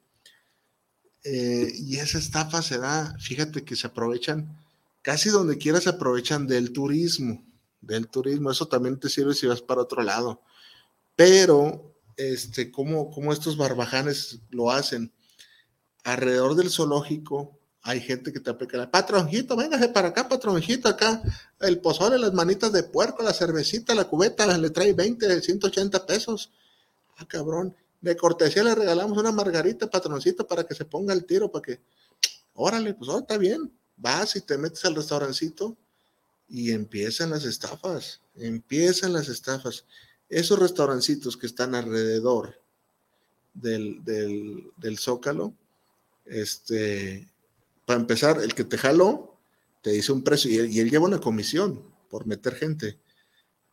Eh, 1.23 1.71
y 1.73 1.95
esa 1.95 2.19
estafa 2.19 2.61
se 2.61 2.77
da, 2.77 3.15
fíjate 3.19 3.63
que 3.63 3.75
se 3.75 3.87
aprovechan, 3.87 4.55
casi 5.01 5.29
donde 5.29 5.57
quiera 5.57 5.81
se 5.81 5.89
aprovechan 5.89 6.45
del 6.45 6.71
turismo, 6.71 7.43
del 7.81 8.07
turismo. 8.07 8.51
Eso 8.51 8.67
también 8.67 8.99
te 8.99 9.09
sirve 9.09 9.33
si 9.33 9.47
vas 9.47 9.63
para 9.63 9.81
otro 9.81 10.03
lado. 10.03 10.39
Pero, 11.15 11.95
este, 12.15 12.69
¿cómo, 12.69 13.09
cómo 13.09 13.33
estos 13.33 13.57
barbajanes 13.57 14.37
lo 14.51 14.69
hacen? 14.69 15.11
Alrededor 16.03 16.53
del 16.53 16.69
zoológico 16.69 17.59
hay 17.83 17.99
gente 17.99 18.31
que 18.31 18.39
te 18.39 18.49
aplica 18.49 18.77
la 18.77 18.89
patronjito, 18.89 19.57
véngase 19.57 19.89
para 19.89 20.07
acá, 20.07 20.27
patronjito, 20.29 20.87
acá, 20.87 21.21
el 21.59 21.79
pozole, 21.79 22.17
las 22.17 22.33
manitas 22.33 22.71
de 22.71 22.83
puerco, 22.83 23.21
la 23.23 23.33
cervecita, 23.33 23.93
la 23.93 24.05
cubeta, 24.05 24.57
le 24.57 24.69
trae 24.69 24.93
20, 24.93 25.41
180 25.41 26.05
pesos. 26.05 26.49
Ah, 27.17 27.27
cabrón, 27.27 27.75
de 27.99 28.15
cortesía 28.15 28.63
le 28.63 28.73
regalamos 28.73 29.17
una 29.17 29.33
margarita, 29.33 29.89
patroncito, 29.89 30.47
para 30.47 30.63
que 30.65 30.75
se 30.75 30.85
ponga 30.85 31.13
el 31.13 31.25
tiro, 31.25 31.51
para 31.51 31.61
que, 31.61 31.81
órale, 32.53 32.93
pues 32.93 33.09
oh, 33.09 33.19
está 33.19 33.37
bien, 33.37 33.69
vas 33.97 34.37
y 34.37 34.41
te 34.41 34.57
metes 34.57 34.85
al 34.85 34.95
restaurancito 34.95 35.75
y 36.47 36.71
empiezan 36.71 37.31
las 37.31 37.43
estafas, 37.43 38.21
empiezan 38.35 39.11
las 39.11 39.27
estafas. 39.27 39.85
Esos 40.29 40.57
restaurancitos 40.57 41.35
que 41.35 41.47
están 41.47 41.75
alrededor 41.75 42.59
del, 43.53 44.03
del, 44.05 44.97
zócalo, 44.97 45.53
este, 46.25 47.27
para 47.85 47.99
empezar, 47.99 48.41
el 48.41 48.53
que 48.53 48.63
te 48.63 48.77
jaló 48.77 49.39
te 49.81 49.91
dice 49.91 50.11
un 50.11 50.23
precio 50.23 50.49
y 50.49 50.79
él, 50.79 50.89
lleva 50.89 51.05
una 51.05 51.19
comisión 51.19 51.83
por 52.09 52.25
meter 52.25 52.55
gente. 52.55 52.99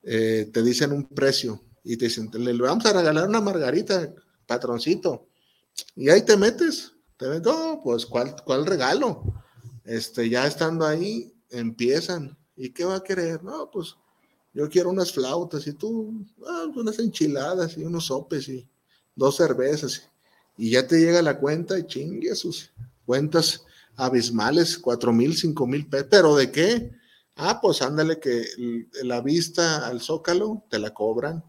Eh, 0.03 0.51
te 0.53 0.63
dicen 0.63 0.93
un 0.93 1.07
precio, 1.07 1.63
y 1.85 1.97
te 1.97 2.07
dicen, 2.07 2.31
le 2.33 2.53
vamos 2.55 2.85
a 2.87 2.93
regalar 2.93 3.29
una 3.29 3.41
margarita, 3.41 4.13
patroncito. 4.47 5.29
Y 5.95 6.11
ahí 6.11 6.23
te 6.23 6.37
metes, 6.37 6.93
te 7.17 7.29
ven, 7.29 7.43
oh, 7.47 7.81
pues, 7.83 8.07
¿cuál, 8.07 8.35
¿cuál 8.45 8.67
regalo? 8.67 9.23
Este, 9.85 10.29
ya 10.29 10.47
estando 10.47 10.87
ahí, 10.87 11.33
empiezan. 11.49 12.37
¿Y 12.57 12.71
qué 12.71 12.85
va 12.85 12.97
a 12.97 13.05
querer? 13.05 13.43
No, 13.43 13.71
pues, 13.71 13.97
yo 14.53 14.69
quiero 14.69 14.91
unas 14.91 15.13
flautas 15.13 15.67
y 15.67 15.73
tú, 15.73 16.27
ah, 16.47 16.67
unas 16.75 16.99
enchiladas 16.99 17.79
y 17.79 17.85
unos 17.85 18.07
sopes 18.07 18.49
y 18.49 18.69
dos 19.15 19.37
cervezas. 19.37 20.09
Y 20.57 20.71
ya 20.71 20.87
te 20.87 20.99
llega 20.99 21.23
la 21.23 21.39
cuenta 21.39 21.79
y 21.79 21.87
chingue 21.87 22.35
sus 22.35 22.73
cuentas 23.07 23.65
abismales, 24.01 24.79
cuatro 24.79 25.13
mil, 25.13 25.37
cinco 25.37 25.67
mil 25.67 25.87
pesos. 25.87 26.09
¿Pero 26.11 26.37
de 26.37 26.51
qué? 26.51 26.91
Ah, 27.37 27.61
pues 27.61 27.83
ándale 27.83 28.19
que 28.19 28.45
la 29.03 29.21
vista 29.21 29.87
al 29.87 30.01
zócalo 30.01 30.65
te 30.69 30.79
la 30.79 30.93
cobran 30.93 31.45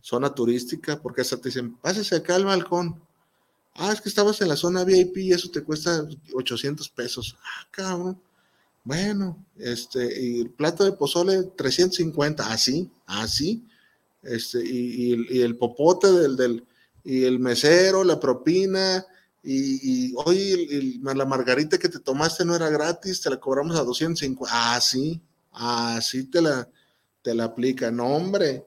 zona 0.00 0.32
turística, 0.32 1.02
porque 1.02 1.22
hasta 1.22 1.36
te 1.36 1.48
dicen, 1.48 1.76
pásese 1.78 2.14
acá 2.14 2.36
al 2.36 2.44
balcón. 2.44 3.02
Ah, 3.74 3.92
es 3.92 4.00
que 4.00 4.08
estabas 4.08 4.40
en 4.40 4.48
la 4.48 4.56
zona 4.56 4.84
VIP 4.84 5.16
y 5.18 5.32
eso 5.32 5.50
te 5.50 5.64
cuesta 5.64 6.06
800 6.32 6.88
pesos. 6.90 7.36
Ah, 7.42 7.66
cabrón. 7.72 8.20
Bueno, 8.84 9.44
este, 9.58 10.22
y 10.22 10.40
el 10.42 10.50
plato 10.50 10.84
de 10.84 10.92
pozole 10.92 11.42
350, 11.56 12.52
así, 12.52 12.88
así. 13.06 13.66
Este, 14.22 14.64
y, 14.64 15.26
y, 15.28 15.42
el 15.42 15.56
popote 15.56 16.12
del, 16.12 16.36
del, 16.36 16.64
y 17.02 17.24
el 17.24 17.40
mesero, 17.40 18.04
la 18.04 18.20
propina, 18.20 19.04
y, 19.46 20.08
y 20.08 20.14
oye, 20.16 20.98
la 21.02 21.24
margarita 21.24 21.78
que 21.78 21.88
te 21.88 22.00
tomaste 22.00 22.44
no 22.44 22.56
era 22.56 22.68
gratis, 22.68 23.20
te 23.20 23.30
la 23.30 23.38
cobramos 23.38 23.76
a 23.76 23.84
250. 23.84 24.74
Así, 24.74 25.20
así 25.52 26.24
te 26.24 26.42
la, 26.42 26.68
te 27.22 27.34
la 27.34 27.44
aplica. 27.44 27.90
No, 27.90 28.06
hombre 28.06 28.64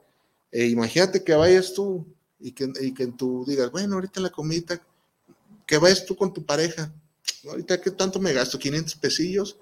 e 0.50 0.66
imagínate 0.66 1.22
que 1.22 1.34
vayas 1.34 1.72
tú 1.72 2.06
y 2.38 2.52
que, 2.52 2.70
y 2.80 2.92
que 2.92 3.06
tú 3.08 3.44
digas, 3.46 3.70
bueno, 3.70 3.94
ahorita 3.94 4.20
la 4.20 4.30
comida, 4.30 4.80
que 5.66 5.78
vayas 5.78 6.04
tú 6.04 6.16
con 6.16 6.32
tu 6.32 6.44
pareja, 6.44 6.92
ahorita 7.48 7.80
que 7.80 7.90
tanto 7.90 8.18
me 8.18 8.32
gasto, 8.32 8.58
500 8.58 8.96
pesillos, 8.96 9.58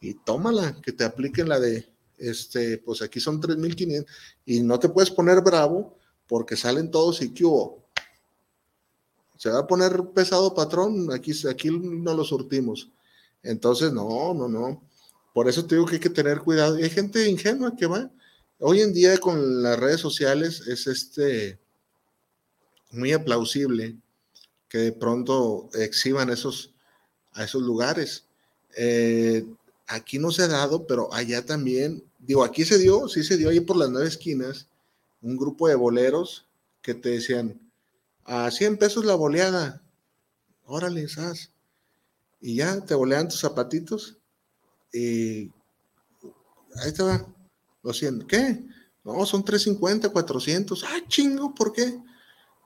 y 0.00 0.14
tómala, 0.14 0.80
que 0.82 0.92
te 0.92 1.04
apliquen 1.04 1.48
la 1.48 1.60
de, 1.60 1.88
este, 2.18 2.78
pues 2.78 3.02
aquí 3.02 3.20
son 3.20 3.40
3.500, 3.40 4.06
y 4.46 4.60
no 4.60 4.78
te 4.80 4.88
puedes 4.88 5.10
poner 5.10 5.42
bravo 5.42 5.96
porque 6.26 6.56
salen 6.56 6.90
todos 6.90 7.22
y 7.22 7.32
que 7.32 7.44
hubo. 7.44 7.81
Se 9.42 9.50
va 9.50 9.58
a 9.58 9.66
poner 9.66 10.10
pesado 10.14 10.54
patrón, 10.54 11.12
aquí, 11.12 11.32
aquí 11.50 11.68
no 11.68 12.14
lo 12.14 12.22
surtimos. 12.22 12.92
Entonces, 13.42 13.92
no, 13.92 14.32
no, 14.32 14.46
no. 14.46 14.80
Por 15.34 15.48
eso 15.48 15.66
te 15.66 15.74
digo 15.74 15.84
que 15.84 15.94
hay 15.94 16.00
que 16.00 16.10
tener 16.10 16.38
cuidado. 16.38 16.78
Y 16.78 16.84
hay 16.84 16.90
gente 16.90 17.28
ingenua 17.28 17.74
que 17.74 17.86
va, 17.86 18.08
Hoy 18.60 18.82
en 18.82 18.92
día 18.92 19.18
con 19.18 19.64
las 19.64 19.76
redes 19.80 20.00
sociales 20.00 20.60
es 20.68 20.86
este 20.86 21.58
muy 22.92 23.10
aplausible 23.12 23.96
que 24.68 24.78
de 24.78 24.92
pronto 24.92 25.68
exhiban 25.74 26.30
esos, 26.30 26.72
a 27.32 27.42
esos 27.42 27.62
lugares. 27.62 28.24
Eh, 28.76 29.44
aquí 29.88 30.20
no 30.20 30.30
se 30.30 30.42
ha 30.42 30.46
dado, 30.46 30.86
pero 30.86 31.12
allá 31.12 31.44
también, 31.44 32.04
digo, 32.20 32.44
aquí 32.44 32.64
se 32.64 32.78
dio, 32.78 33.08
sí 33.08 33.24
se 33.24 33.36
dio 33.36 33.48
ahí 33.48 33.58
por 33.58 33.76
las 33.76 33.90
nueve 33.90 34.06
esquinas, 34.06 34.68
un 35.20 35.36
grupo 35.36 35.66
de 35.66 35.74
boleros 35.74 36.46
que 36.80 36.94
te 36.94 37.08
decían, 37.08 37.58
a 38.24 38.50
100 38.50 38.76
pesos 38.78 39.04
la 39.04 39.14
boleada, 39.14 39.82
órale, 40.64 41.02
esas. 41.02 41.50
Y 42.40 42.56
ya 42.56 42.80
te 42.80 42.94
bolean 42.94 43.28
tus 43.28 43.40
zapatitos 43.40 44.18
y 44.92 45.50
ahí 46.76 46.92
te 46.94 47.02
va, 47.02 47.26
lo 47.82 47.92
siento, 47.92 48.26
¿qué? 48.26 48.64
No, 49.04 49.26
son 49.26 49.44
350, 49.44 50.10
400. 50.10 50.84
Ah, 50.84 51.00
chingo, 51.08 51.54
¿por 51.54 51.72
qué? 51.72 51.98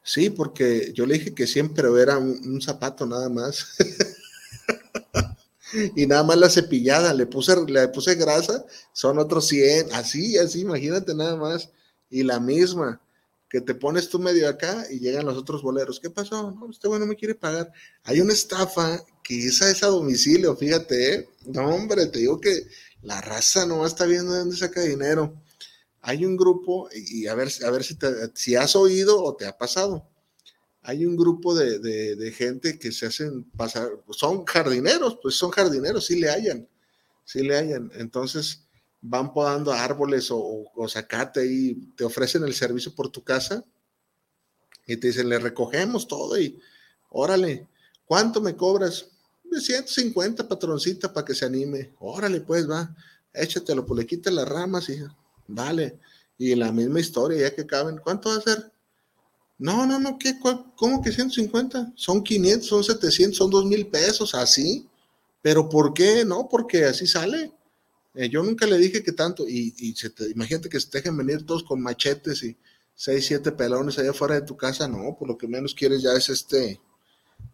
Sí, 0.02 0.30
porque 0.30 0.92
yo 0.94 1.06
le 1.06 1.14
dije 1.14 1.34
que 1.34 1.46
siempre 1.46 1.88
era 2.00 2.18
un, 2.18 2.60
zapato 2.60 3.06
nada 3.06 3.28
más. 3.28 3.76
y 5.96 6.06
nada 6.06 6.22
más 6.22 6.36
la 6.38 6.50
cepillada, 6.50 7.14
le 7.14 7.26
puse, 7.26 7.56
le 7.66 7.88
puse 7.88 8.14
grasa, 8.14 8.64
son 8.92 9.18
otros 9.18 9.48
100, 9.48 9.92
así, 9.94 10.36
así, 10.38 10.60
imagínate 10.60 11.14
nada 11.14 11.36
más. 11.36 11.70
Y 12.10 12.22
la 12.22 12.38
misma, 12.38 13.00
que 13.48 13.60
te 13.60 13.74
pones 13.74 14.08
tú 14.08 14.18
medio 14.18 14.48
acá 14.48 14.86
y 14.90 14.98
llegan 14.98 15.26
los 15.26 15.36
otros 15.36 15.62
boleros. 15.62 16.00
¿Qué 16.00 16.10
pasó? 16.10 16.50
No, 16.50 16.70
este 16.70 16.88
bueno 16.88 17.06
me 17.06 17.16
quiere 17.16 17.34
pagar. 17.34 17.72
Hay 18.04 18.20
una 18.20 18.32
estafa 18.32 19.04
que 19.22 19.46
esa 19.46 19.70
es 19.70 19.82
a 19.82 19.88
domicilio, 19.88 20.56
fíjate, 20.56 21.14
¿eh? 21.14 21.28
No, 21.46 21.68
hombre, 21.68 22.06
te 22.06 22.20
digo 22.20 22.40
que 22.40 22.66
la 23.02 23.20
raza 23.20 23.66
no 23.66 23.86
está 23.86 24.06
viendo 24.06 24.32
de 24.32 24.40
dónde 24.40 24.56
saca 24.56 24.82
dinero 24.82 25.34
hay 26.06 26.24
un 26.24 26.36
grupo, 26.36 26.88
y 26.94 27.26
a 27.26 27.34
ver, 27.34 27.48
a 27.66 27.70
ver 27.72 27.82
si, 27.82 27.98
si 28.32 28.54
has 28.54 28.76
oído 28.76 29.24
o 29.24 29.34
te 29.34 29.44
ha 29.44 29.58
pasado, 29.58 30.08
hay 30.82 31.04
un 31.04 31.16
grupo 31.16 31.52
de, 31.52 32.32
gente 32.32 32.78
que 32.78 32.92
se 32.92 33.06
hacen 33.06 33.42
pasar, 33.50 33.90
son 34.10 34.44
jardineros, 34.44 35.18
pues 35.20 35.34
son 35.34 35.50
jardineros, 35.50 36.06
sí 36.06 36.20
le 36.20 36.30
hayan, 36.30 36.68
sí 37.24 37.42
le 37.42 37.56
hayan. 37.56 37.90
Entonces 37.96 38.65
van 39.08 39.32
podando 39.32 39.72
árboles 39.72 40.30
o, 40.30 40.64
o, 40.74 40.88
sacate 40.88 41.46
y 41.46 41.74
te 41.96 42.04
ofrecen 42.04 42.42
el 42.44 42.54
servicio 42.54 42.94
por 42.94 43.08
tu 43.08 43.22
casa 43.22 43.64
y 44.86 44.96
te 44.96 45.08
dicen, 45.08 45.28
le 45.28 45.38
recogemos 45.38 46.06
todo 46.06 46.38
y 46.38 46.58
órale, 47.10 47.68
¿cuánto 48.04 48.40
me 48.40 48.56
cobras? 48.56 49.06
De 49.44 49.60
150 49.60 50.48
patroncita 50.48 51.12
para 51.12 51.24
que 51.24 51.34
se 51.34 51.44
anime. 51.44 51.92
Órale, 52.00 52.40
pues 52.40 52.68
va, 52.68 52.94
échatelo, 53.32 53.86
pues 53.86 54.00
le 54.00 54.06
quita 54.06 54.30
las 54.30 54.48
ramas 54.48 54.88
y 54.88 54.98
Vale. 55.48 55.98
Y 56.38 56.54
la 56.54 56.72
misma 56.72 57.00
historia, 57.00 57.40
ya 57.42 57.54
que 57.54 57.66
caben, 57.66 57.98
¿cuánto 57.98 58.28
va 58.28 58.36
a 58.36 58.40
ser? 58.40 58.72
No, 59.58 59.86
no, 59.86 59.98
no, 59.98 60.18
¿qué? 60.18 60.38
¿Cómo 60.74 61.00
que 61.00 61.12
150? 61.12 61.92
Son 61.94 62.22
500, 62.22 62.68
son 62.68 62.84
700, 62.84 63.38
son 63.38 63.50
2 63.50 63.64
mil 63.64 63.86
pesos, 63.86 64.34
así. 64.34 64.86
¿Pero 65.40 65.68
por 65.68 65.94
qué? 65.94 66.24
No, 66.24 66.48
porque 66.48 66.84
así 66.84 67.06
sale. 67.06 67.52
Eh, 68.16 68.28
yo 68.28 68.42
nunca 68.42 68.66
le 68.66 68.78
dije 68.78 69.02
que 69.02 69.12
tanto. 69.12 69.46
Y, 69.48 69.94
imagínate 70.34 70.68
que 70.68 70.80
se 70.80 70.88
dejen 70.90 71.16
venir 71.16 71.44
todos 71.46 71.62
con 71.62 71.80
machetes 71.80 72.42
y 72.42 72.56
6, 72.94 73.26
7 73.26 73.52
pelones 73.52 73.98
allá 73.98 74.10
afuera 74.10 74.34
de 74.34 74.46
tu 74.46 74.56
casa. 74.56 74.88
No, 74.88 75.16
por 75.18 75.28
lo 75.28 75.38
que 75.38 75.46
menos 75.46 75.74
quieres 75.74 76.02
ya 76.02 76.12
es 76.14 76.28
este, 76.28 76.80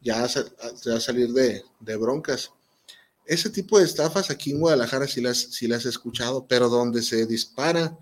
ya, 0.00 0.26
ya 0.84 1.00
salir 1.00 1.32
de, 1.32 1.62
de 1.80 1.96
broncas. 1.96 2.52
Ese 3.26 3.50
tipo 3.50 3.78
de 3.78 3.84
estafas 3.84 4.30
aquí 4.30 4.52
en 4.52 4.60
Guadalajara 4.60 5.06
sí 5.06 5.20
las, 5.20 5.38
sí 5.38 5.68
las 5.68 5.84
he 5.84 5.88
escuchado, 5.88 6.46
pero 6.48 6.68
donde 6.68 7.02
se 7.02 7.26
dispara 7.26 7.98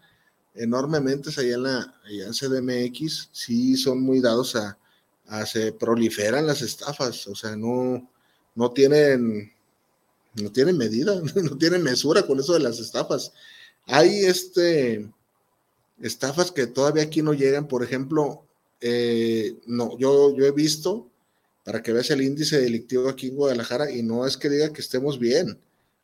enormemente 0.55 1.31
es 1.31 1.39
allá 1.39 1.55
en, 1.55 1.63
la, 1.63 1.95
allá 2.05 2.27
en 2.27 2.33
CDMX, 2.33 3.29
sí 3.33 3.77
son 3.77 4.03
muy 4.03 4.21
dados 4.21 4.57
a, 4.57 4.79
a, 5.27 5.47
se 5.47 5.73
proliferan 5.73 6.47
las 6.47 6.63
estafas, 6.63 7.27
o 7.29 7.35
sea, 7.35 7.57
no, 7.57 8.11
no 8.55 8.71
tienen, 8.73 9.53
no 10.35 10.51
tienen 10.53 10.77
medida, 10.77 11.21
no 11.35 11.59
tienen 11.59 11.83
mesura 11.83 12.27
con 12.27 12.39
eso 12.39 12.55
de 12.55 12.61
las 12.61 12.79
estafas. 12.79 13.33
Hay 13.87 14.25
este 14.25 15.11
estafas 16.01 16.51
que 16.51 16.67
todavía 16.67 17.03
aquí 17.03 17.23
no 17.23 17.35
llegan, 17.35 17.69
por 17.69 17.83
ejemplo, 17.83 18.45
eh, 18.81 19.57
no, 19.67 19.99
yo, 19.99 20.35
yo 20.35 20.47
he 20.47 20.53
visto 20.53 21.09
para 21.65 21.83
que 21.83 21.93
veas 21.93 22.11
el 22.11 22.23
índice 22.23 22.61
delictivo 22.61 23.09
aquí 23.09 23.29
en 23.29 23.37
Guadalajara 23.37 23.91
y 23.91 24.03
no 24.03 24.27
es 24.27 24.37
que 24.37 24.49
diga 24.49 24.73
que 24.73 24.81
estemos 24.81 25.19
bien. 25.19 25.59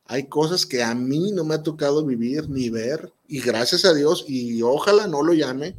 Hay 0.05 0.29
cosas 0.29 0.67
que 0.67 0.83
a 0.83 0.95
mí 0.95 1.33
no 1.33 1.45
me 1.45 1.55
ha 1.55 1.63
tocado 1.63 2.05
vivir 2.05 2.49
ni 2.49 2.71
ver 2.71 3.13
y 3.27 3.41
gracias 3.41 3.85
a 3.85 3.95
Dios 3.95 4.25
y 4.29 4.63
ojalá 4.63 5.07
no 5.07 5.23
lo 5.23 5.33
llame, 5.33 5.75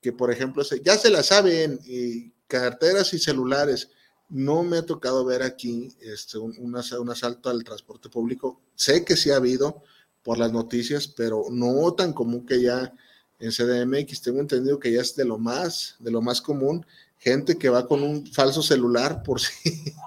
que 0.00 0.12
por 0.12 0.30
ejemplo 0.30 0.62
ya 0.84 0.98
se 0.98 1.10
la 1.10 1.22
saben 1.22 1.78
y 1.86 2.30
carteras 2.48 3.14
y 3.14 3.18
celulares. 3.18 3.88
No 4.32 4.62
me 4.62 4.78
ha 4.78 4.86
tocado 4.86 5.26
ver 5.26 5.42
aquí 5.42 5.94
este, 6.00 6.38
un, 6.38 6.74
asalto 6.74 7.50
al 7.50 7.64
transporte 7.64 8.08
público. 8.08 8.58
Sé 8.74 9.04
que 9.04 9.14
sí 9.14 9.30
ha 9.30 9.36
habido 9.36 9.82
por 10.22 10.38
las 10.38 10.52
noticias, 10.52 11.06
pero 11.06 11.44
no 11.50 11.92
tan 11.92 12.14
común 12.14 12.46
que 12.46 12.62
ya 12.62 12.94
en 13.38 13.50
CDMX. 13.50 14.22
Tengo 14.22 14.40
entendido 14.40 14.78
que 14.78 14.90
ya 14.90 15.02
es 15.02 15.14
de 15.16 15.26
lo 15.26 15.36
más, 15.36 15.96
de 15.98 16.10
lo 16.10 16.22
más 16.22 16.40
común 16.40 16.86
gente 17.18 17.58
que 17.58 17.68
va 17.68 17.86
con 17.86 18.02
un 18.02 18.26
falso 18.26 18.62
celular 18.62 19.22
por 19.22 19.40
si. 19.40 19.94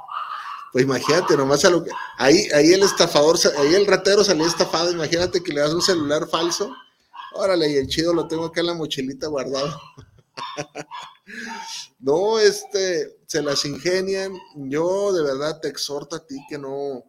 Pues 0.71 0.83
imagínate, 0.83 1.37
nomás 1.37 1.63
a 1.63 1.69
lo 1.69 1.85
que. 1.85 1.91
Ahí, 2.17 2.49
ahí 2.53 2.73
el 2.73 2.83
estafador, 2.83 3.39
ahí 3.59 3.75
el 3.75 3.85
ratero 3.85 4.25
salió 4.25 4.45
estafado. 4.45 4.91
Imagínate 4.91 5.41
que 5.41 5.53
le 5.53 5.61
das 5.61 5.73
un 5.73 5.81
celular 5.81 6.27
falso. 6.27 6.75
Órale, 7.31 7.71
y 7.71 7.75
el 7.77 7.87
chido 7.87 8.13
lo 8.13 8.27
tengo 8.27 8.43
acá 8.43 8.59
en 8.59 8.67
la 8.67 8.73
mochilita 8.73 9.27
guardado. 9.27 9.79
no, 11.99 12.39
este, 12.39 13.17
se 13.25 13.41
las 13.41 13.65
ingenian. 13.65 14.33
Yo 14.55 15.13
de 15.13 15.23
verdad 15.23 15.59
te 15.59 15.67
exhorto 15.67 16.15
a 16.15 16.25
ti 16.25 16.37
que 16.49 16.57
no, 16.57 17.03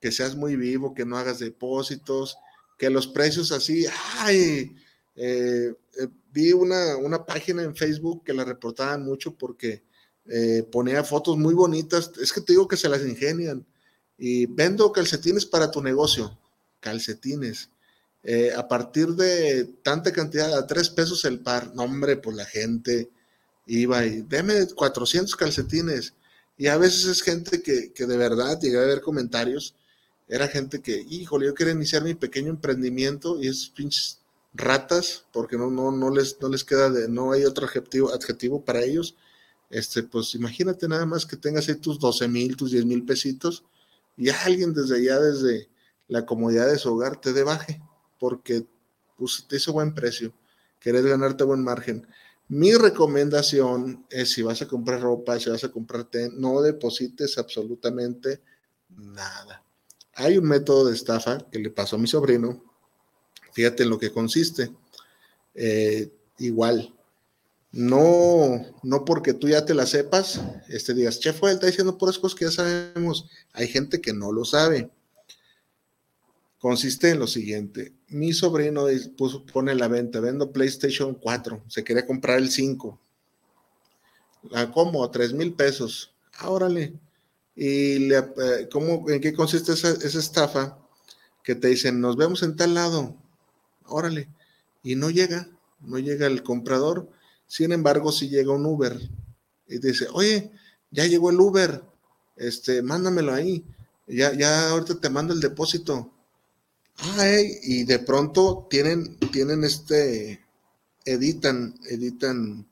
que 0.00 0.12
seas 0.12 0.36
muy 0.36 0.56
vivo, 0.56 0.94
que 0.94 1.04
no 1.04 1.16
hagas 1.16 1.38
depósitos, 1.38 2.36
que 2.78 2.90
los 2.90 3.06
precios 3.06 3.52
así, 3.52 3.86
ay, 4.18 4.74
eh, 5.16 5.72
eh, 5.98 6.08
vi 6.32 6.52
una, 6.52 6.96
una, 6.96 7.24
página 7.24 7.62
en 7.62 7.76
Facebook 7.76 8.24
que 8.24 8.34
la 8.34 8.44
reportaban 8.44 9.04
mucho 9.04 9.36
porque 9.36 9.84
eh, 10.26 10.66
ponía 10.70 11.04
fotos 11.04 11.36
muy 11.36 11.54
bonitas. 11.54 12.12
Es 12.20 12.32
que 12.32 12.40
te 12.40 12.52
digo 12.52 12.68
que 12.68 12.76
se 12.76 12.88
las 12.88 13.02
ingenian. 13.02 13.66
Y 14.16 14.46
vendo 14.46 14.92
calcetines 14.92 15.46
para 15.46 15.70
tu 15.70 15.82
negocio. 15.82 16.38
Calcetines. 16.80 17.70
A 18.56 18.66
partir 18.68 19.08
de 19.08 19.64
tanta 19.82 20.12
cantidad, 20.12 20.56
a 20.56 20.66
tres 20.66 20.88
pesos 20.90 21.24
el 21.24 21.40
par. 21.40 21.74
No, 21.74 21.84
hombre, 21.84 22.16
pues 22.16 22.36
la 22.36 22.46
gente 22.46 23.10
iba 23.66 24.04
y 24.04 24.22
deme 24.22 24.66
400 24.74 25.36
calcetines. 25.36 26.14
Y 26.56 26.68
a 26.68 26.76
veces 26.78 27.04
es 27.06 27.22
gente 27.22 27.62
que, 27.62 27.92
que 27.92 28.06
de 28.06 28.16
verdad 28.16 28.58
llegué 28.60 28.78
a 28.78 28.86
ver 28.86 29.00
comentarios. 29.00 29.74
Era 30.28 30.48
gente 30.48 30.80
que, 30.80 31.04
híjole, 31.08 31.46
yo 31.46 31.54
quería 31.54 31.74
iniciar 31.74 32.02
mi 32.04 32.14
pequeño 32.14 32.50
emprendimiento 32.50 33.42
y 33.42 33.48
esos 33.48 33.70
pinches 33.70 34.20
ratas, 34.54 35.24
porque 35.32 35.56
no, 35.58 35.70
no, 35.70 35.90
no, 35.90 36.10
les, 36.10 36.40
no 36.40 36.48
les 36.48 36.64
queda 36.64 36.88
de, 36.90 37.08
no 37.08 37.32
hay 37.32 37.44
otro 37.44 37.66
adjetivo, 37.66 38.12
adjetivo 38.12 38.64
para 38.64 38.82
ellos. 38.82 39.16
Este, 39.70 40.02
pues 40.02 40.34
imagínate 40.34 40.88
nada 40.88 41.04
más 41.06 41.26
que 41.26 41.36
tengas 41.36 41.68
ahí 41.68 41.74
tus 41.76 41.98
12 41.98 42.28
mil, 42.28 42.56
tus 42.56 42.70
10 42.70 42.86
mil 42.86 43.04
pesitos 43.04 43.64
y 44.16 44.28
alguien 44.30 44.72
desde 44.72 44.96
allá, 44.96 45.20
desde 45.20 45.68
la 46.08 46.24
comodidad 46.24 46.68
de 46.68 46.78
su 46.78 46.92
hogar, 46.92 47.20
te 47.20 47.32
debaje, 47.32 47.80
porque 48.24 48.64
pues, 49.18 49.44
te 49.46 49.56
hizo 49.56 49.74
buen 49.74 49.94
precio, 49.94 50.32
querés 50.80 51.04
ganarte 51.04 51.44
buen 51.44 51.62
margen. 51.62 52.06
Mi 52.48 52.72
recomendación 52.72 54.06
es 54.08 54.32
si 54.32 54.40
vas 54.40 54.62
a 54.62 54.66
comprar 54.66 55.02
ropa, 55.02 55.38
si 55.38 55.50
vas 55.50 55.62
a 55.62 55.70
comprar 55.70 56.04
té, 56.04 56.30
no 56.32 56.62
deposites 56.62 57.36
absolutamente 57.36 58.40
nada. 58.88 59.62
Hay 60.14 60.38
un 60.38 60.46
método 60.46 60.86
de 60.86 60.94
estafa 60.94 61.36
que 61.50 61.58
le 61.58 61.68
pasó 61.68 61.96
a 61.96 61.98
mi 61.98 62.06
sobrino, 62.06 62.62
Fíjate 63.52 63.82
en 63.82 63.90
lo 63.90 63.98
que 63.98 64.10
consiste. 64.10 64.72
Eh, 65.54 66.10
igual, 66.38 66.94
no, 67.72 68.64
no 68.82 69.04
porque 69.04 69.34
tú 69.34 69.48
ya 69.50 69.66
te 69.66 69.74
la 69.74 69.86
sepas, 69.86 70.40
este 70.68 70.94
digas, 70.94 71.20
chef, 71.20 71.42
él 71.42 71.50
está 71.50 71.66
diciendo 71.66 71.98
puras 71.98 72.18
cosas 72.18 72.38
que 72.38 72.46
ya 72.46 72.50
sabemos. 72.50 73.28
Hay 73.52 73.68
gente 73.68 74.00
que 74.00 74.14
no 74.14 74.32
lo 74.32 74.46
sabe. 74.46 74.90
Consiste 76.58 77.10
en 77.10 77.18
lo 77.18 77.26
siguiente. 77.26 77.92
Mi 78.14 78.32
sobrino 78.32 78.86
puso, 79.16 79.44
pone 79.44 79.74
la 79.74 79.88
venta, 79.88 80.20
vendo 80.20 80.52
PlayStation 80.52 81.14
4, 81.14 81.64
se 81.66 81.82
quería 81.82 82.06
comprar 82.06 82.38
el 82.38 82.50
5. 82.50 83.00
La 84.50 84.70
como, 84.70 85.02
a 85.02 85.10
3 85.10 85.32
mil 85.32 85.54
pesos. 85.54 86.14
Ah, 86.38 86.50
órale. 86.50 86.92
¿Y 87.56 87.98
le, 88.00 88.18
eh, 88.18 88.68
¿cómo, 88.70 89.08
en 89.10 89.20
qué 89.20 89.32
consiste 89.32 89.72
esa, 89.72 89.90
esa 89.90 90.18
estafa? 90.18 90.78
Que 91.42 91.54
te 91.54 91.68
dicen, 91.68 92.00
nos 92.00 92.16
vemos 92.16 92.42
en 92.42 92.56
tal 92.56 92.74
lado 92.74 93.16
órale, 93.86 94.28
y 94.82 94.96
no 94.96 95.10
llega, 95.10 95.48
no 95.80 95.98
llega 95.98 96.26
el 96.26 96.42
comprador. 96.42 97.08
Sin 97.46 97.72
embargo, 97.72 98.12
si 98.12 98.28
llega 98.28 98.52
un 98.52 98.66
Uber 98.66 98.98
y 99.68 99.78
dice, 99.78 100.06
oye, 100.12 100.50
ya 100.90 101.06
llegó 101.06 101.30
el 101.30 101.40
Uber, 101.40 101.82
este, 102.36 102.82
mándamelo 102.82 103.32
ahí, 103.32 103.64
ya, 104.06 104.32
ya 104.34 104.70
ahorita 104.70 105.00
te 105.00 105.10
mando 105.10 105.32
el 105.34 105.40
depósito. 105.40 106.10
Ay, 106.96 107.58
y 107.62 107.84
de 107.84 107.98
pronto 107.98 108.66
tienen, 108.70 109.18
tienen 109.32 109.64
este, 109.64 110.40
editan, 111.04 111.74
editan, 111.90 112.66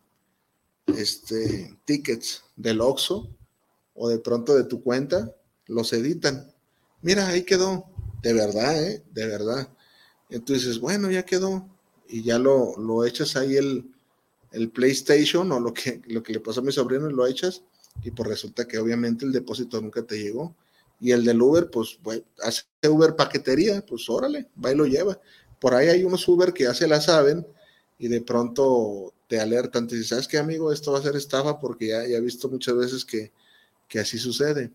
este, 0.86 1.76
tickets 1.84 2.44
del 2.56 2.80
Oxxo 2.80 3.28
o 3.94 4.08
de 4.08 4.18
pronto 4.18 4.54
de 4.54 4.64
tu 4.64 4.82
cuenta, 4.82 5.34
los 5.66 5.92
editan. 5.92 6.52
Mira, 7.02 7.28
ahí 7.28 7.42
quedó. 7.42 7.86
de 8.22 8.32
verdad, 8.32 8.82
¿eh? 8.82 9.02
De 9.12 9.26
verdad. 9.26 9.68
Entonces, 10.30 10.78
bueno, 10.78 11.10
ya 11.10 11.24
quedó. 11.24 11.68
Y 12.08 12.22
ya 12.22 12.38
lo, 12.38 12.76
lo 12.78 13.04
echas 13.04 13.36
ahí 13.36 13.56
el, 13.56 13.90
el 14.52 14.70
PlayStation 14.70 15.50
o 15.50 15.60
lo 15.60 15.74
que, 15.74 16.02
lo 16.06 16.22
que 16.22 16.32
le 16.32 16.40
pasó 16.40 16.60
a 16.60 16.64
mi 16.64 16.72
sobrino 16.72 17.10
y 17.10 17.12
lo 17.12 17.26
echas. 17.26 17.62
Y 18.02 18.10
pues 18.12 18.28
resulta 18.28 18.66
que 18.66 18.78
obviamente 18.78 19.24
el 19.24 19.32
depósito 19.32 19.80
nunca 19.80 20.02
te 20.02 20.22
llegó. 20.22 20.54
Y 21.02 21.10
el 21.10 21.24
del 21.24 21.42
Uber, 21.42 21.68
pues, 21.68 21.98
hace 22.44 22.62
Uber 22.88 23.16
paquetería, 23.16 23.84
pues 23.84 24.08
órale, 24.08 24.48
va 24.64 24.70
y 24.70 24.76
lo 24.76 24.86
lleva. 24.86 25.20
Por 25.58 25.74
ahí 25.74 25.88
hay 25.88 26.04
unos 26.04 26.26
Uber 26.28 26.52
que 26.52 26.62
ya 26.62 26.74
se 26.74 26.86
la 26.86 27.00
saben 27.00 27.44
y 27.98 28.06
de 28.06 28.20
pronto 28.20 29.12
te 29.26 29.40
alertan, 29.40 29.88
te 29.88 29.96
dicen, 29.96 30.10
¿sabes 30.10 30.28
qué, 30.28 30.38
amigo? 30.38 30.72
Esto 30.72 30.92
va 30.92 31.00
a 31.00 31.02
ser 31.02 31.16
estafa 31.16 31.58
porque 31.58 31.88
ya, 31.88 32.04
he 32.04 32.20
visto 32.20 32.48
muchas 32.48 32.76
veces 32.76 33.04
que, 33.04 33.32
que 33.88 33.98
así 33.98 34.16
sucede. 34.16 34.70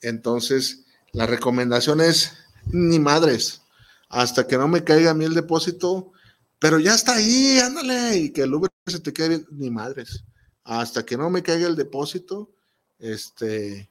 Entonces, 0.00 0.86
la 1.12 1.26
recomendación 1.26 2.00
es, 2.00 2.32
ni 2.72 2.98
madres, 2.98 3.60
hasta 4.08 4.46
que 4.46 4.56
no 4.56 4.68
me 4.68 4.82
caiga 4.82 5.10
a 5.10 5.14
mí 5.14 5.26
el 5.26 5.34
depósito, 5.34 6.10
pero 6.58 6.78
ya 6.78 6.94
está 6.94 7.16
ahí, 7.16 7.58
ándale, 7.58 8.16
y 8.16 8.30
que 8.30 8.44
el 8.44 8.54
Uber 8.54 8.70
se 8.86 9.00
te 9.00 9.12
quede 9.12 9.28
bien, 9.28 9.46
ni 9.50 9.70
madres, 9.70 10.24
hasta 10.64 11.04
que 11.04 11.18
no 11.18 11.28
me 11.28 11.42
caiga 11.42 11.66
el 11.66 11.76
depósito, 11.76 12.50
este, 12.98 13.90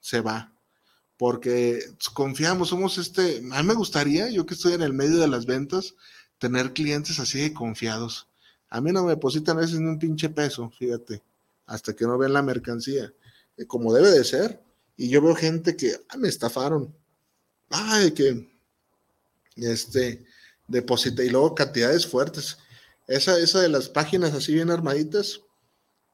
se 0.00 0.20
va. 0.20 0.52
Porque 1.20 1.84
confiamos, 2.14 2.70
somos 2.70 2.96
este, 2.96 3.42
a 3.52 3.60
mí 3.60 3.68
me 3.68 3.74
gustaría, 3.74 4.30
yo 4.30 4.46
que 4.46 4.54
estoy 4.54 4.72
en 4.72 4.80
el 4.80 4.94
medio 4.94 5.18
de 5.18 5.28
las 5.28 5.44
ventas, 5.44 5.94
tener 6.38 6.72
clientes 6.72 7.20
así 7.20 7.38
de 7.38 7.52
confiados. 7.52 8.26
A 8.70 8.80
mí 8.80 8.90
no 8.90 9.04
me 9.04 9.10
depositan 9.10 9.58
a 9.58 9.60
veces 9.60 9.80
ni 9.80 9.86
un 9.86 9.98
pinche 9.98 10.30
peso, 10.30 10.72
fíjate, 10.78 11.22
hasta 11.66 11.92
que 11.94 12.06
no 12.06 12.16
vean 12.16 12.32
la 12.32 12.40
mercancía, 12.40 13.12
eh, 13.58 13.66
como 13.66 13.92
debe 13.92 14.10
de 14.10 14.24
ser. 14.24 14.62
Y 14.96 15.10
yo 15.10 15.20
veo 15.20 15.34
gente 15.34 15.76
que 15.76 15.94
ah, 16.08 16.16
me 16.16 16.26
estafaron. 16.26 16.96
Ay, 17.68 18.12
que 18.12 18.48
este 19.56 20.24
deposita 20.68 21.22
y 21.22 21.28
luego 21.28 21.54
cantidades 21.54 22.06
fuertes. 22.06 22.56
Esa, 23.06 23.38
esa 23.38 23.60
de 23.60 23.68
las 23.68 23.90
páginas 23.90 24.32
así 24.32 24.54
bien 24.54 24.70
armaditas, 24.70 25.42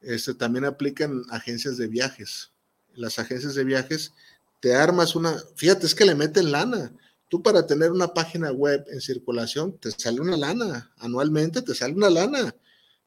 este, 0.01 0.33
también 0.33 0.65
aplican 0.65 1.23
agencias 1.29 1.77
de 1.77 1.87
viajes. 1.87 2.51
Las 2.93 3.19
agencias 3.19 3.55
de 3.55 3.63
viajes 3.63 4.11
te 4.59 4.75
armas 4.75 5.15
una, 5.15 5.35
fíjate, 5.55 5.85
es 5.85 5.95
que 5.95 6.05
le 6.05 6.15
meten 6.15 6.51
lana. 6.51 6.93
Tú 7.29 7.43
para 7.43 7.67
tener 7.67 7.91
una 7.91 8.13
página 8.13 8.51
web 8.51 8.85
en 8.89 9.01
circulación, 9.01 9.77
te 9.77 9.91
sale 9.91 10.21
una 10.21 10.37
lana. 10.37 10.91
Anualmente 10.97 11.61
te 11.61 11.75
sale 11.75 11.93
una 11.93 12.09
lana. 12.09 12.55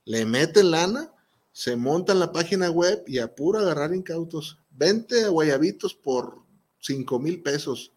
Le 0.05 0.25
meten 0.27 0.71
lana, 0.71 1.13
se 1.53 1.77
montan 1.77 2.19
la 2.19 2.33
página 2.33 2.71
web 2.71 3.03
y 3.07 3.19
apura 3.19 3.61
agarrar 3.61 3.95
incautos. 3.95 4.59
20 4.73 5.29
guayabitos 5.29 5.95
por 5.95 6.43
5 6.81 7.19
mil 7.19 7.43
pesos. 7.43 7.93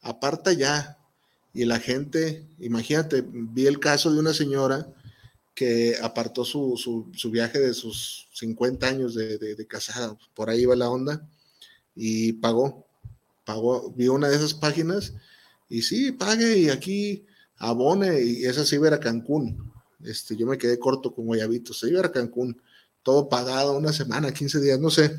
Aparta 0.00 0.52
ya. 0.52 0.98
Y 1.54 1.64
la 1.64 1.78
gente, 1.78 2.46
imagínate, 2.58 3.24
vi 3.26 3.66
el 3.66 3.80
caso 3.80 4.12
de 4.12 4.20
una 4.20 4.34
señora 4.34 4.92
que 5.58 5.96
apartó 6.00 6.44
su, 6.44 6.76
su, 6.76 7.30
viaje 7.32 7.58
de 7.58 7.74
sus 7.74 8.28
50 8.34 8.86
años 8.86 9.14
de, 9.16 9.38
de, 9.38 9.66
casada, 9.66 10.16
por 10.32 10.50
ahí 10.50 10.64
va 10.64 10.76
la 10.76 10.88
onda, 10.88 11.28
y 11.96 12.34
pagó, 12.34 12.87
pagó, 13.48 13.90
vio 13.96 14.12
una 14.12 14.28
de 14.28 14.36
esas 14.36 14.52
páginas 14.52 15.14
y 15.70 15.80
sí, 15.80 16.12
pague 16.12 16.58
y 16.58 16.68
aquí 16.68 17.24
abone, 17.56 18.20
y 18.22 18.44
esa 18.44 18.62
se 18.66 18.76
iba 18.76 18.94
a 18.94 19.00
Cancún. 19.00 19.72
Este, 20.04 20.36
yo 20.36 20.46
me 20.46 20.58
quedé 20.58 20.78
corto 20.78 21.14
con 21.14 21.24
Guayabitos, 21.24 21.78
se 21.78 21.88
iba 21.88 22.04
a 22.04 22.12
Cancún, 22.12 22.60
todo 23.02 23.30
pagado, 23.30 23.78
una 23.78 23.94
semana, 23.94 24.34
15 24.34 24.60
días, 24.60 24.78
no 24.78 24.90
sé, 24.90 25.18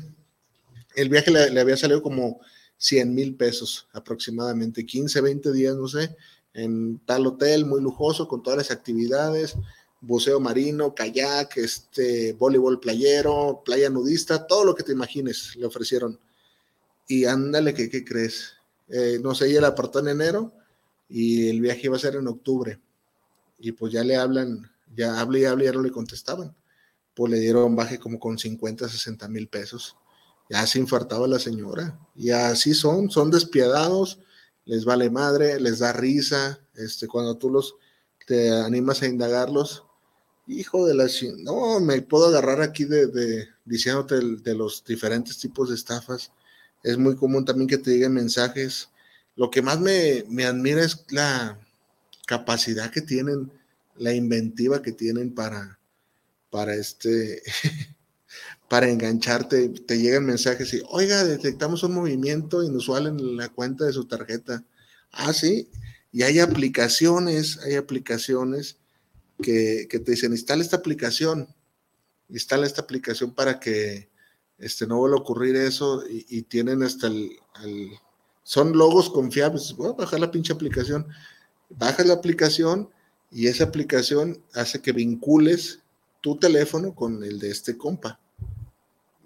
el 0.94 1.08
viaje 1.08 1.32
le, 1.32 1.60
había 1.60 1.76
salido 1.76 2.02
como 2.02 2.40
100 2.76 3.12
mil 3.12 3.34
pesos 3.34 3.88
aproximadamente, 3.92 4.86
15, 4.86 5.20
20 5.20 5.50
días, 5.50 5.74
no 5.74 5.88
sé, 5.88 6.16
en 6.54 7.00
tal 7.00 7.26
hotel 7.26 7.66
muy 7.66 7.82
lujoso, 7.82 8.28
con 8.28 8.44
todas 8.44 8.58
las 8.58 8.70
actividades, 8.70 9.56
buceo 10.00 10.38
marino, 10.38 10.94
kayak, 10.94 11.56
este, 11.56 12.34
voleibol 12.34 12.78
playero, 12.78 13.62
playa 13.64 13.90
nudista, 13.90 14.46
todo 14.46 14.64
lo 14.64 14.76
que 14.76 14.84
te 14.84 14.92
imagines 14.92 15.56
le 15.56 15.66
ofrecieron. 15.66 16.20
Y 17.10 17.24
ándale, 17.24 17.74
¿qué, 17.74 18.04
crees? 18.04 18.54
Eh, 18.88 19.18
no 19.22 19.34
sé, 19.34 19.48
ella 19.48 19.62
la 19.62 19.68
apartó 19.68 19.98
en 19.98 20.08
enero 20.08 20.52
y 21.08 21.48
el 21.48 21.60
viaje 21.60 21.82
iba 21.84 21.96
a 21.96 22.00
ser 22.00 22.16
en 22.16 22.28
octubre. 22.28 22.80
Y 23.58 23.72
pues 23.72 23.92
ya 23.92 24.04
le 24.04 24.16
hablan, 24.16 24.70
ya 24.94 25.20
hablé 25.20 25.40
y 25.40 25.44
hablé 25.44 25.64
y 25.64 25.66
ya 25.66 25.72
no 25.72 25.82
le 25.82 25.90
contestaban. 25.90 26.54
Pues 27.14 27.32
le 27.32 27.40
dieron 27.40 27.76
baje 27.76 27.98
como 27.98 28.18
con 28.18 28.38
50, 28.38 28.88
60 28.88 29.28
mil 29.28 29.48
pesos 29.48 29.96
ya 30.50 30.66
se 30.66 30.80
infartaba 30.80 31.28
la 31.28 31.38
señora. 31.38 31.98
Y 32.16 32.30
así 32.30 32.74
son, 32.74 33.10
son 33.10 33.30
despiadados, 33.30 34.18
les 34.64 34.84
vale 34.84 35.08
madre, 35.08 35.60
les 35.60 35.78
da 35.78 35.92
risa, 35.92 36.58
este, 36.74 37.06
cuando 37.06 37.38
tú 37.38 37.50
los 37.50 37.76
te 38.26 38.50
animas 38.52 39.02
a 39.02 39.06
indagarlos, 39.06 39.84
hijo 40.46 40.86
de 40.86 40.94
la 40.94 41.06
no, 41.38 41.80
me 41.80 42.02
puedo 42.02 42.26
agarrar 42.26 42.62
aquí 42.62 42.84
de 42.84 43.48
diciéndote 43.64 44.20
de, 44.42 44.54
los 44.54 44.84
diferentes 44.84 45.38
tipos 45.38 45.68
de 45.68 45.76
estafas. 45.76 46.32
Es 46.82 46.98
muy 46.98 47.16
común 47.16 47.44
también 47.44 47.68
que 47.68 47.78
te 47.78 47.90
lleguen 47.90 48.14
mensajes. 48.14 48.88
Lo 49.36 49.50
que 49.50 49.62
más 49.62 49.80
me, 49.80 50.24
me 50.28 50.44
admira 50.44 50.84
es 50.84 51.04
la 51.10 51.58
capacidad 52.26 52.90
que 52.90 53.02
tienen, 53.02 53.50
la 53.96 54.14
inventiva 54.14 54.82
que 54.82 54.92
tienen 54.92 55.34
para, 55.34 55.78
para 56.50 56.74
este 56.74 57.42
para 58.70 58.88
engancharte, 58.88 59.68
te 59.68 59.98
llegan 59.98 60.26
mensajes 60.26 60.72
y, 60.74 60.82
oiga, 60.90 61.24
detectamos 61.24 61.82
un 61.82 61.92
movimiento 61.92 62.62
inusual 62.62 63.08
en 63.08 63.36
la 63.36 63.48
cuenta 63.48 63.84
de 63.84 63.92
su 63.92 64.04
tarjeta. 64.04 64.64
Ah, 65.10 65.32
sí, 65.32 65.68
y 66.12 66.22
hay 66.22 66.38
aplicaciones, 66.38 67.58
hay 67.64 67.74
aplicaciones 67.74 68.76
que, 69.42 69.88
te 69.90 70.10
dicen, 70.10 70.32
instala 70.32 70.62
esta 70.62 70.76
aplicación, 70.76 71.48
instala 72.28 72.66
esta 72.66 72.82
aplicación 72.82 73.34
para 73.34 73.58
que 73.58 74.08
este, 74.60 74.86
no 74.86 74.98
vuelva 74.98 75.16
a 75.16 75.20
ocurrir 75.20 75.56
eso 75.56 76.04
y, 76.08 76.42
tienen 76.42 76.84
hasta 76.84 77.08
el, 77.08 77.38
son 78.44 78.76
logos 78.78 79.10
confiables. 79.10 79.74
Voy 79.76 79.88
a 79.88 79.92
bajar 79.92 80.20
la 80.20 80.30
pinche 80.30 80.52
aplicación. 80.52 81.08
Bajas 81.70 82.06
la 82.06 82.14
aplicación 82.14 82.88
y 83.32 83.48
esa 83.48 83.64
aplicación 83.64 84.40
hace 84.54 84.80
que 84.80 84.92
vincules 84.92 85.80
tu 86.20 86.36
teléfono 86.36 86.94
con 86.94 87.24
el 87.24 87.38
de 87.38 87.50
este 87.50 87.76
compa 87.76 88.20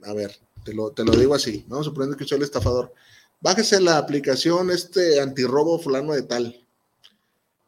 a 0.07 0.13
ver, 0.13 0.37
te 0.65 0.75
lo, 0.75 0.91
te 0.93 1.05
lo 1.05 1.13
digo 1.13 1.35
así, 1.35 1.65
vamos 1.69 1.87
a 1.87 1.91
suponer 1.91 2.17
que 2.17 2.25
soy 2.25 2.39
el 2.39 2.45
estafador. 2.45 2.93
Bájese 3.41 3.81
la 3.81 3.99
aplicación 3.99 4.71
este 4.71 5.21
antirrobo 5.21 5.79
fulano 5.79 6.13
de 6.13 6.23
tal. 6.23 6.67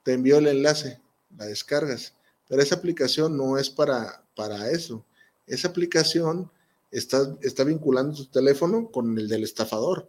Te 0.02 0.14
envío 0.14 0.38
el 0.38 0.46
enlace, 0.46 1.00
la 1.36 1.46
descargas. 1.46 2.14
Pero 2.48 2.62
esa 2.62 2.76
aplicación 2.76 3.36
no 3.36 3.58
es 3.58 3.68
para, 3.68 4.22
para 4.34 4.70
eso. 4.70 5.04
Esa 5.46 5.68
aplicación 5.68 6.50
está, 6.90 7.36
está 7.42 7.64
vinculando 7.64 8.14
tu 8.14 8.26
teléfono 8.26 8.90
con 8.90 9.16
el 9.18 9.28
del 9.28 9.44
estafador. 9.44 10.08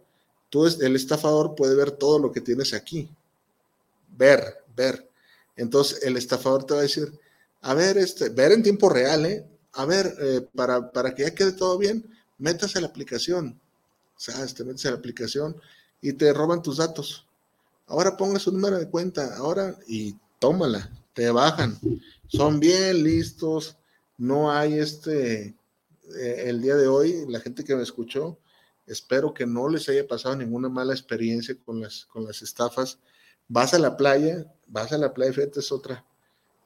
Tú, 0.50 0.66
el 0.66 0.96
estafador 0.96 1.54
puede 1.54 1.74
ver 1.74 1.90
todo 1.90 2.18
lo 2.18 2.32
que 2.32 2.40
tienes 2.40 2.72
aquí. 2.72 3.08
Ver, 4.16 4.42
ver. 4.74 5.08
Entonces 5.56 6.02
el 6.02 6.16
estafador 6.16 6.64
te 6.64 6.74
va 6.74 6.80
a 6.80 6.84
decir, 6.84 7.12
a 7.60 7.74
ver, 7.74 7.98
este, 7.98 8.28
ver 8.30 8.52
en 8.52 8.62
tiempo 8.62 8.88
real, 8.88 9.26
¿eh? 9.26 9.46
A 9.72 9.84
ver, 9.84 10.14
eh, 10.20 10.46
para, 10.54 10.90
para 10.92 11.14
que 11.14 11.24
ya 11.24 11.34
quede 11.34 11.52
todo 11.52 11.76
bien, 11.76 12.08
métase 12.38 12.78
a 12.78 12.80
la 12.80 12.88
aplicación, 12.88 13.60
o 14.16 14.20
sea, 14.20 14.46
te 14.46 14.64
metes 14.64 14.86
a 14.86 14.90
la 14.90 14.96
aplicación 14.96 15.60
y 16.00 16.12
te 16.12 16.32
roban 16.32 16.62
tus 16.62 16.78
datos. 16.78 17.26
Ahora 17.86 18.16
ponga 18.16 18.38
su 18.38 18.52
número 18.52 18.78
de 18.78 18.88
cuenta, 18.88 19.36
ahora 19.36 19.76
y 19.86 20.14
tómala, 20.38 20.90
te 21.12 21.30
bajan. 21.30 21.78
Son 22.28 22.60
bien 22.60 23.02
listos, 23.02 23.76
no 24.16 24.52
hay 24.52 24.78
este, 24.78 25.54
eh, 26.16 26.44
el 26.46 26.60
día 26.60 26.76
de 26.76 26.88
hoy, 26.88 27.24
la 27.28 27.40
gente 27.40 27.64
que 27.64 27.76
me 27.76 27.82
escuchó, 27.82 28.38
espero 28.86 29.34
que 29.34 29.46
no 29.46 29.68
les 29.68 29.88
haya 29.88 30.06
pasado 30.06 30.36
ninguna 30.36 30.68
mala 30.68 30.92
experiencia 30.92 31.56
con 31.64 31.80
las, 31.80 32.06
con 32.06 32.24
las 32.24 32.42
estafas. 32.42 32.98
Vas 33.48 33.74
a 33.74 33.78
la 33.78 33.96
playa, 33.96 34.46
vas 34.66 34.92
a 34.92 34.98
la 34.98 35.12
playa, 35.12 35.32
fíjate, 35.32 35.60
es 35.60 35.72
otra, 35.72 36.04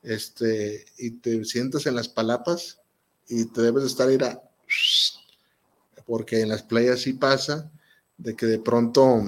este, 0.02 0.84
y 0.98 1.12
te 1.12 1.44
sientas 1.44 1.86
en 1.86 1.94
las 1.94 2.08
palapas 2.08 2.80
y 3.28 3.46
te 3.46 3.62
debes 3.62 3.84
estar 3.84 4.10
ir 4.10 4.24
a 4.24 4.42
porque 6.06 6.40
en 6.40 6.48
las 6.48 6.62
playas 6.62 7.00
sí 7.00 7.12
pasa 7.12 7.70
de 8.16 8.34
que 8.34 8.46
de 8.46 8.58
pronto 8.58 9.22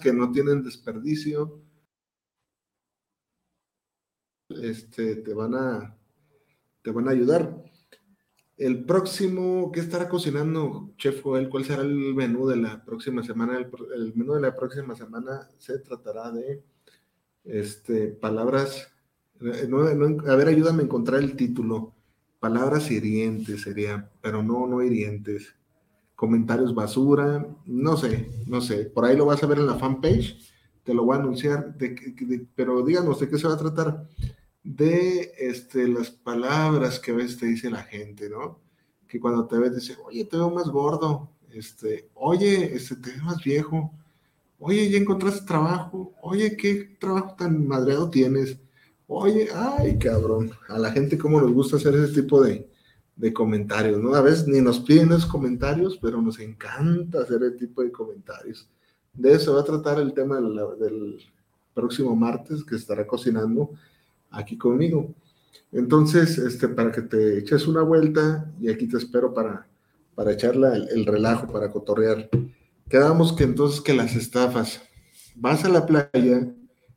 que 0.00 0.12
no 0.12 0.32
tienen 0.32 0.62
desperdicio. 0.62 1.62
Este, 4.48 5.16
te 5.16 5.34
van 5.34 5.54
a, 5.54 5.96
te 6.82 6.90
van 6.90 7.08
a 7.08 7.12
ayudar. 7.12 7.62
El 8.56 8.84
próximo, 8.84 9.70
¿qué 9.72 9.80
estará 9.80 10.08
cocinando 10.08 10.92
Chef 10.98 11.22
Joel? 11.22 11.48
¿Cuál 11.48 11.64
será 11.64 11.82
el 11.82 12.14
menú 12.14 12.46
de 12.46 12.56
la 12.56 12.84
próxima 12.84 13.22
semana? 13.22 13.56
El, 13.56 14.14
menú 14.14 14.34
de 14.34 14.42
la 14.42 14.54
próxima 14.54 14.94
semana 14.94 15.48
se 15.58 15.78
tratará 15.78 16.30
de 16.30 16.62
este, 17.44 18.08
palabras. 18.08 18.92
Eh, 19.40 19.70
a 20.26 20.36
ver, 20.36 20.48
ayúdame 20.48 20.82
a 20.82 20.84
encontrar 20.84 21.22
el 21.22 21.36
título. 21.36 21.94
Palabras 22.38 22.90
hirientes 22.90 23.62
sería, 23.62 24.10
pero 24.20 24.42
no, 24.42 24.66
no 24.66 24.82
hirientes. 24.82 25.54
Comentarios 26.20 26.74
basura, 26.74 27.46
no 27.64 27.96
sé, 27.96 28.28
no 28.46 28.60
sé. 28.60 28.84
Por 28.84 29.06
ahí 29.06 29.16
lo 29.16 29.24
vas 29.24 29.42
a 29.42 29.46
ver 29.46 29.56
en 29.56 29.66
la 29.66 29.76
fanpage, 29.76 30.36
te 30.84 30.92
lo 30.92 31.06
voy 31.06 31.16
a 31.16 31.20
anunciar, 31.20 31.74
pero 32.54 32.82
díganos 32.84 33.18
de 33.20 33.26
qué 33.30 33.38
se 33.38 33.48
va 33.48 33.54
a 33.54 33.56
tratar 33.56 34.06
de 34.62 35.32
este, 35.38 35.88
las 35.88 36.10
palabras 36.10 37.00
que 37.00 37.12
a 37.12 37.14
veces 37.14 37.38
te 37.38 37.46
dice 37.46 37.70
la 37.70 37.84
gente, 37.84 38.28
¿no? 38.28 38.60
Que 39.08 39.18
cuando 39.18 39.46
te 39.46 39.56
ves 39.56 39.74
dice, 39.74 39.96
oye, 40.04 40.26
te 40.26 40.36
veo 40.36 40.50
más 40.50 40.68
gordo, 40.68 41.30
este, 41.54 42.10
oye, 42.12 42.74
este, 42.74 42.96
te 42.96 43.12
veo 43.12 43.24
más 43.24 43.42
viejo, 43.42 43.90
oye, 44.58 44.90
ya 44.90 44.98
encontraste 44.98 45.46
trabajo, 45.46 46.12
oye, 46.20 46.54
qué 46.54 46.96
trabajo 47.00 47.34
tan 47.34 47.66
madreado 47.66 48.10
tienes, 48.10 48.58
oye, 49.06 49.48
ay, 49.54 49.98
cabrón, 49.98 50.50
a 50.68 50.78
la 50.78 50.92
gente 50.92 51.16
cómo 51.16 51.40
nos 51.40 51.50
gusta 51.50 51.78
hacer 51.78 51.94
ese 51.94 52.20
tipo 52.20 52.42
de, 52.42 52.69
de 53.20 53.32
comentarios, 53.34 54.00
¿no? 54.00 54.14
A 54.14 54.22
veces 54.22 54.48
ni 54.48 54.60
nos 54.60 54.80
piden 54.80 55.08
esos 55.08 55.26
comentarios, 55.26 55.98
pero 56.00 56.22
nos 56.22 56.38
encanta 56.40 57.20
hacer 57.20 57.42
ese 57.42 57.58
tipo 57.58 57.82
de 57.82 57.92
comentarios. 57.92 58.66
De 59.12 59.32
eso 59.34 59.54
va 59.54 59.60
a 59.60 59.64
tratar 59.64 60.00
el 60.00 60.14
tema 60.14 60.36
del, 60.36 60.54
del 60.78 61.18
próximo 61.74 62.16
martes 62.16 62.64
que 62.64 62.76
estará 62.76 63.06
cocinando 63.06 63.72
aquí 64.30 64.56
conmigo. 64.56 65.14
Entonces, 65.70 66.38
este, 66.38 66.68
para 66.68 66.90
que 66.90 67.02
te 67.02 67.38
eches 67.38 67.66
una 67.66 67.82
vuelta 67.82 68.50
y 68.58 68.70
aquí 68.70 68.88
te 68.88 68.96
espero 68.96 69.34
para, 69.34 69.66
para 70.14 70.32
echarla 70.32 70.74
el, 70.74 71.04
relajo, 71.04 71.46
para 71.46 71.70
cotorrear. 71.70 72.28
Quedamos 72.88 73.34
que 73.34 73.44
entonces 73.44 73.80
que 73.82 73.94
las 73.94 74.16
estafas, 74.16 74.80
vas 75.36 75.64
a 75.64 75.68
la 75.68 75.84
playa 75.84 76.52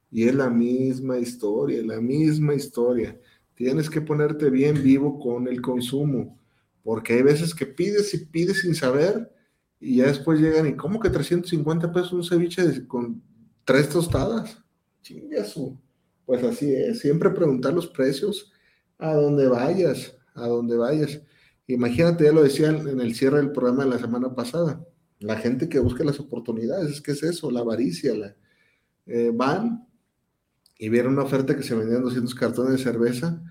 y 0.10 0.28
es 0.28 0.34
la 0.34 0.50
misma 0.50 1.18
historia, 1.20 1.84
la 1.84 2.00
misma 2.00 2.56
historia. 2.56 3.20
Tienes 3.56 3.90
que 3.90 4.02
ponerte 4.02 4.50
bien 4.50 4.82
vivo 4.82 5.20
con 5.20 5.48
el 5.48 5.62
consumo, 5.62 6.40
porque 6.84 7.14
hay 7.14 7.22
veces 7.22 7.54
que 7.54 7.66
pides 7.66 8.14
y 8.14 8.26
pides 8.26 8.62
sin 8.62 8.76
saber 8.76 9.32
y 9.80 9.98
ya 9.98 10.08
después 10.08 10.40
llegan 10.40 10.68
y 10.68 10.76
¿cómo 10.76 11.00
que 11.00 11.10
350 11.10 11.92
pesos 11.92 12.14
un 12.14 12.24
ceviche 12.24 12.88
con 12.88 13.22
tres 13.66 13.90
tostadas? 13.90 14.58
Chingazo. 15.02 15.78
Pues 16.26 16.44
así 16.44 16.74
es, 16.74 17.00
siempre 17.00 17.30
preguntar 17.32 17.74
los 17.74 17.88
precios 17.88 18.52
a 18.98 19.14
donde 19.14 19.48
vayas, 19.48 20.16
a 20.36 20.48
donde 20.48 20.78
vayas. 20.78 21.22
Imagínate, 21.68 22.24
ya 22.24 22.32
lo 22.32 22.44
decía 22.44 22.70
en 22.70 23.00
el 23.00 23.14
cierre 23.14 23.38
del 23.38 23.52
programa 23.52 23.84
de 23.84 23.90
la 23.90 24.00
semana 24.00 24.34
pasada, 24.34 24.86
la 25.20 25.38
gente 25.38 25.70
que 25.70 25.80
busca 25.80 26.04
las 26.04 26.20
oportunidades, 26.20 26.92
es 26.92 27.02
que 27.02 27.12
es 27.12 27.24
eso, 27.24 27.52
la 27.52 27.62
avaricia, 27.62 28.14
la, 28.14 28.36
eh, 29.06 29.32
van 29.34 29.88
y 30.78 30.90
vieron 30.90 31.14
una 31.14 31.24
oferta 31.24 31.56
que 31.56 31.64
se 31.64 31.76
vendían 31.76 32.04
200 32.04 32.34
cartones 32.36 32.74
de 32.74 32.84
cerveza, 32.84 33.42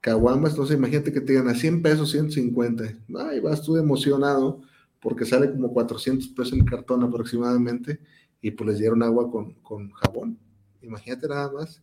caguamas, 0.00 0.52
entonces 0.52 0.76
imagínate 0.76 1.12
que 1.12 1.20
te 1.20 1.32
digan 1.32 1.48
a 1.48 1.54
100 1.54 1.82
pesos, 1.82 2.10
150, 2.10 2.84
ay, 3.18 3.40
vas 3.40 3.62
tú 3.62 3.76
emocionado 3.76 4.62
porque 5.00 5.24
sale 5.24 5.50
como 5.50 5.72
400 5.72 6.28
pesos 6.28 6.52
el 6.52 6.64
cartón 6.64 7.02
aproximadamente 7.02 8.00
y 8.40 8.50
pues 8.50 8.70
les 8.70 8.78
dieron 8.78 9.02
agua 9.02 9.30
con, 9.30 9.54
con 9.54 9.90
jabón, 9.92 10.38
imagínate 10.82 11.28
nada 11.28 11.50
más. 11.52 11.82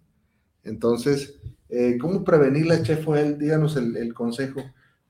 Entonces, 0.64 1.40
eh, 1.70 1.98
¿cómo 2.00 2.24
prevenirla, 2.24 2.82
Chef 2.82 3.08
él? 3.10 3.38
Díganos 3.38 3.76
el, 3.76 4.14
consejo. 4.14 4.62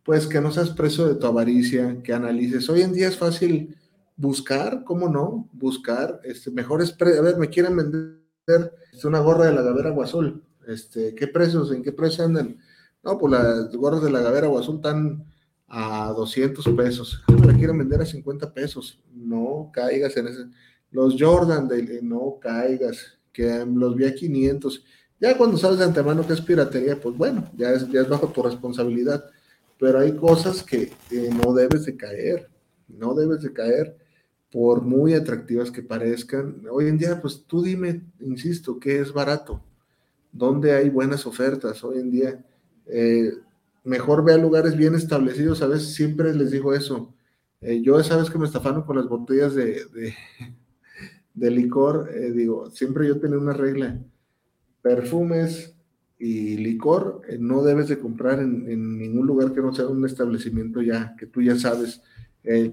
Pues 0.03 0.27
que 0.27 0.41
no 0.41 0.51
seas 0.51 0.71
preso 0.71 1.07
de 1.07 1.15
tu 1.15 1.27
avaricia, 1.27 2.01
que 2.03 2.13
analices. 2.13 2.69
Hoy 2.69 2.81
en 2.81 2.93
día 2.93 3.07
es 3.07 3.17
fácil 3.17 3.75
buscar, 4.15 4.83
¿cómo 4.83 5.07
no? 5.09 5.49
Buscar 5.53 6.19
este, 6.23 6.51
mejores 6.51 6.91
precios. 6.91 7.19
A 7.19 7.23
ver, 7.23 7.37
me 7.37 7.49
quieren 7.49 7.75
vender 7.75 8.18
este, 8.49 9.07
una 9.07 9.19
gorra 9.19 9.45
de 9.45 9.53
la 9.53 9.61
Gavera 9.61 9.91
Guazul. 9.91 10.43
Este, 10.67 11.15
¿Qué 11.15 11.27
precios? 11.27 11.71
¿En 11.71 11.83
qué 11.83 11.91
precio 11.91 12.25
andan? 12.25 12.57
No, 13.03 13.17
pues 13.17 13.31
las 13.31 13.71
gorras 13.75 14.03
de 14.03 14.11
la 14.11 14.21
Gavera 14.21 14.47
Guazul 14.47 14.77
están 14.77 15.25
a 15.67 16.11
200 16.15 16.65
pesos. 16.75 17.23
Ah, 17.27 17.33
la 17.45 17.53
quieren 17.53 17.77
vender 17.77 18.01
a 18.01 18.05
50 18.05 18.53
pesos. 18.53 19.01
No 19.13 19.69
caigas 19.73 20.15
en 20.17 20.27
ese. 20.27 20.45
Los 20.91 21.15
Jordan, 21.19 21.69
no 22.01 22.37
caigas, 22.41 23.19
que 23.31 23.65
los 23.65 23.95
vi 23.95 24.05
a 24.05 24.15
500 24.15 24.83
ya 25.19 25.37
cuando 25.37 25.57
sabes 25.57 25.79
de 25.79 25.85
antemano 25.85 26.25
que 26.25 26.33
es 26.33 26.41
piratería, 26.41 26.99
pues 26.99 27.17
bueno, 27.17 27.49
ya 27.57 27.71
es, 27.71 27.89
ya 27.89 28.01
es 28.01 28.09
bajo 28.09 28.29
tu 28.29 28.41
responsabilidad. 28.41 29.25
Pero 29.77 29.99
hay 29.99 30.15
cosas 30.15 30.63
que 30.63 30.91
no 31.43 31.53
debes 31.53 31.85
de 31.85 31.97
caer, 31.97 32.49
no 32.87 33.13
debes 33.13 33.41
de 33.41 33.53
caer 33.53 33.97
por 34.51 34.81
muy 34.81 35.13
atractivas 35.13 35.71
que 35.71 35.83
parezcan. 35.83 36.63
Hoy 36.71 36.87
en 36.87 36.97
día, 36.97 37.21
pues 37.21 37.43
tú 37.45 37.61
dime, 37.61 38.01
insisto, 38.19 38.79
¿qué 38.79 38.99
es 38.99 39.13
barato? 39.13 39.61
¿Dónde 40.31 40.73
hay 40.73 40.89
buenas 40.89 41.25
ofertas 41.25 41.83
hoy 41.83 41.99
en 41.99 42.11
día? 42.11 42.45
Eh, 42.87 43.31
mejor 43.83 44.23
ve 44.23 44.33
a 44.33 44.37
lugares 44.37 44.75
bien 44.75 44.95
establecidos. 44.95 45.61
A 45.61 45.67
veces 45.67 45.93
siempre 45.93 46.33
les 46.33 46.51
digo 46.51 46.73
eso. 46.73 47.13
Eh, 47.61 47.81
yo 47.81 48.01
sabes 48.03 48.29
que 48.29 48.39
me 48.39 48.45
estafaron 48.45 48.83
con 48.83 48.95
las 48.95 49.07
botellas 49.07 49.53
de, 49.53 49.83
de, 51.33 51.51
licor. 51.51 52.09
Eh, 52.13 52.31
digo, 52.31 52.69
siempre 52.71 53.07
yo 53.07 53.19
tenía 53.19 53.37
una 53.37 53.53
regla 53.53 53.99
perfumes 54.81 55.75
y 56.17 56.57
licor 56.57 57.21
no 57.39 57.63
debes 57.63 57.87
de 57.87 57.99
comprar 57.99 58.39
en, 58.39 58.97
ningún 58.97 59.27
lugar 59.27 59.53
que 59.53 59.61
no 59.61 59.73
sea 59.73 59.87
un 59.87 60.05
establecimiento 60.05 60.81
ya, 60.81 61.15
que 61.17 61.27
tú 61.27 61.41
ya 61.41 61.55
sabes. 61.55 62.01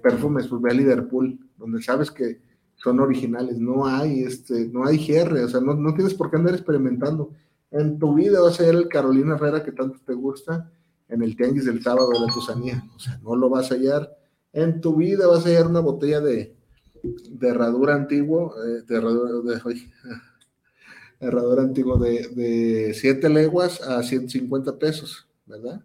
Perfumes, 0.03 0.47
pues 0.47 0.63
ve 0.63 0.71
a 0.71 0.75
Liverpool, 0.75 1.46
donde 1.57 1.83
sabes 1.83 2.11
que 2.11 2.41
son 2.77 3.01
originales, 3.01 3.59
no 3.59 3.87
hay, 3.87 4.23
este, 4.23 4.69
no 4.69 4.87
hay 4.87 4.99
GR, 4.99 5.45
o 5.45 5.49
sea, 5.49 5.61
no, 5.61 5.75
no 5.75 5.95
tienes 5.95 6.15
por 6.15 6.31
qué 6.31 6.37
andar 6.37 6.55
experimentando. 6.55 7.31
En 7.71 7.99
tu 7.99 8.15
vida 8.15 8.41
vas 8.41 8.61
a 8.61 8.69
ir 8.69 8.75
el 8.75 8.89
Carolina 8.89 9.35
Herrera 9.35 9.65
que 9.65 9.73
tanto 9.73 9.99
te 10.05 10.13
gusta, 10.13 10.71
en 11.09 11.23
el 11.23 11.37
tianguis 11.37 11.65
del 11.65 11.83
sábado 11.83 12.11
de 12.11 12.21
la 12.21 12.33
Tusanía, 12.33 12.85
o 12.95 12.99
sea, 12.99 13.19
no 13.23 13.37
lo 13.37 13.49
vas 13.49 13.71
a 13.71 13.75
hallar. 13.75 14.17
En 14.53 14.81
tu 14.81 14.97
vida 14.97 15.27
vas 15.27 15.45
a 15.45 15.49
hallar 15.49 15.67
una 15.67 15.81
botella 15.81 16.21
de, 16.21 16.55
de 17.03 17.49
herradura 17.49 17.95
antiguo, 17.95 18.55
eh, 18.65 18.83
de 18.87 18.97
herradura, 18.97 19.55
de, 19.55 19.77
herrador 21.21 21.61
antiguo 21.61 21.97
de 21.99 22.93
7 22.95 23.29
leguas 23.29 23.81
a 23.81 24.03
150 24.03 24.79
pesos, 24.79 25.27
¿verdad? 25.47 25.81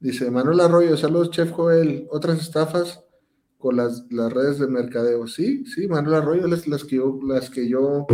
Dice 0.00 0.30
Manuel 0.30 0.60
Arroyo, 0.60 0.96
saludos, 0.96 1.30
Chef 1.30 1.50
Joel. 1.52 2.06
Otras 2.10 2.40
estafas 2.40 3.04
con 3.60 3.76
las, 3.76 4.04
las 4.10 4.32
redes 4.32 4.58
de 4.58 4.66
mercadeo. 4.66 5.28
Sí, 5.28 5.64
sí, 5.66 5.86
Manuel 5.86 6.16
Arroyo, 6.16 6.48
las, 6.48 6.66
las 6.66 6.82
que 6.82 6.96
yo, 6.96 7.20
las 7.22 7.50
que 7.50 7.68
yo, 7.68 8.06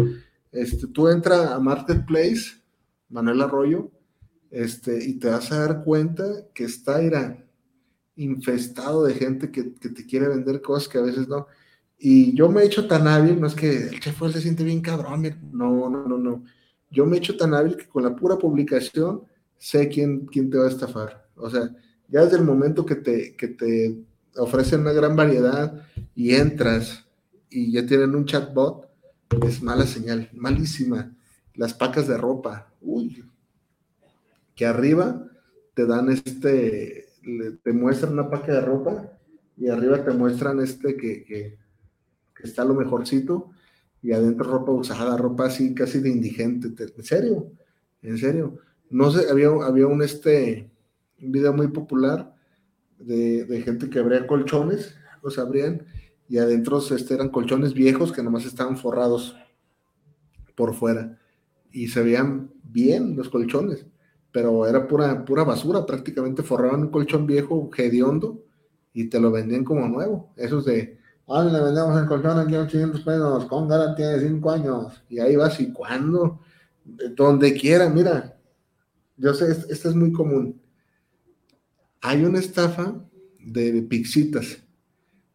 este, 0.52 0.88
tú 0.88 1.08
entra 1.08 1.54
a 1.54 1.60
Marketplace, 1.60 2.60
Manuel 3.08 3.40
Arroyo, 3.40 3.90
este, 4.50 5.02
y 5.02 5.14
te 5.14 5.28
vas 5.28 5.50
a 5.52 5.60
dar 5.60 5.84
cuenta 5.84 6.24
que 6.52 6.64
está 6.64 7.02
irá 7.02 7.42
infestado 8.16 9.04
de 9.04 9.14
gente 9.14 9.50
que, 9.50 9.74
que, 9.74 9.90
te 9.90 10.04
quiere 10.04 10.28
vender 10.28 10.60
cosas 10.60 10.88
que 10.88 10.98
a 10.98 11.02
veces 11.02 11.28
no. 11.28 11.46
Y 11.98 12.34
yo 12.34 12.50
me 12.50 12.62
he 12.62 12.66
hecho 12.66 12.86
tan 12.88 13.06
hábil, 13.06 13.40
no 13.40 13.46
es 13.46 13.54
que 13.54 13.88
el 13.88 14.00
chef 14.00 14.20
se 14.32 14.40
siente 14.40 14.64
bien 14.64 14.80
cabrón, 14.80 15.22
no, 15.52 15.88
no, 15.88 16.08
no, 16.08 16.18
no. 16.18 16.44
Yo 16.90 17.06
me 17.06 17.16
he 17.16 17.18
hecho 17.18 17.36
tan 17.36 17.54
hábil 17.54 17.76
que 17.76 17.86
con 17.86 18.02
la 18.02 18.16
pura 18.16 18.36
publicación 18.36 19.22
sé 19.58 19.88
quién, 19.88 20.26
quién 20.26 20.50
te 20.50 20.58
va 20.58 20.66
a 20.66 20.70
estafar. 20.70 21.28
O 21.36 21.48
sea, 21.48 21.70
ya 22.08 22.24
desde 22.24 22.38
el 22.38 22.44
momento 22.44 22.84
que 22.84 22.96
te, 22.96 23.36
que 23.36 23.48
te 23.48 23.96
ofrecen 24.38 24.80
una 24.80 24.92
gran 24.92 25.16
variedad 25.16 25.82
y 26.14 26.34
entras 26.34 27.04
y 27.48 27.72
ya 27.72 27.86
tienen 27.86 28.14
un 28.14 28.26
chatbot, 28.26 28.88
es 29.46 29.62
mala 29.62 29.86
señal, 29.86 30.30
malísima. 30.34 31.12
Las 31.54 31.74
pacas 31.74 32.06
de 32.06 32.16
ropa, 32.16 32.72
uy, 32.80 33.24
que 34.54 34.66
arriba 34.66 35.26
te 35.74 35.86
dan 35.86 36.10
este, 36.10 37.08
te 37.62 37.72
muestran 37.72 38.12
una 38.12 38.30
paca 38.30 38.52
de 38.52 38.60
ropa 38.60 39.10
y 39.56 39.68
arriba 39.68 40.04
te 40.04 40.12
muestran 40.12 40.60
este 40.60 40.96
que 40.96 41.58
que 42.36 42.46
está 42.46 42.64
lo 42.64 42.74
mejorcito, 42.74 43.50
y 44.02 44.12
adentro 44.12 44.50
ropa 44.50 44.72
usada, 44.72 45.16
ropa 45.16 45.46
así 45.46 45.74
casi 45.74 46.00
de 46.00 46.10
indigente. 46.10 46.68
En 46.96 47.02
serio, 47.02 47.50
en 48.02 48.18
serio. 48.18 48.58
No 48.90 49.10
sé, 49.10 49.28
había, 49.30 49.48
había 49.64 49.86
un, 49.86 50.02
este, 50.02 50.70
un 51.20 51.32
video 51.32 51.52
muy 51.52 51.68
popular 51.68 52.35
de, 52.98 53.62
gente 53.64 53.90
que 53.90 53.98
abría 53.98 54.26
colchones, 54.26 54.94
los 55.22 55.38
abrían, 55.38 55.86
y 56.28 56.38
adentro 56.38 56.78
este, 56.78 57.14
eran 57.14 57.28
colchones 57.28 57.74
viejos 57.74 58.12
que 58.12 58.22
nomás 58.22 58.44
estaban 58.44 58.76
forrados 58.76 59.36
por 60.54 60.74
fuera. 60.74 61.18
Y 61.72 61.88
se 61.88 62.02
veían 62.02 62.50
bien 62.64 63.16
los 63.16 63.28
colchones, 63.28 63.86
pero 64.32 64.66
era 64.66 64.88
pura, 64.88 65.24
pura 65.24 65.44
basura, 65.44 65.86
prácticamente 65.86 66.42
forraban 66.42 66.82
un 66.82 66.90
colchón 66.90 67.26
viejo, 67.26 67.70
hediondo, 67.76 68.42
y 68.92 69.08
te 69.08 69.20
lo 69.20 69.30
vendían 69.30 69.64
como 69.64 69.88
nuevo. 69.88 70.32
Esos 70.36 70.64
de 70.64 70.98
Hoy 71.28 71.50
le 71.50 71.60
vendemos 71.60 72.00
el 72.00 72.06
colchón 72.06 72.38
aquí 72.38 72.54
a 72.54 72.60
800 72.60 73.00
pesos 73.00 73.46
con 73.46 73.66
garantía 73.66 74.10
de 74.10 74.28
5 74.28 74.50
años. 74.52 75.02
Y 75.08 75.18
ahí 75.18 75.34
vas, 75.34 75.58
¿y 75.58 75.72
cuándo? 75.72 76.38
Donde 76.84 77.52
quiera, 77.54 77.88
mira. 77.88 78.38
Yo 79.16 79.34
sé, 79.34 79.50
esto 79.50 79.88
es 79.88 79.96
muy 79.96 80.12
común. 80.12 80.60
Hay 82.06 82.24
una 82.24 82.38
estafa 82.38 83.04
de 83.40 83.82
pixitas. 83.82 84.62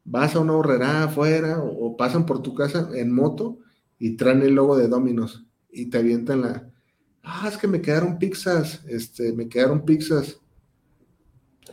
Vas 0.06 0.36
a 0.36 0.40
una 0.40 0.54
horrera 0.54 1.04
afuera 1.04 1.62
o, 1.62 1.98
pasan 1.98 2.26
por 2.26 2.42
tu 2.42 2.56
casa 2.56 2.90
en 2.94 3.14
moto 3.14 3.60
y 4.00 4.16
traen 4.16 4.42
el 4.42 4.56
logo 4.56 4.78
de 4.78 4.88
Dominos 4.88 5.46
y 5.70 5.90
te 5.90 5.98
avientan 5.98 6.42
la. 6.42 6.70
Ah, 7.24 7.48
es 7.52 7.58
que 7.58 7.68
me 7.68 7.82
quedaron 7.82 8.18
pizzas, 8.18 8.84
este, 8.88 9.34
me 9.34 9.50
quedaron 9.50 9.84
pizzas. 9.84 10.40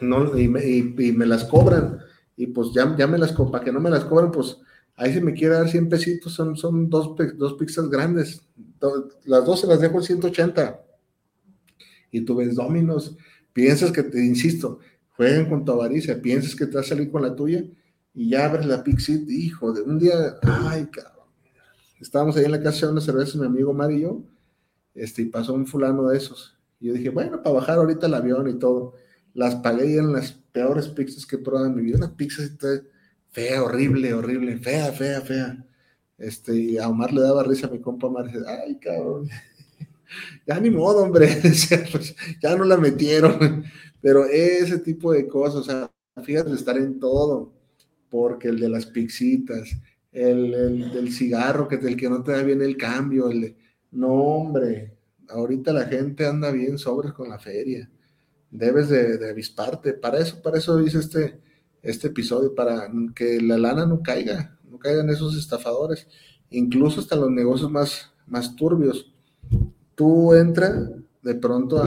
No, 0.01 0.37
y 0.37 0.49
me 0.49 1.27
las 1.27 1.45
cobran 1.45 2.01
y 2.39 2.47
pues 2.47 2.69
ya, 2.73 2.87
me 2.87 3.19
las, 3.19 3.33
para 3.33 3.65
que 3.65 3.73
no 3.73 3.81
me 3.81 3.91
las 3.91 4.05
cobren, 4.05 4.31
pues 4.31 4.59
ahí 4.95 5.13
se 5.13 5.21
me 5.21 5.33
quiere 5.33 5.55
dar 5.55 5.69
100 5.69 5.89
pesitos, 5.89 6.33
son, 6.33 6.57
son 6.57 6.89
dos, 6.89 7.17
dos 7.37 7.55
pizzas 7.55 7.89
grandes, 7.89 8.43
las 9.25 9.45
dos 9.45 9.61
se 9.61 9.67
las 9.67 9.81
dejo 9.81 9.99
en 9.99 10.05
180. 10.05 10.81
Y 12.13 12.21
tú 12.21 12.37
ves 12.37 12.55
Dominos, 12.55 13.17
piensas 13.53 13.93
que 13.93 14.03
te, 14.03 14.25
insisto, 14.25 14.81
jueguen 15.17 15.49
con 15.49 15.65
tu 15.65 15.73
avaricia, 15.73 16.21
piensas 16.21 16.55
que 16.55 16.67
te 16.67 16.77
vas 16.77 16.87
a 16.87 16.89
salir 16.91 17.11
con 17.11 17.23
la 17.23 17.35
tuya 17.35 17.65
y 18.15 18.31
ya 18.31 18.47
abres 18.47 18.67
la 18.67 18.83
Pixit, 18.83 19.29
hijo, 19.31 19.73
de 19.73 19.83
un 19.83 19.99
día, 19.99 20.37
ay, 20.43 20.87
cabrón. 20.87 21.27
Estábamos 22.01 22.37
ahí 22.37 22.45
en 22.45 22.53
la 22.53 22.63
casa 22.63 22.87
de 22.87 22.93
una 22.93 23.01
cerveza, 23.01 23.39
mi 23.39 23.47
amigo 23.47 23.73
Mario 23.73 23.97
y 23.97 24.01
yo, 24.03 24.23
este, 24.95 25.23
y 25.23 25.27
pasó 25.27 25.55
un 25.55 25.67
fulano 25.67 26.09
de 26.09 26.17
esos. 26.17 26.57
Y 26.81 26.87
yo 26.89 26.95
dije, 26.95 27.11
bueno, 27.11 27.43
para 27.43 27.57
bajar 27.57 27.79
ahorita 27.79 28.07
el 28.07 28.15
avión 28.15 28.49
y 28.49 28.59
todo 28.59 28.95
las 29.35 29.57
pagué 29.57 29.99
en 29.99 30.13
las 30.13 30.33
peores 30.33 30.89
pizzas 30.89 31.25
que 31.27 31.37
he 31.37 31.39
probado 31.39 31.67
en 31.67 31.77
mi 31.77 31.83
vida. 31.83 31.99
Una 31.99 32.17
pizza 32.17 32.43
fea, 33.31 33.63
horrible, 33.63 34.13
horrible, 34.15 34.59
fea, 34.59 34.93
fea, 34.93 35.21
fea. 35.21 35.65
Este, 36.19 36.57
y 36.57 36.79
a 36.79 36.89
Omar 36.89 37.13
le 37.13 37.21
daba 37.21 37.45
risa 37.45 37.69
a 37.69 37.71
mi 37.71 37.81
compa 37.81 38.09
Omar. 38.09 38.27
Dice, 38.27 38.41
ay, 38.47 38.79
cabrón. 38.81 39.29
Ya 40.47 40.61
ni 40.61 40.71
modo, 40.71 41.03
hombre. 41.03 41.29
Pues, 41.93 42.15
ya 42.43 42.57
no 42.57 42.65
la 42.65 42.77
metieron. 42.77 43.65
Pero 44.01 44.25
ese 44.27 44.79
tipo 44.79 45.13
de 45.13 45.27
cosas, 45.27 45.61
o 45.61 45.65
sea, 45.65 45.91
fíjate, 46.23 46.53
estar 46.53 46.77
en 46.77 46.99
todo. 46.99 47.53
Porque 48.11 48.49
el 48.49 48.59
de 48.59 48.69
las 48.69 48.87
pixitas, 48.87 49.69
el, 50.13 50.55
el 50.55 50.93
del 50.93 51.13
cigarro, 51.13 51.69
que 51.69 51.77
el 51.77 51.97
que 51.97 52.09
no 52.09 52.23
te 52.23 52.33
da 52.33 52.43
bien 52.43 52.63
el 52.63 52.77
cambio, 52.77 53.31
el 53.31 53.57
no, 53.91 54.09
hombre. 54.13 54.97
Ahorita 55.29 55.73
la 55.73 55.85
gente 55.85 56.27
anda 56.27 56.51
bien 56.51 56.79
sobres 56.79 57.13
con 57.13 57.29
la 57.29 57.39
feria 57.39 57.89
debes 58.51 58.89
de, 58.89 59.29
avisparte. 59.29 59.95
Para 59.95 60.19
eso, 60.19 60.41
para 60.43 60.59
eso 60.59 60.81
hice 60.81 60.99
este, 60.99 61.41
este 61.83 62.09
episodio, 62.09 62.55
para 62.55 62.91
que 63.15 63.41
la 63.41 63.59
lana 63.59 63.87
no 63.87 64.03
caiga, 64.03 64.59
no 64.65 64.79
caigan 64.79 65.11
esos 65.11 65.37
estafadores, 65.37 66.07
incluso 66.51 67.01
hasta 67.01 67.17
los 67.17 67.31
negocios 67.31 67.71
más, 67.71 68.13
más 68.27 68.55
turbios. 68.57 69.13
Tú 69.99 70.33
entras 70.33 70.93
de 71.25 71.35
pronto 71.35 71.83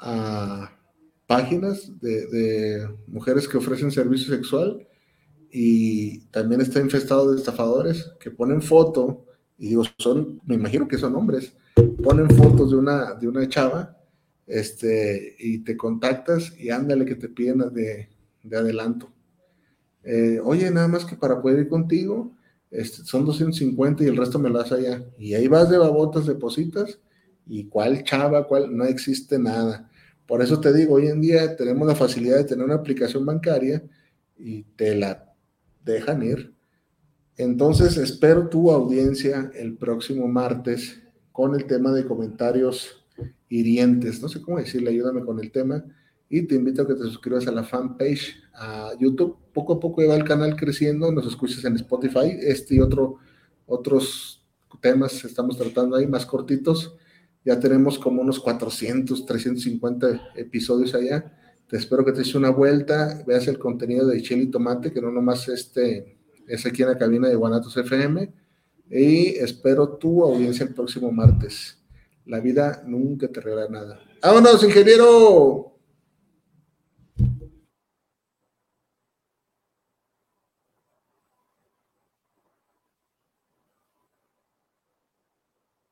a, 0.00 0.72
páginas 1.28 1.92
de, 2.00 2.88
mujeres 3.06 3.46
que 3.46 3.56
ofrecen 3.56 3.92
servicio 3.92 4.34
sexual 4.34 4.84
y 5.52 6.22
también 6.32 6.60
está 6.60 6.80
infestado 6.80 7.30
de 7.30 7.38
estafadores 7.38 8.10
que 8.18 8.32
ponen 8.32 8.60
foto, 8.60 9.24
y 9.58 9.68
digo, 9.68 9.84
son, 9.96 10.40
me 10.44 10.56
imagino 10.56 10.88
que 10.88 10.98
son 10.98 11.14
hombres, 11.14 11.52
ponen 12.02 12.28
fotos 12.30 12.72
de 12.72 12.76
una, 12.76 13.14
de 13.14 13.28
una 13.28 13.48
chava 13.48 13.96
este, 14.48 15.36
y 15.38 15.58
te 15.60 15.76
contactas 15.76 16.52
y 16.58 16.70
ándale 16.70 17.04
que 17.04 17.14
te 17.14 17.28
piden 17.28 17.58
de, 17.72 18.08
de 18.42 18.56
adelanto. 18.56 19.08
Eh, 20.02 20.40
oye, 20.42 20.68
nada 20.72 20.88
más 20.88 21.04
que 21.04 21.14
para 21.14 21.40
poder 21.40 21.60
ir 21.60 21.68
contigo, 21.68 22.32
este, 22.70 23.04
son 23.04 23.24
250 23.24 24.04
y 24.04 24.06
el 24.06 24.16
resto 24.16 24.38
me 24.38 24.50
lo 24.50 24.58
das 24.58 24.72
allá. 24.72 25.04
Y 25.18 25.34
ahí 25.34 25.48
vas 25.48 25.70
de 25.70 25.78
babotas, 25.78 26.26
depositas, 26.26 26.98
y 27.46 27.64
cuál 27.64 28.04
chava, 28.04 28.46
cuál, 28.46 28.76
no 28.76 28.84
existe 28.84 29.38
nada. 29.38 29.90
Por 30.26 30.42
eso 30.42 30.60
te 30.60 30.72
digo, 30.72 30.96
hoy 30.96 31.06
en 31.06 31.20
día 31.20 31.56
tenemos 31.56 31.88
la 31.88 31.94
facilidad 31.94 32.36
de 32.36 32.44
tener 32.44 32.64
una 32.64 32.74
aplicación 32.74 33.24
bancaria 33.24 33.82
y 34.36 34.64
te 34.76 34.94
la 34.94 35.34
dejan 35.84 36.22
ir. 36.22 36.54
Entonces, 37.36 37.96
espero 37.96 38.48
tu 38.48 38.70
audiencia 38.70 39.50
el 39.54 39.76
próximo 39.76 40.28
martes 40.28 41.00
con 41.32 41.54
el 41.54 41.66
tema 41.66 41.92
de 41.92 42.04
comentarios 42.04 43.06
hirientes, 43.48 44.20
no 44.20 44.28
sé 44.28 44.42
cómo 44.42 44.58
decirle, 44.58 44.90
ayúdame 44.90 45.24
con 45.24 45.40
el 45.40 45.50
tema. 45.50 45.84
Y 46.30 46.42
te 46.42 46.54
invito 46.56 46.82
a 46.82 46.86
que 46.86 46.94
te 46.94 47.04
suscribas 47.04 47.46
a 47.46 47.52
la 47.52 47.64
fanpage, 47.64 48.36
a 48.54 48.92
YouTube. 48.98 49.36
Poco 49.52 49.74
a 49.74 49.80
poco 49.80 50.06
va 50.06 50.14
el 50.14 50.24
canal 50.24 50.56
creciendo, 50.56 51.10
nos 51.10 51.26
escuches 51.26 51.64
en 51.64 51.76
Spotify. 51.76 52.36
Este 52.40 52.76
y 52.76 52.80
otro, 52.80 53.16
otros 53.66 54.44
temas 54.80 55.24
estamos 55.24 55.56
tratando 55.56 55.96
ahí, 55.96 56.06
más 56.06 56.26
cortitos. 56.26 56.96
Ya 57.44 57.58
tenemos 57.58 57.98
como 57.98 58.20
unos 58.20 58.40
400, 58.40 59.24
350 59.24 60.32
episodios 60.36 60.94
allá. 60.94 61.34
Te 61.68 61.76
espero 61.76 62.04
que 62.04 62.12
te 62.12 62.20
eches 62.20 62.34
una 62.34 62.50
vuelta, 62.50 63.22
veas 63.26 63.46
el 63.48 63.58
contenido 63.58 64.06
de 64.06 64.22
Chile 64.22 64.46
Tomate, 64.46 64.92
que 64.92 65.00
no 65.00 65.10
nomás 65.10 65.48
este, 65.48 66.18
es 66.46 66.66
aquí 66.66 66.82
en 66.82 66.88
la 66.88 66.98
cabina 66.98 67.28
de 67.28 67.36
Guanatos 67.36 67.76
FM. 67.76 68.32
Y 68.90 69.28
espero 69.36 69.88
tu 69.96 70.22
audiencia 70.22 70.64
el 70.64 70.74
próximo 70.74 71.12
martes. 71.12 71.78
La 72.26 72.40
vida 72.40 72.82
nunca 72.86 73.28
te 73.28 73.40
regala 73.40 73.68
nada. 73.68 74.00
¡Vámonos, 74.22 74.62
ingeniero! 74.64 75.77